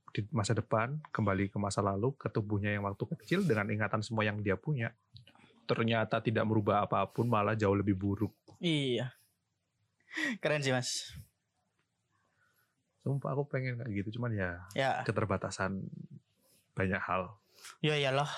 Di 0.09 0.21
masa 0.29 0.53
depan, 0.53 1.01
kembali 1.09 1.49
ke 1.49 1.57
masa 1.57 1.81
lalu, 1.81 2.13
ke 2.13 2.29
tubuhnya 2.29 2.69
yang 2.69 2.85
waktu 2.85 3.01
kecil 3.11 3.41
dengan 3.41 3.65
ingatan 3.67 4.01
semua 4.01 4.21
yang 4.21 4.37
dia 4.39 4.53
punya. 4.53 4.93
Ternyata 5.63 6.21
tidak 6.21 6.45
merubah 6.45 6.85
apa 6.85 7.01
pun, 7.07 7.25
malah 7.25 7.53
jauh 7.53 7.73
lebih 7.73 7.95
buruk. 7.95 8.33
Iya. 8.59 9.09
Keren 10.37 10.61
sih 10.61 10.71
mas. 10.71 11.13
Sumpah 12.99 13.35
aku 13.35 13.43
pengen 13.45 13.75
kayak 13.75 13.91
gitu, 13.93 14.15
cuman 14.15 14.31
ya 14.31 14.63
Ya, 14.71 15.03
keterbatasan 15.03 15.83
banyak 16.73 16.99
hal. 16.99 17.35
ya 17.79 17.93
iyalah. 17.93 18.29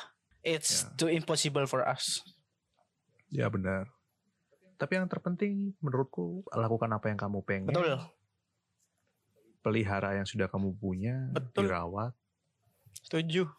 It's 0.42 0.84
Ya. 0.84 0.94
too 0.96 1.10
impossible 1.10 1.66
for 1.66 1.82
us. 1.82 2.22
Ya 3.30 3.46
benar. 3.48 3.90
Tapi 4.76 4.96
yang 4.96 5.08
terpenting 5.08 5.74
menurutku 5.80 6.46
lakukan 6.52 6.92
apa 6.92 7.08
yang 7.08 7.18
kamu 7.18 7.40
pengen. 7.42 7.72
Betul. 7.72 7.98
Pelihara 9.62 10.14
yang 10.14 10.28
sudah 10.28 10.46
kamu 10.46 10.76
punya, 10.76 11.26
Betul. 11.32 11.66
dirawat. 11.66 12.14
Setuju. 13.02 13.50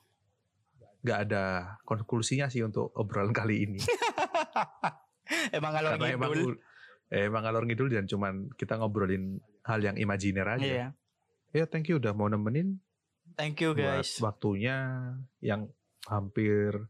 Gak 1.02 1.18
ada 1.24 1.44
konklusinya 1.82 2.46
sih 2.46 2.62
untuk 2.62 2.94
obrolan 2.94 3.30
kali 3.30 3.64
ini. 3.64 3.80
Emang 5.56 5.72
kalau 5.72 5.98
emang, 5.98 6.30
ngidul. 6.30 6.54
Eh, 7.10 7.26
emang 7.30 7.46
ngalor 7.46 7.64
ngidul 7.66 7.88
dan 7.92 8.04
cuman 8.06 8.50
kita 8.58 8.78
ngobrolin 8.78 9.38
hal 9.66 9.82
yang 9.82 9.96
imajiner 9.98 10.46
aja. 10.46 10.66
Iya. 10.66 10.88
Ya 11.54 11.64
thank 11.64 11.88
you 11.88 11.96
udah 12.02 12.12
mau 12.12 12.26
nemenin 12.28 12.82
Thank 13.34 13.60
you 13.60 13.74
buat 13.74 14.06
guys. 14.06 14.22
waktunya 14.22 14.76
yang 15.42 15.68
hampir 16.06 16.86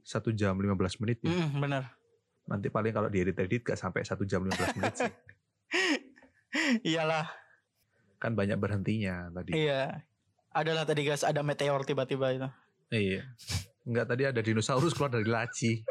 satu 0.00 0.32
jam 0.32 0.56
15 0.56 1.02
menit 1.04 1.20
ya. 1.22 1.30
Mm, 1.30 1.50
bener. 1.60 1.84
Nanti 2.46 2.70
paling 2.70 2.94
kalau 2.94 3.10
diedit-edit 3.10 3.62
gak 3.62 3.78
sampai 3.78 4.06
satu 4.06 4.24
jam 4.24 4.42
15 4.46 4.78
menit 4.80 4.94
sih. 4.96 5.12
Iyalah. 6.94 7.28
Kan 8.16 8.32
banyak 8.38 8.56
berhentinya 8.56 9.28
tadi. 9.34 9.52
Iya. 9.54 10.06
Adalah 10.56 10.88
tadi 10.88 11.04
guys 11.04 11.26
ada 11.26 11.44
meteor 11.44 11.84
tiba-tiba 11.84 12.32
itu. 12.32 12.48
Iya. 12.88 13.22
Enggak 13.86 14.06
tadi 14.10 14.22
ada 14.26 14.40
dinosaurus 14.40 14.94
keluar 14.96 15.12
dari 15.12 15.28
laci. 15.28 15.84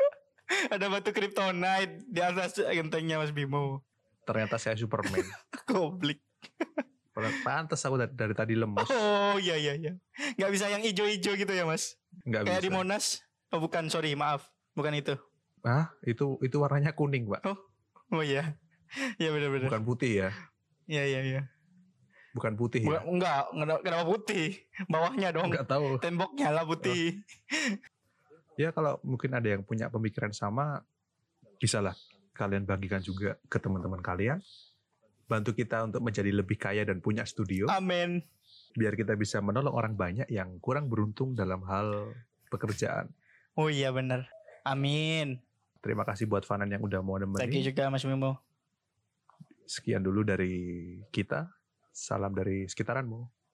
Ada 0.69 0.85
batu 0.89 1.09
kryptonite 1.11 2.05
di 2.05 2.21
atas 2.21 2.57
gentengnya 2.57 3.17
Mas 3.17 3.33
Bimo. 3.33 3.81
Ternyata 4.25 4.57
saya 4.57 4.77
Superman. 4.77 5.21
Goblik. 5.69 6.21
Pantes 7.15 7.79
aku 7.87 7.95
dari, 7.95 8.11
dari 8.11 8.35
tadi 8.35 8.53
lemes. 8.59 8.89
Oh 8.91 9.39
iya 9.39 9.55
iya 9.55 9.73
iya. 9.77 9.93
Gak 10.35 10.51
bisa 10.51 10.67
yang 10.67 10.83
ijo-ijo 10.83 11.31
gitu 11.39 11.53
ya 11.53 11.63
Mas. 11.63 11.95
Enggak 12.27 12.43
Kayak 12.43 12.59
bisa. 12.59 12.65
di 12.65 12.69
Monas. 12.73 13.05
Oh 13.55 13.63
bukan 13.63 13.87
sorry 13.87 14.17
maaf. 14.19 14.51
Bukan 14.75 14.91
itu. 14.99 15.15
Hah? 15.63 15.95
Itu 16.03 16.37
itu 16.43 16.59
warnanya 16.59 16.91
kuning, 16.91 17.25
Pak. 17.31 17.41
Oh 18.11 18.21
iya. 18.21 18.59
Iya 19.19 19.33
benar-benar. 19.33 19.67
Bukan 19.67 19.83
putih 19.83 20.11
ya. 20.23 20.29
Iya 20.85 21.03
iya 21.03 21.21
iya. 21.25 21.41
bukan 22.35 22.59
putih 22.59 22.83
ya. 22.83 22.99
enggak, 23.07 23.47
enggak, 23.55 23.79
kenapa 23.79 24.03
putih? 24.11 24.59
Bawahnya 24.91 25.31
dong. 25.31 25.47
Enggak 25.47 25.71
tahu. 25.71 25.95
Temboknya 26.03 26.51
lah 26.51 26.67
putih. 26.67 27.23
Ya 28.55 28.71
kalau 28.71 28.99
mungkin 29.03 29.35
ada 29.35 29.51
yang 29.51 29.63
punya 29.67 29.91
pemikiran 29.91 30.31
sama, 30.31 30.83
bisalah 31.59 31.95
kalian 32.35 32.67
bagikan 32.67 33.03
juga 33.03 33.35
ke 33.47 33.57
teman-teman 33.59 33.99
kalian. 33.99 34.39
Bantu 35.25 35.57
kita 35.57 35.83
untuk 35.83 36.05
menjadi 36.05 36.29
lebih 36.29 36.55
kaya 36.55 36.85
dan 36.85 37.01
punya 37.01 37.25
studio. 37.25 37.65
Amin. 37.67 38.21
Biar 38.77 38.93
kita 38.93 39.17
bisa 39.17 39.41
menolong 39.41 39.73
orang 39.73 39.93
banyak 39.97 40.27
yang 40.29 40.59
kurang 40.61 40.87
beruntung 40.87 41.33
dalam 41.33 41.65
hal 41.65 42.13
pekerjaan. 42.51 43.09
Oh 43.57 43.71
iya 43.71 43.89
bener. 43.89 44.27
Amin. 44.63 45.39
Terima 45.81 46.03
kasih 46.03 46.25
buat 46.25 46.43
Fanan 46.45 46.69
yang 46.69 46.83
udah 46.83 46.99
mau 47.01 47.17
Thank 47.17 47.37
nemenin. 47.37 47.61
you 47.61 47.63
juga 47.71 47.89
Mas 47.89 48.05
Mimo. 48.05 48.37
Sekian 49.65 50.03
dulu 50.05 50.21
dari 50.21 50.53
kita. 51.09 51.49
Salam 51.95 52.35
dari 52.35 52.67
sekitaranmu. 52.67 53.44